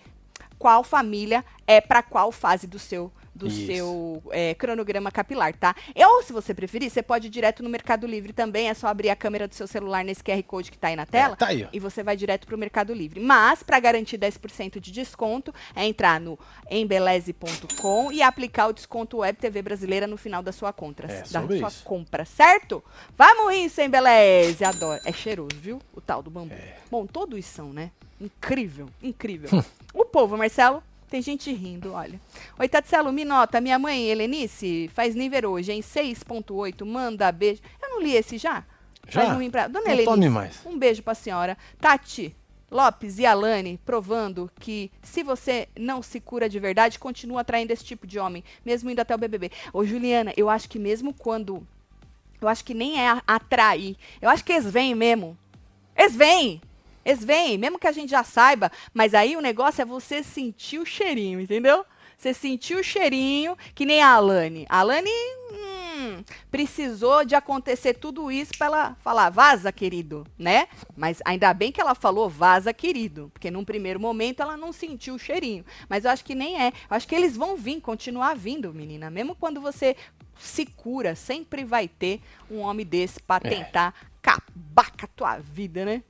qual 0.58 0.84
família 0.84 1.44
é 1.66 1.80
para 1.80 2.02
qual 2.02 2.30
fase 2.30 2.66
do 2.68 2.78
seu 2.78 3.10
do 3.34 3.46
Isso. 3.46 3.66
seu 3.66 4.22
é, 4.30 4.54
cronograma 4.54 5.10
capilar, 5.10 5.54
tá? 5.54 5.74
Ou, 5.96 6.22
se 6.22 6.32
você 6.32 6.52
preferir, 6.52 6.90
você 6.90 7.02
pode 7.02 7.28
ir 7.28 7.30
direto 7.30 7.62
no 7.62 7.68
Mercado 7.68 8.06
Livre 8.06 8.32
também. 8.32 8.68
É 8.68 8.74
só 8.74 8.88
abrir 8.88 9.10
a 9.10 9.16
câmera 9.16 9.48
do 9.48 9.54
seu 9.54 9.66
celular 9.66 10.04
nesse 10.04 10.22
QR 10.22 10.42
Code 10.42 10.70
que 10.70 10.78
tá 10.78 10.88
aí 10.88 10.96
na 10.96 11.06
tela. 11.06 11.36
tá 11.36 11.48
aí, 11.48 11.64
ó. 11.64 11.68
E 11.72 11.78
você 11.78 12.02
vai 12.02 12.16
direto 12.16 12.46
pro 12.46 12.58
Mercado 12.58 12.92
Livre. 12.92 13.20
Mas, 13.20 13.62
para 13.62 13.80
garantir 13.80 14.18
10% 14.18 14.78
de 14.78 14.92
desconto, 14.92 15.52
é 15.74 15.84
entrar 15.86 16.20
no 16.20 16.38
embeleze.com 16.70 18.12
e 18.12 18.22
aplicar 18.22 18.68
o 18.68 18.72
desconto 18.72 19.18
Web 19.18 19.38
TV 19.38 19.62
Brasileira 19.62 20.06
no 20.06 20.16
final 20.16 20.42
da 20.42 20.52
sua 20.52 20.74
É, 21.08 21.22
da 21.30 21.46
sua 21.46 21.68
isso. 21.68 21.84
compra, 21.84 22.24
certo? 22.24 22.82
Vamos 23.16 23.54
isso, 23.54 23.80
Embeleze! 23.80 24.64
Adoro. 24.64 25.00
É 25.04 25.12
cheiroso, 25.12 25.56
viu? 25.60 25.78
O 25.94 26.00
tal 26.00 26.22
do 26.22 26.30
bambu. 26.30 26.52
É. 26.54 26.76
Bom, 26.90 27.06
todos 27.06 27.44
são, 27.44 27.72
né? 27.72 27.90
Incrível, 28.20 28.88
incrível. 29.02 29.48
O 29.94 30.06
povo, 30.06 30.38
Marcelo, 30.38 30.82
tem 31.12 31.20
gente 31.20 31.52
rindo, 31.52 31.92
olha. 31.92 32.18
Oi, 32.58 32.66
Tatselo, 32.66 33.12
me 33.12 33.22
nota. 33.22 33.60
Minha 33.60 33.78
mãe, 33.78 34.08
Helenice, 34.08 34.90
faz 34.94 35.14
nível 35.14 35.50
hoje, 35.50 35.70
em 35.70 35.80
6.8, 35.80 36.86
manda 36.86 37.30
beijo. 37.30 37.60
Eu 37.82 37.90
não 37.90 38.02
li 38.02 38.16
esse 38.16 38.38
já? 38.38 38.64
Já? 39.06 39.26
Faz 39.26 39.38
um 39.38 39.50
pra... 39.50 39.68
Dona 39.68 39.84
Não 39.84 39.92
Helenice, 39.92 40.10
tome 40.10 40.28
mais. 40.30 40.60
um 40.64 40.78
beijo 40.78 41.02
pra 41.02 41.14
senhora. 41.14 41.58
Tati 41.78 42.34
Lopes 42.70 43.18
e 43.18 43.26
Alane 43.26 43.78
provando 43.84 44.50
que 44.58 44.90
se 45.02 45.22
você 45.22 45.68
não 45.78 46.02
se 46.02 46.18
cura 46.18 46.48
de 46.48 46.58
verdade, 46.58 46.98
continua 46.98 47.42
atraindo 47.42 47.74
esse 47.74 47.84
tipo 47.84 48.06
de 48.06 48.18
homem, 48.18 48.42
mesmo 48.64 48.88
indo 48.88 49.00
até 49.00 49.14
o 49.14 49.18
BBB. 49.18 49.50
Ô, 49.70 49.84
Juliana, 49.84 50.32
eu 50.34 50.48
acho 50.48 50.66
que 50.66 50.78
mesmo 50.78 51.12
quando... 51.12 51.66
Eu 52.40 52.48
acho 52.48 52.64
que 52.64 52.72
nem 52.72 52.98
é 52.98 53.20
atrair. 53.26 53.96
Eu 54.18 54.30
acho 54.30 54.42
que 54.42 54.52
eles 54.52 54.64
vêm 54.64 54.94
mesmo. 54.94 55.36
Eles 55.94 56.16
vêm. 56.16 56.62
Eles 57.04 57.24
vêm, 57.24 57.58
mesmo 57.58 57.78
que 57.78 57.86
a 57.86 57.92
gente 57.92 58.10
já 58.10 58.22
saiba, 58.24 58.70
mas 58.94 59.14
aí 59.14 59.36
o 59.36 59.40
negócio 59.40 59.82
é 59.82 59.84
você 59.84 60.22
sentir 60.22 60.78
o 60.78 60.86
cheirinho, 60.86 61.40
entendeu? 61.40 61.84
Você 62.16 62.32
sentiu 62.32 62.78
o 62.78 62.84
cheirinho, 62.84 63.56
que 63.74 63.84
nem 63.84 64.00
a 64.00 64.10
Alane. 64.14 64.64
A 64.68 64.78
Alane 64.78 65.10
hum, 65.50 66.22
precisou 66.50 67.24
de 67.24 67.34
acontecer 67.34 67.94
tudo 67.94 68.30
isso 68.30 68.52
para 68.56 68.66
ela 68.68 68.96
falar, 69.00 69.28
vaza, 69.30 69.72
querido, 69.72 70.24
né? 70.38 70.68
Mas 70.96 71.20
ainda 71.24 71.52
bem 71.52 71.72
que 71.72 71.80
ela 71.80 71.94
falou 71.96 72.28
vaza, 72.30 72.72
querido, 72.72 73.28
porque 73.32 73.50
num 73.50 73.64
primeiro 73.64 73.98
momento 73.98 74.40
ela 74.40 74.56
não 74.56 74.72
sentiu 74.72 75.14
o 75.14 75.18
cheirinho. 75.18 75.64
Mas 75.88 76.04
eu 76.04 76.12
acho 76.12 76.24
que 76.24 76.34
nem 76.34 76.62
é. 76.62 76.68
Eu 76.68 76.96
acho 76.96 77.08
que 77.08 77.14
eles 77.14 77.36
vão 77.36 77.56
vir, 77.56 77.80
continuar 77.80 78.36
vindo, 78.36 78.72
menina. 78.72 79.10
Mesmo 79.10 79.34
quando 79.34 79.60
você 79.60 79.96
se 80.38 80.64
cura, 80.64 81.16
sempre 81.16 81.64
vai 81.64 81.88
ter 81.88 82.20
um 82.48 82.58
homem 82.60 82.86
desse 82.86 83.20
para 83.20 83.48
É. 83.48 83.50
tentar 83.50 83.94
acabar 84.22 84.90
com 84.92 85.04
a 85.04 85.08
tua 85.08 85.38
vida, 85.38 85.84
né? 85.84 86.02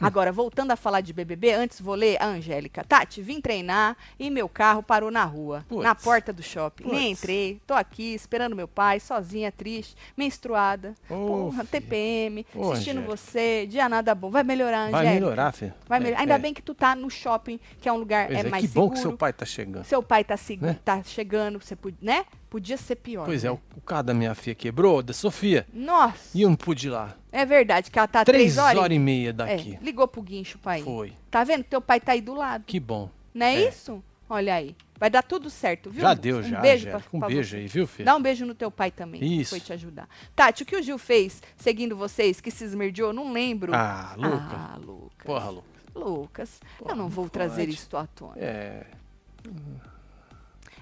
Agora, 0.00 0.30
voltando 0.32 0.70
a 0.70 0.76
falar 0.76 1.00
de 1.00 1.12
BBB, 1.12 1.52
antes 1.52 1.80
vou 1.80 1.94
ler 1.94 2.16
a 2.20 2.26
Angélica. 2.26 2.84
Tati, 2.84 3.20
vim 3.22 3.40
treinar 3.40 3.96
e 4.18 4.30
meu 4.30 4.48
carro 4.48 4.82
parou 4.82 5.10
na 5.10 5.24
rua, 5.24 5.64
Puts. 5.68 5.82
na 5.82 5.94
porta 5.94 6.32
do 6.32 6.42
shopping. 6.42 6.84
Nem 6.84 7.10
Puts. 7.10 7.22
entrei, 7.22 7.60
tô 7.66 7.74
aqui 7.74 8.14
esperando 8.14 8.54
meu 8.56 8.68
pai, 8.68 9.00
sozinha, 9.00 9.50
triste, 9.52 9.96
menstruada. 10.16 10.94
Porra. 11.08 11.64
TPM, 11.64 12.46
assistindo 12.54 12.98
Angélica. 12.98 13.16
você, 13.16 13.66
dia 13.66 13.88
nada 13.88 14.14
bom. 14.14 14.30
Vai 14.30 14.42
melhorar, 14.42 14.90
Vai 14.90 15.00
Angélica. 15.02 15.14
melhorar, 15.14 15.52
filho. 15.52 15.74
Vai 15.88 15.98
É, 15.98 16.02
melhorar. 16.02 16.20
Ainda 16.20 16.34
é. 16.34 16.38
bem 16.38 16.54
que 16.54 16.62
tu 16.62 16.74
tá 16.74 16.94
no 16.94 17.10
shopping, 17.10 17.58
que 17.80 17.88
é 17.88 17.92
um 17.92 17.96
lugar 17.96 18.26
Pois 18.26 18.38
é, 18.38 18.40
é, 18.46 18.50
mais 18.50 18.62
que 18.64 18.68
bom 18.68 18.82
seguro. 18.82 18.94
que 18.94 19.00
seu 19.00 19.16
pai 19.16 19.32
tá 19.32 19.44
chegando. 19.46 19.84
Seu 19.84 20.02
pai 20.02 20.24
tá, 20.24 20.36
Né? 20.60 20.78
tá 20.84 21.02
chegando, 21.02 21.58
você 21.60 21.74
pode, 21.76 21.96
né? 22.00 22.24
Podia 22.50 22.76
ser 22.76 22.96
pior. 22.96 23.24
Pois 23.26 23.44
é, 23.44 23.48
né? 23.48 23.54
o, 23.54 23.78
o 23.78 23.80
carro 23.80 24.02
da 24.02 24.12
minha 24.12 24.34
filha 24.34 24.54
quebrou, 24.56 25.02
da 25.02 25.12
Sofia. 25.12 25.64
Nossa, 25.72 26.36
E 26.36 26.42
eu 26.42 26.48
não 26.50 26.56
pude 26.56 26.88
ir 26.88 26.90
lá. 26.90 27.14
é 27.30 27.46
verdade 27.46 27.90
que 27.90 27.98
ela 27.98 28.08
tá 28.08 28.24
Três 28.24 28.42
três 28.54 28.58
horas. 28.58 28.76
horas 28.82 28.96
e 28.96 28.98
meia 28.98 29.28
É, 29.28 29.32
daqui. 29.32 29.78
ligou 29.80 30.06
pro 30.08 30.20
guincho 30.20 30.58
pra 30.58 30.78
ir. 30.78 30.82
Foi. 30.82 31.12
Tá 31.30 31.44
vendo? 31.44 31.62
Teu 31.62 31.80
pai 31.80 32.00
tá 32.00 32.12
aí 32.12 32.20
do 32.20 32.34
lado. 32.34 32.64
Que 32.66 32.80
bom. 32.80 33.08
Não 33.32 33.46
é, 33.46 33.54
É. 33.54 33.68
isso? 33.68 34.02
Olha 34.28 34.54
aí. 34.54 34.74
Vai 34.98 35.08
dar 35.08 35.22
tudo 35.22 35.48
certo, 35.48 35.90
viu? 35.90 36.02
Já 36.02 36.12
deu, 36.12 36.38
um 36.38 36.42
já, 36.42 36.60
Beijo 36.60 36.88
Angélica. 36.88 37.08
pra, 37.08 37.16
Um 37.16 37.20
pra 37.20 37.28
beijo 37.28 37.50
você. 37.50 37.56
aí, 37.56 37.66
viu, 37.68 37.86
filho? 37.86 38.04
Dá 38.04 38.16
um 38.16 38.20
beijo 38.22 38.44
no 38.44 38.54
teu 38.54 38.70
pai 38.70 38.90
também, 38.90 39.18
que 39.20 39.26
Isso. 39.40 39.50
foi 39.50 39.60
te 39.60 39.72
ajudar. 39.72 40.08
Tati, 40.36 40.62
o 40.62 40.66
que 40.66 40.76
o 40.76 40.82
Gil 40.82 40.98
fez 40.98 41.42
seguindo 41.56 41.96
vocês, 41.96 42.40
que 42.40 42.50
se 42.50 42.64
esmerdeou? 42.64 43.12
Não 43.12 43.32
lembro. 43.32 43.72
Ah, 43.74 44.12
Luca. 44.16 44.38
Ah, 44.50 44.76
Lucas. 44.76 45.24
Porra, 45.24 45.50
Lu. 45.50 45.64
Lucas, 45.94 46.60
eu 46.80 46.88
não 46.88 46.96
Porra, 47.04 47.08
vou 47.08 47.24
não 47.24 47.28
trazer 47.30 47.62
pode. 47.64 47.74
isso 47.76 47.96
à 47.96 48.06
tona. 48.08 48.34
É. 48.36 48.86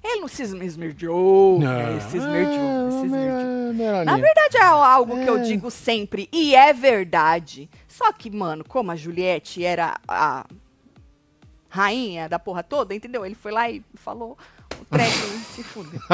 Ele 0.02 0.20
não 0.20 0.28
se 0.28 0.42
esmerdeou. 0.42 1.58
né? 1.58 1.90
Ele 1.92 2.00
se 2.00 2.16
ele 2.16 2.90
se 2.90 3.06
esmerdeou. 3.06 4.04
Na 4.04 4.16
verdade, 4.16 4.56
é 4.56 4.62
algo 4.62 5.18
que 5.22 5.28
eu 5.28 5.42
digo 5.42 5.70
sempre, 5.70 6.28
e 6.32 6.54
é 6.54 6.72
verdade. 6.72 7.68
Só 7.86 8.12
que, 8.12 8.30
mano, 8.30 8.64
como 8.66 8.90
a 8.90 8.96
Juliette 8.96 9.64
era 9.64 9.98
a 10.06 10.46
rainha 11.68 12.28
da 12.28 12.38
porra 12.38 12.62
toda, 12.62 12.94
entendeu? 12.94 13.26
Ele 13.26 13.34
foi 13.34 13.52
lá 13.52 13.70
e 13.70 13.82
falou 13.94 14.38
o 14.80 14.84
trem 14.84 15.08
e 15.08 15.38
se 15.54 15.62
fudeu. 15.62 16.00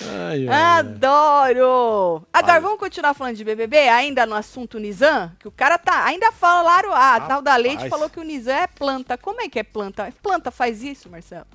Ai, 0.00 0.46
ai, 0.46 0.48
Ah, 0.48 0.74
ai. 0.76 0.78
Adoro! 0.80 2.26
Agora, 2.32 2.52
Vai. 2.54 2.60
vamos 2.60 2.78
continuar 2.78 3.14
falando 3.14 3.36
de 3.36 3.44
BBB? 3.44 3.88
Ainda 3.88 4.24
no 4.26 4.34
assunto 4.34 4.78
Nizam? 4.78 5.30
Que 5.38 5.46
o 5.48 5.50
cara 5.52 5.78
tá... 5.78 6.04
Ainda 6.06 6.32
falaram, 6.32 6.92
a 6.92 7.20
tal 7.20 7.42
da 7.42 7.56
Leite 7.56 7.88
falou 7.88 8.08
que 8.08 8.18
o 8.20 8.22
Nizam 8.24 8.54
é 8.54 8.66
planta. 8.66 9.18
Como 9.18 9.40
é 9.40 9.48
que 9.48 9.58
é 9.58 9.62
planta? 9.62 10.12
Planta 10.22 10.50
faz 10.50 10.82
isso, 10.82 11.10
Marcelo? 11.10 11.46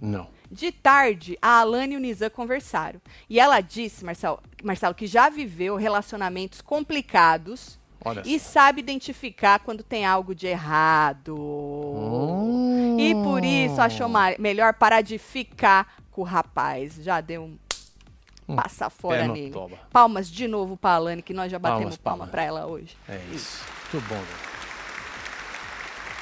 Não. 0.00 0.26
De 0.50 0.70
tarde, 0.72 1.38
a 1.40 1.60
Alane 1.60 1.94
e 1.94 1.96
o 1.96 2.00
Nizam 2.00 2.28
conversaram. 2.30 3.00
E 3.28 3.38
ela 3.40 3.60
disse, 3.60 4.04
Marcelo, 4.04 4.38
Marcelo, 4.62 4.94
que 4.94 5.06
já 5.06 5.28
viveu 5.28 5.76
relacionamentos 5.76 6.60
complicados 6.60 7.78
Olha 8.04 8.22
e 8.24 8.38
sabe 8.38 8.80
identificar 8.80 9.60
quando 9.60 9.82
tem 9.82 10.04
algo 10.04 10.34
de 10.34 10.46
errado. 10.48 11.36
Hum. 11.38 12.96
E 12.98 13.14
por 13.14 13.44
isso 13.44 13.80
achou 13.80 14.08
ma- 14.08 14.34
melhor 14.38 14.74
parar 14.74 15.00
de 15.02 15.18
ficar 15.18 15.94
com 16.10 16.20
o 16.22 16.24
rapaz. 16.24 16.96
Já 16.96 17.20
deu 17.20 17.42
um 17.42 17.46
Hum, 17.46 17.58
passa 18.46 18.90
fora 18.90 19.26
nele. 19.28 19.50
toba. 19.52 19.76
Palmas 19.90 20.30
de 20.30 20.46
novo 20.48 20.76
pra 20.76 20.92
Alane, 20.94 21.22
que 21.22 21.32
nós 21.34 21.50
já 21.50 21.58
batemos 21.58 21.96
Palmas 21.96 21.96
pra 21.98 22.10
palma 22.10 22.26
pra 22.26 22.42
ela 22.42 22.66
hoje. 22.66 22.96
É 23.08 23.20
isso. 23.32 23.64
Muito 23.92 24.06
bom, 24.08 24.14
velho. 24.16 24.52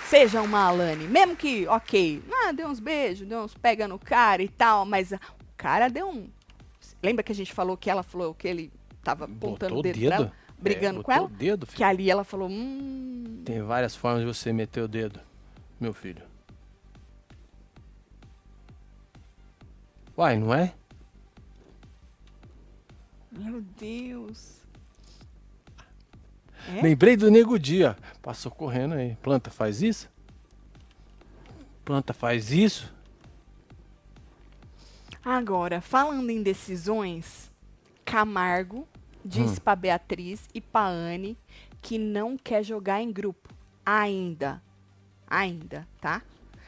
Seja 0.08 0.42
uma 0.42 0.64
Alane. 0.66 1.06
Mesmo 1.06 1.36
que, 1.36 1.66
ok, 1.68 2.22
ah, 2.32 2.52
deu 2.52 2.68
uns 2.68 2.80
beijos, 2.80 3.26
deu 3.28 3.40
uns 3.42 3.54
pega 3.54 3.86
no 3.86 3.98
cara 3.98 4.42
e 4.42 4.48
tal, 4.48 4.84
mas 4.84 5.12
o 5.12 5.18
cara 5.56 5.88
deu 5.88 6.08
um. 6.08 6.28
Lembra 7.02 7.22
que 7.22 7.32
a 7.32 7.34
gente 7.34 7.52
falou 7.52 7.76
que 7.76 7.88
ela 7.88 8.02
falou 8.02 8.34
que 8.34 8.46
ele 8.48 8.72
tava 9.02 9.24
apontando 9.26 9.78
o 9.78 9.82
dedo, 9.82 9.98
dedo? 9.98 10.08
pra 10.08 10.16
ela? 10.16 10.32
Brigando 10.58 11.00
É, 11.00 11.02
com 11.02 11.12
ela? 11.12 11.24
o 11.24 11.28
dedo, 11.28 11.64
Que 11.66 11.72
filho. 11.72 11.86
ali 11.86 12.10
ela 12.10 12.22
falou, 12.24 12.48
hum. 12.50 13.42
Tem 13.46 13.62
várias 13.62 13.96
formas 13.96 14.20
de 14.20 14.26
você 14.26 14.52
meter 14.52 14.82
o 14.82 14.88
dedo, 14.88 15.18
meu 15.80 15.94
filho. 15.94 16.22
Uai, 20.16 20.36
não 20.36 20.52
é? 20.52 20.74
É? 26.80 26.82
Lembrei 26.82 27.16
do 27.16 27.30
Nego 27.30 27.58
Dia. 27.58 27.96
Passou 28.22 28.50
correndo 28.50 28.94
aí. 28.94 29.16
Planta 29.22 29.50
faz 29.50 29.82
isso? 29.82 30.08
Planta 31.84 32.12
faz 32.12 32.50
isso? 32.52 32.92
Agora, 35.24 35.80
falando 35.80 36.30
em 36.30 36.42
decisões, 36.42 37.50
Camargo 38.04 38.88
disse 39.24 39.58
Hum. 39.58 39.62
pra 39.64 39.76
Beatriz 39.76 40.48
e 40.54 40.60
pra 40.60 40.86
Anne 40.86 41.36
que 41.82 41.98
não 41.98 42.36
quer 42.36 42.62
jogar 42.62 43.00
em 43.02 43.12
grupo. 43.12 43.48
Ainda. 43.84 44.62
Ainda, 45.26 45.86
tá? 46.00 46.22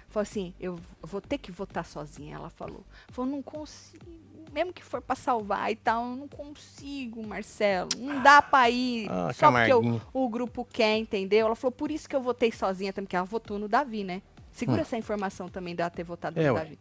Falou 0.09 0.23
assim, 0.23 0.53
eu 0.61 0.79
vou 1.03 1.21
ter 1.21 1.39
que 1.39 1.51
votar 1.51 1.85
sozinha, 1.87 2.37
ela 2.37 2.51
falou. 2.51 2.85
Falou, 3.09 3.31
não 3.31 3.43
consigo. 3.43 4.05
Mesmo 4.53 4.73
que 4.73 4.85
for 4.85 5.01
pra 5.01 5.17
salvar 5.17 5.73
e 5.73 5.77
tal, 5.77 6.05
eu 6.11 6.17
não 6.17 6.29
consigo, 6.29 7.27
Marcelo. 7.27 7.89
Não 7.99 8.23
dá 8.23 8.43
pra 8.43 8.69
ir. 8.69 9.09
Ah, 9.11 9.33
só 9.33 9.51
porque 9.51 9.73
o, 10.13 10.29
grupo 10.29 10.65
quer, 10.71 10.99
entendeu? 10.99 11.47
Ela 11.47 11.57
falou, 11.57 11.73
por 11.73 11.91
isso 11.91 12.07
que 12.09 12.15
eu 12.15 12.21
votei 12.21 12.53
sozinha 12.53 12.93
também, 12.93 13.07
porque 13.07 13.17
ela 13.17 13.25
votou 13.25 13.59
no 13.59 13.67
Davi, 13.67 14.05
né? 14.05 14.21
Segura 14.53 14.81
Hum. 14.81 14.83
essa 14.83 14.99
informação 14.99 15.49
também 15.49 15.75
dela 15.75 15.89
ter 15.89 16.05
votado 16.05 16.39
É, 16.39 16.47
no. 16.47 16.55
Davi 16.55 16.79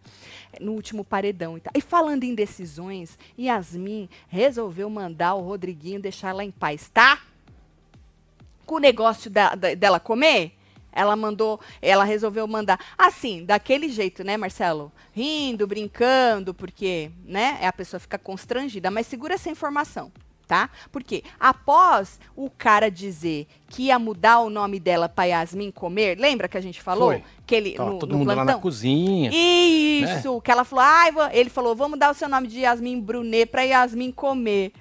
no 0.59 0.74
último 0.74 1.05
paredão 1.05 1.57
e 1.57 1.61
tal. 1.61 1.72
E 1.74 1.80
falando 1.80 2.26
em 2.26 2.36
decisões, 2.36 3.17
Yasmin 3.39 4.09
resolveu 4.28 4.89
mandar 4.89 5.36
o 5.36 5.41
Rodriguinho 5.41 6.01
deixar 6.01 6.32
ela 6.32 6.43
em 6.43 6.51
paz, 6.51 6.89
tá? 6.93 7.22
Com 8.65 8.76
o 8.76 8.80
negócio 8.80 9.32
da- 9.32 9.55
da- 9.55 9.74
dela 9.74 10.01
comer, 10.01 10.51
ela 10.91 11.15
mandou, 11.15 11.59
ela 11.81 12.03
resolveu 12.03 12.47
mandar, 12.47 12.79
assim, 12.97 13.45
daquele 13.45 13.89
jeito, 13.89 14.23
né, 14.23 14.37
Marcelo? 14.37 14.91
Rindo, 15.13 15.65
brincando, 15.67 16.53
porque, 16.53 17.11
né, 17.25 17.59
a 17.61 17.71
pessoa 17.73 17.99
fica 17.99 18.17
constrangida, 18.17 18.89
mas 18.91 19.07
segura 19.07 19.33
essa 19.35 19.49
informação. 19.49 20.11
Tá? 20.47 20.69
Porque 20.91 21.23
após 21.39 22.19
o 22.35 22.49
cara 22.49 22.91
dizer 22.91 23.47
que 23.69 23.83
ia 23.83 23.97
mudar 23.97 24.41
o 24.41 24.49
nome 24.49 24.81
dela 24.81 25.07
para 25.07 25.23
Yasmin 25.23 25.71
comer, 25.71 26.17
lembra 26.19 26.49
que 26.49 26.57
a 26.57 26.61
gente 26.61 26.81
falou? 26.81 27.11
Foi. 27.11 27.23
Que 27.47 27.55
ele 27.55 27.71
Tava 27.71 27.91
no, 27.91 27.99
todo 27.99 28.11
no 28.11 28.17
mundo 28.17 28.27
lá 28.27 28.33
plantão? 28.35 28.55
na 28.55 28.61
cozinha. 28.61 29.31
Isso, 29.33 30.41
que 30.41 30.51
ela 30.51 30.65
falou, 30.65 30.83
ai, 30.83 31.09
vo- 31.13 31.29
ele 31.31 31.49
falou, 31.49 31.73
vamos 31.73 31.97
dar 31.97 32.11
o 32.11 32.13
seu 32.13 32.27
nome 32.27 32.49
de 32.49 32.59
Yasmin 32.59 32.99
Brunet 32.99 33.45
pra 33.45 33.61
Yasmin 33.61 34.11
comer, 34.11 34.73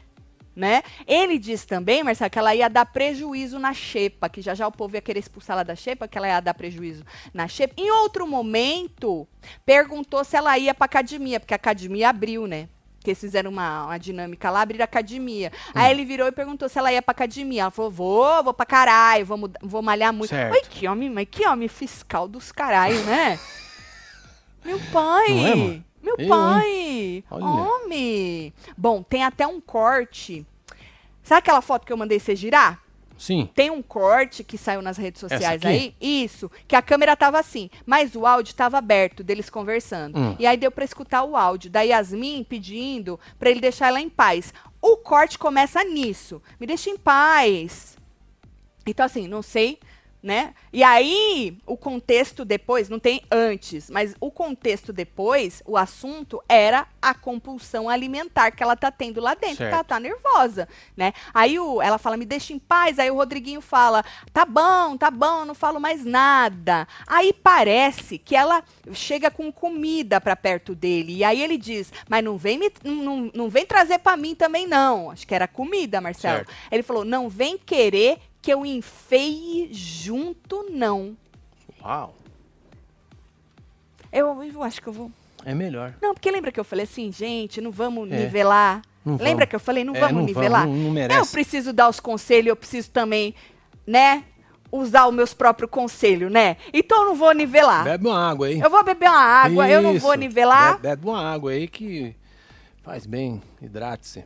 né? 0.55 0.83
Ele 1.07 1.39
disse 1.39 1.67
também, 1.67 2.03
Marcelo, 2.03 2.31
que 2.31 2.39
ela 2.39 2.55
ia 2.55 2.69
dar 2.69 2.85
prejuízo 2.87 3.59
na 3.59 3.73
xepa, 3.73 4.29
que 4.29 4.43
já 4.43 4.55
já 4.55 4.67
o 4.67 4.73
povo 4.73 4.97
ia 4.97 5.01
querer 5.01 5.21
expulsar 5.21 5.55
ela 5.55 5.65
da 5.65 5.75
xepa, 5.75 6.09
que 6.09 6.19
ela 6.19 6.29
ia 6.29 6.41
dar 6.41 6.55
prejuízo 6.55 7.05
na 7.33 7.47
xepa. 7.49 7.75
Em 7.77 7.91
outro 7.91 8.27
momento, 8.27 9.27
perguntou 9.65 10.25
se 10.25 10.37
ela 10.37 10.59
ia 10.59 10.75
pra 10.75 10.87
academia, 10.87 11.41
porque 11.41 11.55
a 11.55 11.57
academia 11.57 12.09
abriu, 12.11 12.47
né? 12.47 12.69
Que 13.03 13.11
eles 13.11 13.21
fizeram 13.21 13.51
uma, 13.51 13.87
uma 13.87 13.99
dinâmica 13.99 14.51
lá, 14.51 14.61
abriram 14.61 14.83
a 14.83 14.85
academia. 14.85 15.51
Hum. 15.69 15.73
Aí 15.75 15.91
ele 15.91 16.05
virou 16.05 16.27
e 16.29 16.33
perguntou 16.33 16.69
se 16.69 16.79
ela 16.79 16.93
ia 16.93 17.01
pra 17.01 17.13
academia. 17.13 17.63
Ela 17.63 17.71
falou, 17.71 17.91
vou, 17.91 18.45
vou 18.45 18.53
pra 18.53 18.67
caralho, 18.67 19.25
vou, 19.25 19.51
vou 19.63 19.81
malhar 19.81 20.13
muito. 20.13 20.29
Certo. 20.29 20.53
Ai, 20.55 20.61
que 20.69 20.87
homem, 20.87 21.09
mas 21.09 21.27
que 21.31 21.47
homem 21.47 21.67
fiscal 21.69 22.29
dos 22.29 22.53
caralho, 22.53 23.03
né? 23.05 23.39
Meu 24.63 24.79
pai! 24.93 25.31
É? 25.31 25.57
Meu 26.03 26.17
Eu, 26.19 26.29
pai! 26.29 26.80
Olha. 27.31 27.45
Homem! 27.45 28.53
Bom, 28.77 29.03
tem 29.03 29.25
até 29.25 29.47
um 29.47 29.61
corte. 29.61 30.47
Sabe 31.23 31.39
aquela 31.41 31.61
foto 31.61 31.87
que 31.87 31.93
eu 31.93 31.97
mandei 31.97 32.19
você 32.19 32.35
girar? 32.35 32.83
Sim. 33.21 33.51
Tem 33.55 33.71
um 33.71 33.83
corte 33.83 34.43
que 34.43 34.57
saiu 34.57 34.81
nas 34.81 34.97
redes 34.97 35.21
sociais 35.21 35.63
aí. 35.63 35.95
Isso. 36.01 36.51
Que 36.67 36.75
a 36.75 36.81
câmera 36.81 37.15
tava 37.15 37.39
assim, 37.39 37.69
mas 37.85 38.15
o 38.15 38.25
áudio 38.25 38.55
tava 38.55 38.79
aberto 38.79 39.23
deles 39.23 39.51
conversando. 39.51 40.19
Hum. 40.19 40.37
E 40.39 40.47
aí 40.47 40.57
deu 40.57 40.71
pra 40.71 40.87
escutar 40.87 41.23
o 41.25 41.37
áudio 41.37 41.71
da 41.71 41.83
Yasmin 41.83 42.43
pedindo 42.43 43.21
pra 43.39 43.51
ele 43.51 43.61
deixar 43.61 43.89
ela 43.89 44.01
em 44.01 44.09
paz. 44.09 44.55
O 44.81 44.97
corte 44.97 45.39
começa 45.39 45.85
nisso. 45.85 46.41
Me 46.59 46.67
deixa 46.67 46.89
em 46.89 46.97
paz. 46.97 47.99
Então, 48.87 49.05
assim, 49.05 49.29
não 49.29 49.43
sei, 49.43 49.79
né? 50.23 50.55
E 50.73 50.83
aí, 50.83 51.57
o 51.67 51.77
contexto 51.77 52.45
depois, 52.45 52.89
não 52.89 52.99
tem 52.99 53.23
antes, 53.31 53.89
mas 53.89 54.15
o 54.21 54.31
contexto 54.31 54.93
depois, 54.93 55.63
o 55.67 55.77
assunto 55.77 56.43
era 56.49 56.87
a 57.01 57.15
compulsão 57.15 57.89
alimentar 57.89 58.51
que 58.51 58.63
ela 58.63 58.77
tá 58.77 58.91
tendo 58.91 59.21
lá 59.21 59.35
dentro, 59.35 59.57
que 59.57 59.63
ela 59.63 59.77
Certo. 59.77 59.87
tá 59.89 60.01
nervosa, 60.01 60.69
né? 60.97 61.13
Aí 61.33 61.59
o, 61.59 61.81
ela 61.81 61.97
fala, 61.99 62.17
me 62.17 62.27
deixa 62.27 62.53
em 62.53 62.59
paz, 62.59 62.99
aí 62.99 63.11
o 63.11 63.15
Rodriguinho 63.15 63.61
fala, 63.61 64.05
tá 64.33 64.45
bom, 64.45 64.97
tá 64.97 65.11
bom, 65.11 65.45
não 65.45 65.55
falo 65.55 65.81
mais 65.81 66.05
nada. 66.05 66.87
Aí 67.07 67.33
parece 67.33 68.19
que 68.19 68.37
ela 68.37 68.63
chega 68.93 69.31
com 69.31 69.51
comida 69.51 70.21
pra 70.21 70.37
perto 70.37 70.75
dele, 70.75 71.17
e 71.17 71.25
aí 71.25 71.41
ele 71.43 71.57
diz, 71.57 71.93
mas 72.09 72.23
não 72.23 72.37
vem, 72.37 72.59
me, 72.59 72.71
não, 72.85 73.31
não 73.35 73.49
vem 73.49 73.65
trazer 73.65 73.99
pra 73.99 74.17
mim 74.17 74.35
também 74.35 74.67
não. 74.67 75.11
Acho 75.11 75.27
que 75.27 75.35
era 75.35 75.49
comida, 75.49 76.01
Marcelo. 76.01 76.45
Certo. 76.45 76.53
Ele 76.71 76.83
falou, 76.83 77.05
não 77.05 77.29
vem 77.29 77.57
querer 77.57 78.19
que 78.43 78.53
eu 78.53 78.65
enfeie 78.65 79.69
junto, 79.73 80.67
não. 80.71 81.17
Uau. 81.83 82.15
Eu, 84.13 84.43
eu 84.43 84.63
acho 84.63 84.81
que 84.83 84.89
eu 84.89 84.93
vou. 84.93 85.11
É 85.45 85.55
melhor. 85.55 85.95
Não, 86.03 86.13
porque 86.15 86.31
lembra 86.31 86.51
que 86.53 86.61
eu 86.61 86.65
falei 86.65 86.85
assim, 86.85 87.11
gente, 87.13 87.61
não 87.61 87.71
vamos 87.71 88.11
É. 88.11 88.17
nivelar. 88.19 88.83
Não 89.05 89.15
lembra 89.15 89.33
vamos. 89.33 89.45
que 89.47 89.57
eu 89.57 89.61
falei, 89.61 89.85
não 89.85 89.95
É, 89.97 90.01
vamos 90.01 90.17
não 90.17 90.25
nivelar? 90.25 90.67
vamos, 90.67 90.79
não- 90.79 90.93
não 91.09 91.17
eu 91.17 91.27
preciso 91.27 91.73
dar 91.73 91.89
os 91.89 92.01
conselhos, 92.01 92.49
eu 92.49 92.57
preciso 92.57 92.91
também, 92.91 93.35
né, 93.87 94.25
usar 94.71 95.07
os 95.07 95.15
meus 95.15 95.33
próprios 95.33 95.71
conselhos, 95.71 96.31
né? 96.31 96.57
Então 96.73 97.01
eu 97.03 97.07
não 97.07 97.15
vou 97.15 97.33
nivelar. 97.33 97.85
Bebe 97.85 98.07
uma 98.07 98.31
água 98.31 98.49
aí. 98.49 98.61
Eu 98.61 98.69
vou 98.69 98.85
beber 98.85 99.09
uma 99.09 99.19
água, 99.19 99.69
eu 99.71 99.81
não 99.81 99.99
vou 99.99 100.13
Isso. 100.13 100.21
nivelar, 100.21 100.73
Bebe, 100.79 100.83
bebe 100.97 101.07
uma 101.09 101.33
água 101.33 101.53
aí 101.53 101.67
que 101.67 102.15
faz 102.83 103.07
bem. 103.07 103.41
Hidrate-se. 103.63 104.25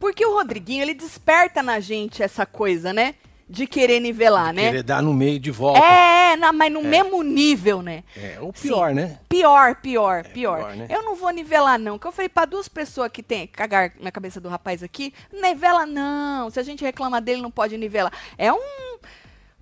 porque 0.00 0.26
o 0.26 0.32
Rodriguinho, 0.34 0.82
ele 0.82 0.94
desperta 0.94 1.62
na 1.62 1.78
gente 1.78 2.24
essa 2.24 2.44
coisa, 2.44 2.92
né? 2.92 3.14
De 3.52 3.66
querer 3.66 4.00
nivelar, 4.00 4.52
né? 4.52 4.62
Querer 4.70 4.82
dar 4.82 5.02
no 5.02 5.12
meio 5.12 5.38
de 5.38 5.50
volta. 5.50 5.78
É, 5.78 6.34
na- 6.36 6.52
mas 6.54 6.72
no 6.72 6.82
mesmo 6.82 7.22
nível, 7.22 7.82
né? 7.82 8.02
É, 8.16 8.38
o 8.40 8.50
Sim. 8.54 8.68
pior, 8.68 8.94
né? 8.94 9.18
Pior, 9.28 9.74
pior, 9.76 10.24
pior. 10.24 10.56
pior, 10.58 10.74
né? 10.74 10.86
Eu 10.88 11.02
não 11.02 11.14
vou 11.14 11.30
nivelar, 11.30 11.78
não. 11.78 11.98
Que 11.98 12.06
eu 12.06 12.12
falei 12.12 12.30
pra 12.30 12.46
duas 12.46 12.66
pessoas 12.66 13.10
que 13.12 13.22
tem 13.22 13.46
cagar 13.46 13.92
na 14.00 14.10
cabeça 14.10 14.40
do 14.40 14.48
rapaz 14.48 14.82
aqui, 14.82 15.12
nivela 15.30 15.84
não. 15.84 16.48
Se 16.48 16.58
a 16.58 16.62
gente 16.62 16.82
reclama 16.82 17.20
dele, 17.20 17.42
não 17.42 17.50
pode 17.50 17.76
nivelar. 17.76 18.10
É 18.38 18.50
um, 18.50 18.96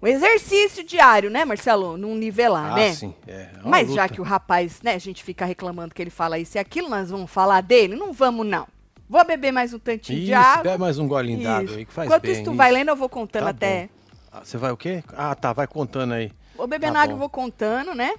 um 0.00 0.06
exercício 0.06 0.84
diário, 0.84 1.28
né, 1.28 1.44
Marcelo? 1.44 1.96
Não 1.96 2.14
nivelar, 2.14 2.72
ah, 2.72 2.76
né? 2.76 2.92
sim. 2.94 3.12
É, 3.26 3.32
é 3.32 3.50
Mas 3.64 3.92
já 3.92 4.02
luta. 4.04 4.14
que 4.14 4.20
o 4.20 4.24
rapaz, 4.24 4.80
né, 4.82 4.94
a 4.94 4.98
gente 4.98 5.24
fica 5.24 5.44
reclamando 5.44 5.92
que 5.94 6.00
ele 6.00 6.10
fala 6.10 6.38
isso 6.38 6.56
e 6.56 6.60
aquilo, 6.60 6.88
nós 6.88 7.10
vamos 7.10 7.30
falar 7.30 7.60
dele? 7.60 7.96
Não 7.96 8.12
vamos, 8.12 8.46
não. 8.46 8.66
Vou 9.10 9.24
beber 9.24 9.50
mais 9.50 9.74
um 9.74 9.78
tantinho 9.80 10.20
de 10.20 10.26
Isso, 10.30 10.34
água. 10.40 10.62
bebe 10.62 10.78
mais 10.78 10.96
um 10.96 11.08
golinho 11.08 11.42
d'água 11.42 11.74
aí 11.76 11.84
que 11.84 11.92
faz 11.92 12.06
Enquanto 12.06 12.22
bem. 12.22 12.30
isso, 12.32 12.44
tu 12.44 12.54
vai 12.54 12.70
lendo, 12.70 12.90
eu 12.90 12.96
vou 12.96 13.08
contando 13.08 13.42
Tá 13.42 13.50
até. 13.50 13.82
bom. 13.88 13.88
Ah, 14.30 14.40
Você 14.44 14.56
vai 14.56 14.70
o 14.70 14.76
quê? 14.76 15.02
Ah, 15.16 15.34
tá, 15.34 15.52
vai 15.52 15.66
contando 15.66 16.14
aí. 16.14 16.30
Vou 16.56 16.68
bebendo 16.68 16.92
Tá 16.92 17.00
água 17.02 17.16
e 17.16 17.18
vou 17.18 17.28
contando, 17.28 17.92
né? 17.92 18.14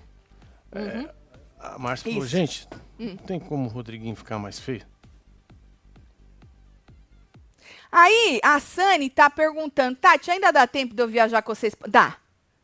A 1.57 1.79
Márcia 1.79 2.11
falou, 2.11 2.25
Isso. 2.27 2.35
Hum. 2.35 2.39
gente, 2.39 2.67
não 2.99 3.15
tem 3.15 3.39
como 3.39 3.67
o 3.67 3.71
Rodriguinho 3.71 4.17
ficar 4.17 4.37
mais 4.37 4.59
feio? 4.59 4.85
Aí, 7.89 8.41
a 8.43 8.59
Sani 8.59 9.09
tá 9.09 9.29
perguntando, 9.29 9.95
Tati, 9.97 10.29
ainda 10.29 10.51
dá 10.51 10.67
tempo 10.67 10.93
de 10.93 11.01
eu 11.01 11.07
viajar 11.07 11.41
com 11.41 11.55
vocês? 11.55 11.73
Dá. 11.87 12.17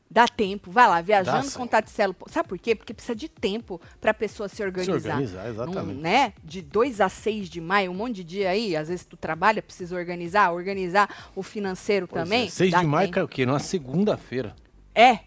Dá 0.09 0.25
tempo. 0.27 0.71
Vai 0.71 0.87
lá, 0.87 1.01
viajando 1.01 1.49
Dá, 1.49 1.57
com. 1.57 1.67
Taticelo. 1.67 2.15
Sabe 2.29 2.47
por 2.47 2.57
quê? 2.57 2.73
Porque 2.73 2.93
precisa 2.93 3.13
de 3.15 3.27
tempo 3.27 3.79
pra 3.99 4.13
pessoa 4.13 4.47
se 4.47 4.63
organizar. 4.63 5.01
Se 5.01 5.07
organizar, 5.09 5.49
exatamente. 5.49 5.99
Né? 5.99 6.33
De 6.43 6.61
2 6.61 7.01
a 7.01 7.09
6 7.09 7.49
de 7.49 7.59
maio, 7.59 7.91
um 7.91 7.93
monte 7.93 8.15
de 8.15 8.23
dia 8.23 8.49
aí, 8.51 8.75
às 8.75 8.87
vezes 8.87 9.05
tu 9.05 9.17
trabalha, 9.17 9.61
precisa 9.61 9.95
organizar, 9.95 10.51
organizar 10.53 11.29
o 11.35 11.43
financeiro 11.43 12.07
Pois 12.07 12.23
também. 12.23 12.47
É. 12.47 12.49
6 12.49 12.71
dá 12.71 12.79
de 12.79 12.85
maio 12.87 13.07
tempo. 13.07 13.13
cai 13.15 13.23
o 13.23 13.27
quê? 13.27 13.45
Numa 13.45 13.59
segunda-feira. 13.59 14.55
É, 14.95 15.19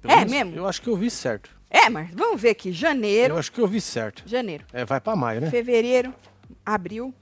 Pelo 0.00 0.14
É 0.14 0.24
mesmo? 0.24 0.56
Eu 0.56 0.66
acho 0.66 0.80
que 0.80 0.88
eu 0.88 0.96
vi 0.96 1.10
certo. 1.10 1.50
é, 1.68 1.90
mas 1.90 2.10
vamos 2.14 2.40
ver 2.40 2.50
aqui. 2.50 2.72
Janeiro, 2.72 3.34
Eu 3.34 3.38
acho 3.38 3.52
que 3.52 3.60
eu 3.60 3.66
vi 3.68 3.80
certo. 3.80 4.22
janeiro, 4.26 4.64
É, 4.72 4.84
vai 4.86 5.00
pra 5.00 5.14
maio, 5.14 5.42
né? 5.42 5.50
fevereiro, 5.50 6.14
abril, 6.64 7.12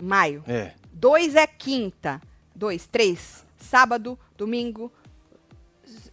maio. 0.00 0.42
É. 0.46 0.72
2 0.92 1.34
é 1.36 1.46
quinta. 1.46 2.20
2, 2.54 2.86
3, 2.86 3.46
sábado, 3.56 4.18
domingo. 4.36 4.92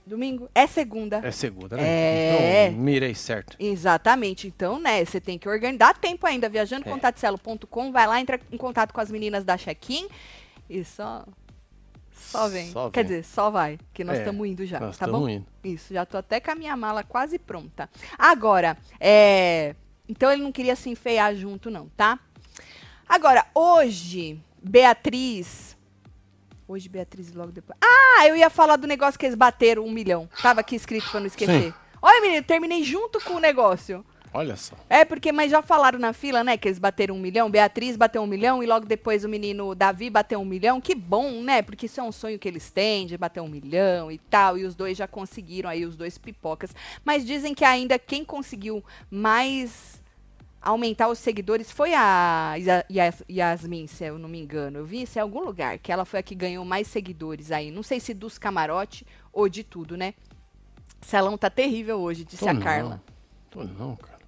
Domingo 0.08 0.50
é 0.56 0.66
segunda. 0.66 1.18
É 1.24 1.32
segunda, 1.32 1.76
né? 1.76 1.84
É. 1.86 2.68
Então, 2.70 2.80
mirei 2.82 3.14
certo. 3.14 3.58
Exatamente. 3.60 4.48
Então, 4.48 4.80
né, 4.80 5.04
você 5.04 5.20
tem 5.20 5.38
que 5.38 5.50
organizar. 5.50 5.78
Dá 5.78 5.94
tempo 5.94 6.26
ainda. 6.26 6.48
Viajando 6.48 6.86
É. 6.88 7.92
Vai 7.92 8.08
lá, 8.08 8.20
entra 8.22 8.40
em 8.52 8.58
contato 8.58 8.94
com 8.94 9.02
as 9.02 9.12
meninas 9.12 9.44
da 9.44 9.58
check-in 9.58 10.08
e 10.70 10.84
só. 10.84 11.26
Só 12.12 12.48
vem. 12.48 12.72
Só 12.72 12.90
Quer 12.90 13.04
vem. 13.06 13.20
dizer, 13.20 13.26
só 13.26 13.50
vai. 13.50 13.78
Que 13.94 14.04
nós 14.04 14.18
É, 14.18 14.20
estamos 14.20 14.48
indo 14.48 14.66
já. 14.66 14.80
nós 14.80 14.98
tá 14.98 15.08
bom? 15.08 15.30
indo. 15.30 15.46
Isso, 15.64 15.94
já 15.94 16.06
tô 16.06 16.18
até 16.18 16.40
com 16.40 16.52
a 16.52 16.56
minha 16.56 16.76
mala 16.76 17.04
quase 17.04 17.38
pronta. 17.38 17.90
Agora, 18.18 18.78
é. 19.00 19.76
Então 20.10 20.32
ele 20.32 20.42
não 20.42 20.52
queria 20.52 20.76
se 20.76 20.90
enfeiar 20.90 21.36
junto, 21.36 21.70
não, 21.70 21.90
tá? 21.90 22.18
Agora, 23.08 23.46
hoje, 23.54 24.40
Beatriz. 24.62 25.77
Hoje, 26.68 26.90
Beatriz, 26.90 27.32
logo 27.34 27.52
depois. 27.52 27.78
Ah, 27.82 28.28
eu 28.28 28.36
ia 28.36 28.50
falar 28.50 28.76
do 28.76 28.88
negócio 28.88 29.18
que 29.18 29.26
eles 29.26 29.38
bateram 29.38 29.86
um 29.86 29.92
milhão. 29.92 30.30
Tava 30.42 30.60
aqui 30.60 30.76
escrito 30.76 31.10
pra 31.10 31.22
não 31.22 31.28
esquecer. 31.28 31.72
Sim. 31.72 31.74
Olha, 32.02 32.22
menino, 32.22 32.44
terminei 32.44 32.84
junto 32.84 33.22
com 33.24 33.36
o 33.36 33.40
negócio. 33.40 34.06
Olha 34.34 34.56
só. 34.58 34.76
É, 34.90 35.06
porque, 35.06 35.32
mas 35.32 35.50
já 35.50 35.62
falaram 35.62 35.98
na 35.98 36.12
fila, 36.12 36.44
né, 36.44 36.58
que 36.58 36.68
eles 36.68 36.78
bateram 36.78 37.16
um 37.16 37.20
milhão. 37.20 37.50
Beatriz 37.50 37.96
bateu 37.96 38.22
um 38.22 38.28
milhão 38.28 38.62
e 38.62 38.66
logo 38.66 38.86
depois 38.86 39.24
o 39.24 39.30
menino 39.30 39.74
Davi 39.74 40.10
bateu 40.10 40.40
um 40.40 40.46
milhão. 40.46 40.82
Que 40.82 40.94
bom, 40.94 41.42
né? 41.42 41.62
Porque 41.62 41.86
isso 41.86 42.02
é 42.02 42.04
um 42.04 42.12
sonho 42.12 42.38
que 42.38 42.48
eles 42.48 42.70
têm, 42.70 43.08
de 43.08 43.18
bater 43.18 43.40
um 43.40 43.48
milhão 43.48 44.12
e 44.12 44.18
tal. 44.18 44.58
E 44.58 44.66
os 44.66 44.76
dois 44.76 44.98
já 44.98 45.08
conseguiram 45.08 45.70
aí, 45.70 45.86
os 45.86 45.96
dois 45.96 46.18
pipocas. 46.18 46.76
Mas 47.04 47.26
dizem 47.26 47.54
que 47.54 47.64
ainda 47.64 47.98
quem 47.98 48.26
conseguiu 48.26 48.84
mais 49.10 50.04
aumentar 50.62 51.08
os 51.10 51.20
seguidores 51.20 51.72
foi 51.72 51.94
a 51.94 52.56
Yasmin, 53.30 53.88
se 53.88 54.06
eu 54.06 54.18
não 54.18 54.28
me 54.30 54.40
engano. 54.40 54.80
Eu 54.80 54.86
vi 54.86 55.04
isso 55.04 55.18
em 55.18 55.22
algum 55.22 55.40
lugar, 55.44 55.78
que 55.80 55.92
ela 55.92 56.06
foi 56.06 56.20
a 56.20 56.24
que 56.24 56.36
ganhou 56.36 56.66
mais 56.66 56.88
seguidores 56.88 57.52
aí. 57.52 57.72
Não 57.72 57.84
sei 57.84 58.00
se 58.00 58.14
dos 58.14 58.38
camarote 58.38 59.06
ou 59.32 59.48
de 59.48 59.64
tudo, 59.64 59.96
né? 59.96 60.14
Salão 61.02 61.38
tá 61.38 61.50
terrível 61.50 62.00
hoje, 62.00 62.24
disse 62.24 62.44
Tô 62.44 62.50
a 62.50 62.54
não. 62.54 62.62
Carla. 62.62 63.04
Tô 63.50 63.64
não, 63.64 63.96
cara. 63.96 64.20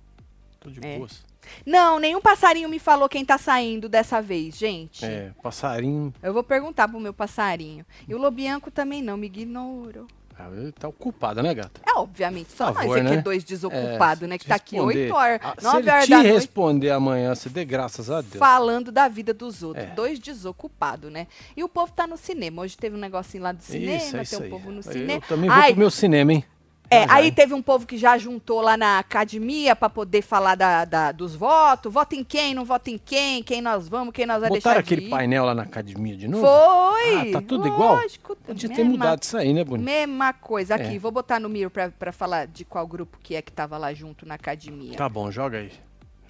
Tô 0.59 0.69
de 0.69 0.79
É. 0.85 0.97
boas. 0.97 1.23
Não, 1.65 1.99
nenhum 1.99 2.21
passarinho 2.21 2.69
me 2.69 2.77
falou 2.77 3.09
quem 3.09 3.25
tá 3.25 3.37
saindo 3.37 3.89
dessa 3.89 4.21
vez, 4.21 4.55
gente. 4.55 5.03
É, 5.03 5.31
passarinho. 5.41 6.13
Eu 6.21 6.31
vou 6.31 6.43
perguntar 6.43 6.87
pro 6.87 6.99
meu 6.99 7.13
passarinho. 7.13 7.85
E 8.07 8.13
o 8.13 8.17
Lobianco 8.19 8.69
também 8.69 9.01
não, 9.01 9.17
me 9.17 9.27
ignorou. 9.27 10.05
Ah, 10.41 10.49
tá 10.79 10.87
ocupado, 10.87 11.43
né, 11.43 11.53
gata? 11.53 11.81
É, 11.85 11.91
obviamente, 11.99 12.51
só 12.53 12.73
Favor, 12.73 12.85
nós 12.87 12.91
aqui 13.01 13.09
né? 13.09 13.15
é 13.15 13.21
dois 13.21 13.43
desocupados, 13.43 14.23
É, 14.23 14.27
né? 14.27 14.37
Que 14.37 14.45
se 14.45 14.49
tá 14.49 14.55
aqui 14.55 14.75
responder- 14.77 14.99
8 15.11 15.13
horas, 15.15 15.39
Ah, 15.43 15.55
9 15.61 15.83
Se 15.83 15.89
horas 15.89 16.07
da 16.09 16.17
te 16.17 16.23
noite, 16.23 16.33
responder 16.33 16.89
amanhã, 16.91 17.35
você 17.35 17.49
dê 17.49 17.65
graças 17.65 18.09
a 18.09 18.21
Deus. 18.21 18.37
falando 18.37 18.89
da 18.91 19.09
vida 19.09 19.33
dos 19.33 19.61
outros. 19.63 19.85
É. 19.85 19.89
Dois 19.89 20.17
desocupados, 20.17 21.11
né? 21.11 21.27
E 21.57 21.63
o 21.63 21.67
povo 21.67 21.91
tá 21.91 22.07
no 22.07 22.15
cinema. 22.15 22.61
Hoje 22.61 22.77
teve 22.77 22.95
um 22.95 22.99
negocinho 22.99 23.43
lá 23.43 23.51
do 23.51 23.61
cinema, 23.61 23.97
Isso, 23.97 24.15
é 24.17 24.21
isso 24.21 24.31
tem 24.31 24.39
um 24.39 24.43
aí. 24.45 24.49
povo 24.49 24.71
no 24.71 24.79
Eu 24.79 24.83
cinema. 24.83 25.21
também 25.27 25.49
vou 25.49 25.59
Ai, 25.59 25.71
pro 25.71 25.79
meu 25.79 25.91
cinema, 25.91 26.31
hein? 26.33 26.45
É, 26.91 27.05
já, 27.07 27.13
aí 27.13 27.31
teve 27.31 27.53
um 27.53 27.61
povo 27.61 27.85
que 27.85 27.97
já 27.97 28.17
juntou 28.17 28.61
lá 28.61 28.75
na 28.75 28.97
academia 28.99 29.75
pra 29.75 29.89
poder 29.89 30.21
falar 30.21 30.55
da, 30.55 30.85
da- 30.85 31.11
dos 31.11 31.35
votos. 31.35 31.93
Vota 31.93 32.15
em 32.15 32.23
quem, 32.23 32.53
não 32.55 32.65
vota 32.65 32.89
em 32.89 32.97
quem, 32.97 33.43
quem 33.43 33.61
nós 33.61 33.87
vamos, 33.87 34.13
quem 34.13 34.25
nós 34.25 34.41
vai 34.41 34.49
Botaram 34.49 34.75
deixar 34.77 34.83
de 34.83 34.93
aquele 34.95 35.07
ir. 35.07 35.09
painel 35.09 35.45
lá 35.45 35.53
na 35.53 35.63
academia 35.63 36.15
de 36.17 36.27
novo? 36.27 36.45
Foi! 36.45 37.29
Ah, 37.29 37.31
tá 37.33 37.41
tudo 37.41 37.67
igual? 37.67 37.95
Lógico, 37.97 38.35
Podia 38.37 38.69
ter 38.69 38.77
mesma- 38.77 38.91
mudado 38.91 39.23
isso 39.23 39.37
aí, 39.37 39.53
né, 39.53 39.63
Bonito? 39.63 39.85
Mesma 39.85 40.33
coisa. 40.33 40.75
Aqui, 40.75 40.95
É. 40.95 40.99
vou 40.99 41.11
botar 41.11 41.39
no 41.39 41.47
Miro 41.49 41.69
pra 41.71 42.11
falar 42.11 42.47
de 42.47 42.65
qual 42.65 42.87
grupo 42.87 43.17
que 43.21 43.35
é 43.35 43.41
que 43.41 43.51
tava 43.51 43.77
lá 43.77 43.93
junto 43.93 44.25
na 44.25 44.35
academia. 44.35 44.95
Tá 44.97 45.07
bom, 45.07 45.29
joga 45.29 45.57
aí. 45.59 45.71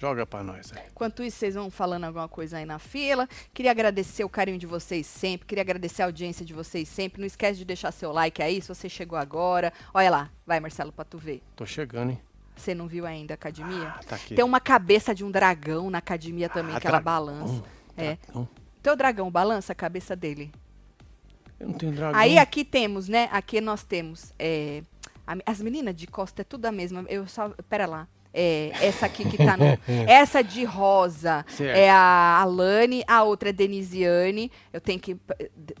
Joga 0.00 0.24
pra 0.24 0.42
nós 0.42 0.72
aí. 0.74 0.82
Enquanto 0.90 1.22
isso, 1.22 1.36
vocês 1.36 1.54
vão 1.54 1.70
falando 1.70 2.04
alguma 2.04 2.26
coisa 2.26 2.56
aí 2.56 2.64
na 2.64 2.78
fila. 2.78 3.28
Queria 3.52 3.70
agradecer 3.70 4.24
o 4.24 4.30
carinho 4.30 4.56
de 4.56 4.66
vocês 4.66 5.06
sempre. 5.06 5.46
Queria 5.46 5.60
agradecer 5.60 6.00
a 6.02 6.06
audiência 6.06 6.42
de 6.44 6.54
vocês 6.54 6.88
sempre. 6.88 7.20
Não 7.20 7.26
esquece 7.26 7.58
de 7.58 7.66
deixar 7.66 7.92
seu 7.92 8.10
like 8.10 8.42
aí, 8.42 8.62
se 8.62 8.68
você 8.68 8.88
chegou 8.88 9.18
agora. 9.18 9.70
Olha 9.92 10.10
lá. 10.10 10.30
Vai, 10.46 10.58
Marcelo, 10.58 10.90
pra 10.90 11.04
tu 11.04 11.18
ver. 11.18 11.42
Tô 11.54 11.66
chegando, 11.66 12.12
hein? 12.12 12.20
Você 12.56 12.74
não 12.74 12.86
viu 12.88 13.04
ainda 13.04 13.34
a 13.34 13.36
academia? 13.36 13.88
Ah, 13.96 14.00
tá 14.06 14.16
aqui. 14.16 14.34
Tem 14.34 14.44
uma 14.44 14.58
cabeça 14.60 15.14
de 15.14 15.22
um 15.22 15.30
dragão 15.30 15.90
na 15.90 15.98
academia 15.98 16.48
também, 16.48 16.74
Ah, 16.74 16.80
que 16.80 16.86
ela 16.86 17.00
balança. 17.00 17.62
É. 17.94 18.16
Dragão. 18.16 18.48
Teu 18.82 18.96
dragão 18.96 19.30
balança 19.30 19.72
a 19.72 19.74
cabeça 19.74 20.16
dele. 20.16 20.50
Eu 21.58 21.68
não 21.68 21.74
tenho 21.74 21.92
dragão. 21.92 22.18
Aí 22.18 22.38
aqui 22.38 22.64
temos, 22.64 23.06
né? 23.06 23.28
Aqui 23.30 23.60
nós 23.60 23.82
temos. 23.84 24.32
é, 24.38 24.82
as 25.44 25.60
meninas 25.60 25.94
de 25.94 26.06
costa 26.06 26.40
é 26.40 26.44
tudo 26.44 26.64
a 26.64 26.72
mesma. 26.72 27.04
Eu 27.08 27.26
só. 27.26 27.50
Pera 27.68 27.84
lá. 27.86 28.08
É, 28.32 28.70
essa 28.80 29.06
aqui 29.06 29.28
que 29.28 29.36
tá 29.36 29.56
no. 29.56 29.64
essa 30.08 30.42
de 30.42 30.62
rosa 30.64 31.44
Certo. 31.48 31.76
é 31.76 31.90
a 31.90 32.38
Alane, 32.40 33.02
a 33.06 33.22
outra 33.24 33.48
é 33.48 33.52
Denisiane. 33.52 34.50
Eu 34.72 34.80
tenho 34.80 35.00
que. 35.00 35.16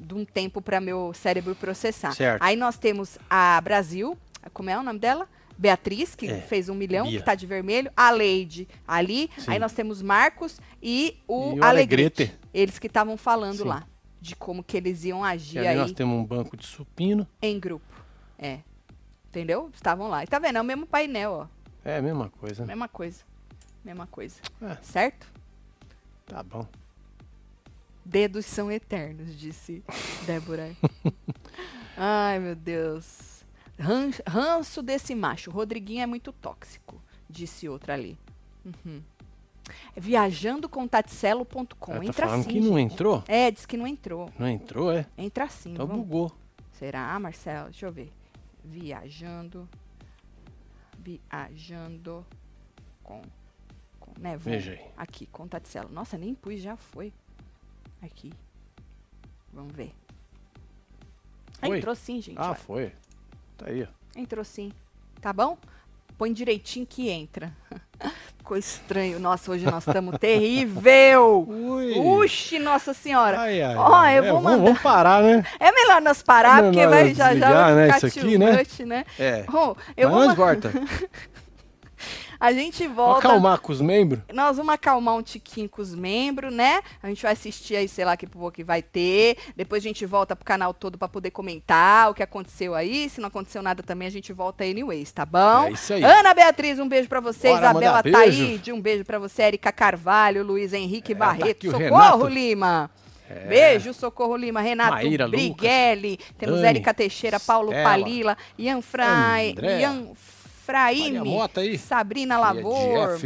de 0.00 0.14
um 0.14 0.24
tempo 0.24 0.60
para 0.60 0.80
meu 0.80 1.12
cérebro 1.14 1.54
processar. 1.54 2.12
Certo. 2.12 2.42
Aí 2.42 2.56
nós 2.56 2.76
temos 2.76 3.18
a 3.28 3.60
Brasil. 3.60 4.16
Como 4.52 4.68
é 4.70 4.76
o 4.78 4.82
nome 4.82 4.98
dela? 4.98 5.28
Beatriz, 5.56 6.14
que 6.14 6.26
É, 6.26 6.40
fez 6.40 6.68
um 6.70 6.74
milhão, 6.74 7.06
Bia. 7.06 7.18
que 7.20 7.24
tá 7.24 7.34
de 7.34 7.46
vermelho. 7.46 7.90
A 7.96 8.10
Leide 8.10 8.66
ali. 8.88 9.30
Sim. 9.36 9.50
Aí 9.52 9.58
nós 9.58 9.72
temos 9.72 10.00
Marcos 10.02 10.58
e 10.82 11.18
o, 11.28 11.56
E 11.56 11.60
o 11.60 11.64
Alegrete. 11.64 12.22
Alegrete. 12.22 12.38
Eles 12.52 12.78
que 12.78 12.86
estavam 12.86 13.16
falando 13.16 13.58
Sim. 13.58 13.68
lá. 13.68 13.84
De 14.20 14.34
como 14.34 14.62
que 14.64 14.76
eles 14.76 15.04
iam 15.04 15.22
agir 15.24 15.58
aí 15.60 15.76
nós 15.76 15.92
temos 15.92 16.14
um 16.18 16.24
banco 16.24 16.56
de 16.56 16.66
supino. 16.66 17.26
em 17.40 17.58
grupo. 17.60 17.84
É. 18.38 18.58
Entendeu? 19.28 19.70
Estavam 19.72 20.08
lá. 20.08 20.24
E 20.24 20.26
tá 20.26 20.38
vendo? 20.38 20.56
É 20.56 20.60
o 20.60 20.64
mesmo 20.64 20.86
painel, 20.86 21.32
ó. 21.32 21.59
É 21.84 21.96
a 21.98 22.02
mesma 22.02 22.28
coisa. 22.30 22.64
Mesma 22.66 22.88
coisa. 22.88 23.24
Mesma 23.84 24.06
coisa. 24.06 24.40
É. 24.62 24.76
Certo? 24.82 25.26
Tá 26.26 26.42
bom. 26.42 26.66
Dedos 28.04 28.46
são 28.46 28.70
eternos, 28.70 29.38
disse 29.38 29.82
Débora. 30.26 30.74
Ai, 31.96 32.38
meu 32.38 32.54
Deus. 32.54 33.44
Ran- 33.78 34.10
Ranço 34.26 34.82
desse 34.82 35.14
macho. 35.14 35.50
Rodriguinho 35.50 36.02
é 36.02 36.06
muito 36.06 36.32
tóxico, 36.32 37.00
disse 37.28 37.68
outra 37.68 37.94
ali. 37.94 38.18
Uhum. 38.64 39.02
Viajando 39.96 40.68
com 40.68 40.86
Tatselo.com. 40.88 41.92
Ela 41.92 42.00
tá 42.00 42.06
Entra 42.06 42.26
falando 42.26 42.42
sim. 42.44 42.48
que 42.50 42.60
não 42.60 42.76
gente. 42.76 42.92
entrou? 42.94 43.22
É, 43.28 43.50
diz 43.50 43.64
que 43.66 43.76
não 43.76 43.86
entrou. 43.86 44.30
Não 44.38 44.48
entrou, 44.48 44.92
é? 44.92 45.06
Entra 45.16 45.48
sim. 45.48 45.72
Então 45.72 45.86
vamos. 45.86 46.04
bugou. 46.04 46.32
Será, 46.72 47.18
Marcelo? 47.20 47.70
Deixa 47.70 47.86
eu 47.86 47.92
ver. 47.92 48.12
Viajando. 48.64 49.68
Viajando 51.00 52.24
com. 53.02 53.22
com 53.98 54.10
né? 54.18 54.36
vamos- 54.36 54.44
Veja 54.44 54.72
aí. 54.72 54.90
Aqui, 54.96 55.26
com 55.26 55.48
Taticelo. 55.48 55.88
Nossa, 55.90 56.16
nem 56.18 56.34
pus, 56.34 56.60
já 56.60 56.76
foi. 56.76 57.12
Aqui. 58.02 58.32
Vamos 59.52 59.74
ver. 59.74 59.92
Ah? 61.62 61.68
Entrou 61.68 61.94
sim, 61.94 62.20
gente. 62.22 62.38
Ah, 62.38 62.48
olha. 62.50 62.54
foi. 62.54 62.92
Tá 63.56 63.66
aí, 63.68 63.82
ó. 63.82 64.18
Entrou 64.18 64.44
sim. 64.44 64.72
Tá 65.20 65.32
bom? 65.32 65.58
Põe 66.16 66.32
direitinho 66.32 66.86
que 66.86 67.08
entra. 67.08 67.54
ficou 68.50 68.56
estranho. 68.56 69.20
Nossa, 69.20 69.52
hoje 69.52 69.64
nós 69.64 69.86
estamos 69.86 70.18
terrível. 70.18 71.46
Ui. 71.48 71.96
Uxi, 71.98 72.58
nossa 72.58 72.92
senhora. 72.92 73.38
Ai, 73.40 73.62
ai, 73.62 73.76
Ó, 73.76 74.06
eu 74.06 74.24
É, 74.24 74.32
vou 74.32 74.40
mandar. 74.40 74.64
vamos 74.64 74.80
parar, 74.80 75.22
né? 75.22 75.44
É 75.60 75.70
melhor 75.70 76.02
nós 76.02 76.20
parar, 76.22 76.58
É 76.58 76.62
porque 76.64 76.76
melhor 76.78 76.90
vai, 76.90 77.04
nós 77.04 77.16
já 77.16 77.34
já 77.36 77.50
vai 77.52 77.74
né, 77.74 77.92
ficar 77.92 78.06
aqui, 78.08 78.38
né? 78.38 78.62
né? 78.86 79.04
É. 79.18 79.42
Bom, 79.44 79.76
eu 79.96 80.08
Mas 80.10 80.18
vou, 80.18 80.26
nós 80.26 80.36
volta. 80.36 80.72
a 82.40 82.52
gente 82.52 82.84
Vamos 82.84 82.96
volta. 82.96 83.28
acalmar 83.28 83.60
com 83.60 83.70
os 83.70 83.80
membros? 83.82 84.22
Nós 84.32 84.56
vamos 84.56 84.72
acalmar 84.72 85.14
um 85.14 85.22
tiquinho 85.22 85.68
com 85.68 85.82
os 85.82 85.94
membros, 85.94 86.52
né? 86.52 86.80
A 87.02 87.08
gente 87.08 87.22
vai 87.22 87.32
assistir 87.32 87.76
aí, 87.76 87.86
sei 87.86 88.04
lá, 88.04 88.16
que 88.16 88.26
que 88.52 88.64
vai 88.64 88.80
ter. 88.82 89.36
Depois 89.54 89.82
a 89.82 89.86
gente 89.86 90.06
volta 90.06 90.34
pro 90.34 90.44
canal 90.44 90.72
todo 90.72 90.96
pra 90.96 91.06
poder 91.06 91.30
comentar 91.30 92.10
o 92.10 92.14
que 92.14 92.22
aconteceu 92.22 92.74
aí. 92.74 93.10
Se 93.10 93.20
não 93.20 93.28
aconteceu 93.28 93.62
nada 93.62 93.82
também, 93.82 94.08
a 94.08 94.10
gente 94.10 94.32
volta 94.32 94.64
anyways, 94.64 95.12
tá 95.12 95.26
bom? 95.26 95.64
É 95.64 95.72
isso 95.72 95.92
aí. 95.92 96.02
Ana 96.02 96.32
Beatriz, 96.32 96.78
um 96.78 96.88
beijo 96.88 97.08
pra 97.08 97.20
você. 97.20 97.50
Bora 97.50 97.60
Isabela. 97.70 98.02
Taíde, 98.02 98.72
um 98.72 98.80
beijo 98.80 99.04
pra 99.04 99.18
você. 99.18 99.42
Erika 99.42 99.70
Carvalho, 99.70 100.42
Luiz 100.42 100.72
Henrique 100.72 101.12
É, 101.12 101.14
tá 101.14 101.26
Barreto. 101.26 101.70
Socorro, 101.70 101.88
Renato. 101.88 102.26
Lima. 102.28 102.90
Beijo, 103.48 103.94
Socorro 103.94 104.36
Lima, 104.36 104.60
Renato 104.60 104.90
Maíra, 104.90 105.24
Lucas, 105.26 105.40
Briguelli, 105.40 106.18
temos 106.36 106.56
Dani, 106.56 106.68
Érica 106.68 106.92
Teixeira, 106.92 107.38
Paulo 107.38 107.68
Stella, 107.68 107.88
Palila, 107.88 108.36
Ian, 108.58 108.82
Frai, 108.82 109.50
André, 109.50 109.80
Ian 109.82 110.08
Fraime, 110.70 111.18
Maria 111.18 111.24
Mota 111.32 111.60
aí. 111.60 111.78
Sabrina 111.78 112.38
Lavor, 112.38 113.20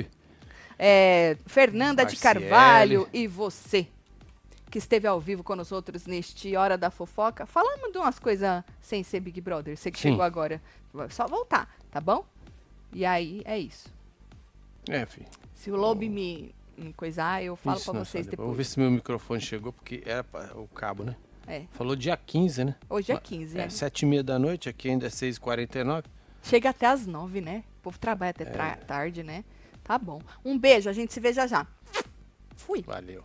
é, 0.79 1.37
Fernanda 1.47 2.05
de 2.05 2.15
Marciele. 2.15 2.41
Carvalho 2.49 3.09
e 3.13 3.27
você, 3.27 3.87
que 4.71 4.79
esteve 4.79 5.07
ao 5.07 5.21
vivo 5.21 5.43
com 5.45 5.55
nós 5.55 5.71
outros 5.73 6.07
neste 6.07 6.57
Hora 6.57 6.77
da 6.77 6.91
Fofoca. 6.91 7.47
Falamos 7.47 7.93
de 7.93 7.99
umas 7.99 8.19
coisas 8.19 8.63
sem 8.81 9.03
ser 9.03 9.21
Big 9.21 9.41
Brother, 9.41 9.77
você 9.77 9.91
que 9.91 9.99
Sim. 9.99 10.11
chegou 10.11 10.23
agora. 10.25 10.61
Só 11.11 11.27
voltar, 11.27 11.69
tá 11.91 12.01
bom? 12.01 12.25
E 12.93 13.05
aí, 13.05 13.43
é 13.45 13.59
isso. 13.59 13.89
É, 14.89 15.05
filho. 15.07 15.27
Se 15.55 15.71
o 15.71 15.77
Lobo 15.77 16.03
me, 16.03 16.55
me 16.77 16.93
coisar, 16.93 17.43
eu 17.43 17.57
falo 17.57 17.81
pra 17.81 17.93
vocês 18.05 18.27
só 18.27 18.37
Vou 18.37 18.47
ver 18.49 18.53
depois. 18.53 18.69
se 18.69 18.79
meu 18.81 18.91
microfone 18.91 19.41
chegou, 19.41 19.73
porque 19.73 20.03
era 20.05 20.23
pra- 20.23 20.51
o 20.55 20.69
cabo, 20.69 21.05
né? 21.05 21.17
É, 21.47 21.63
Falou 21.73 21.95
dia 21.95 22.17
15, 22.17 22.65
né? 22.65 22.75
hoje 22.89 23.11
é 23.13 23.15
Mas- 23.15 23.23
15, 23.25 23.59
É, 23.59 23.69
e 24.03 24.07
meia 24.07 24.23
da 24.23 24.39
noite, 24.39 24.69
aqui 24.69 24.89
ainda 24.89 25.07
é 25.07 25.11
6h49. 25.11 26.05
Chega 26.45 26.71
até 26.71 26.87
às 26.87 27.07
nove, 27.07 27.41
né? 27.41 27.65
O 27.79 27.83
povo 27.85 27.99
trabalha 27.99 28.31
até 28.31 28.45
é. 28.45 28.75
tarde, 28.77 29.23
né? 29.23 29.45
Tá 29.83 29.99
bom. 29.99 30.21
Um 30.45 30.59
beijo, 30.59 30.91
a 30.91 30.93
gente 30.93 31.13
se 31.13 31.19
vê 31.19 31.33
já 31.33 31.47
já. 31.47 31.67
Fui. 32.55 32.83
Valeu. 32.83 33.25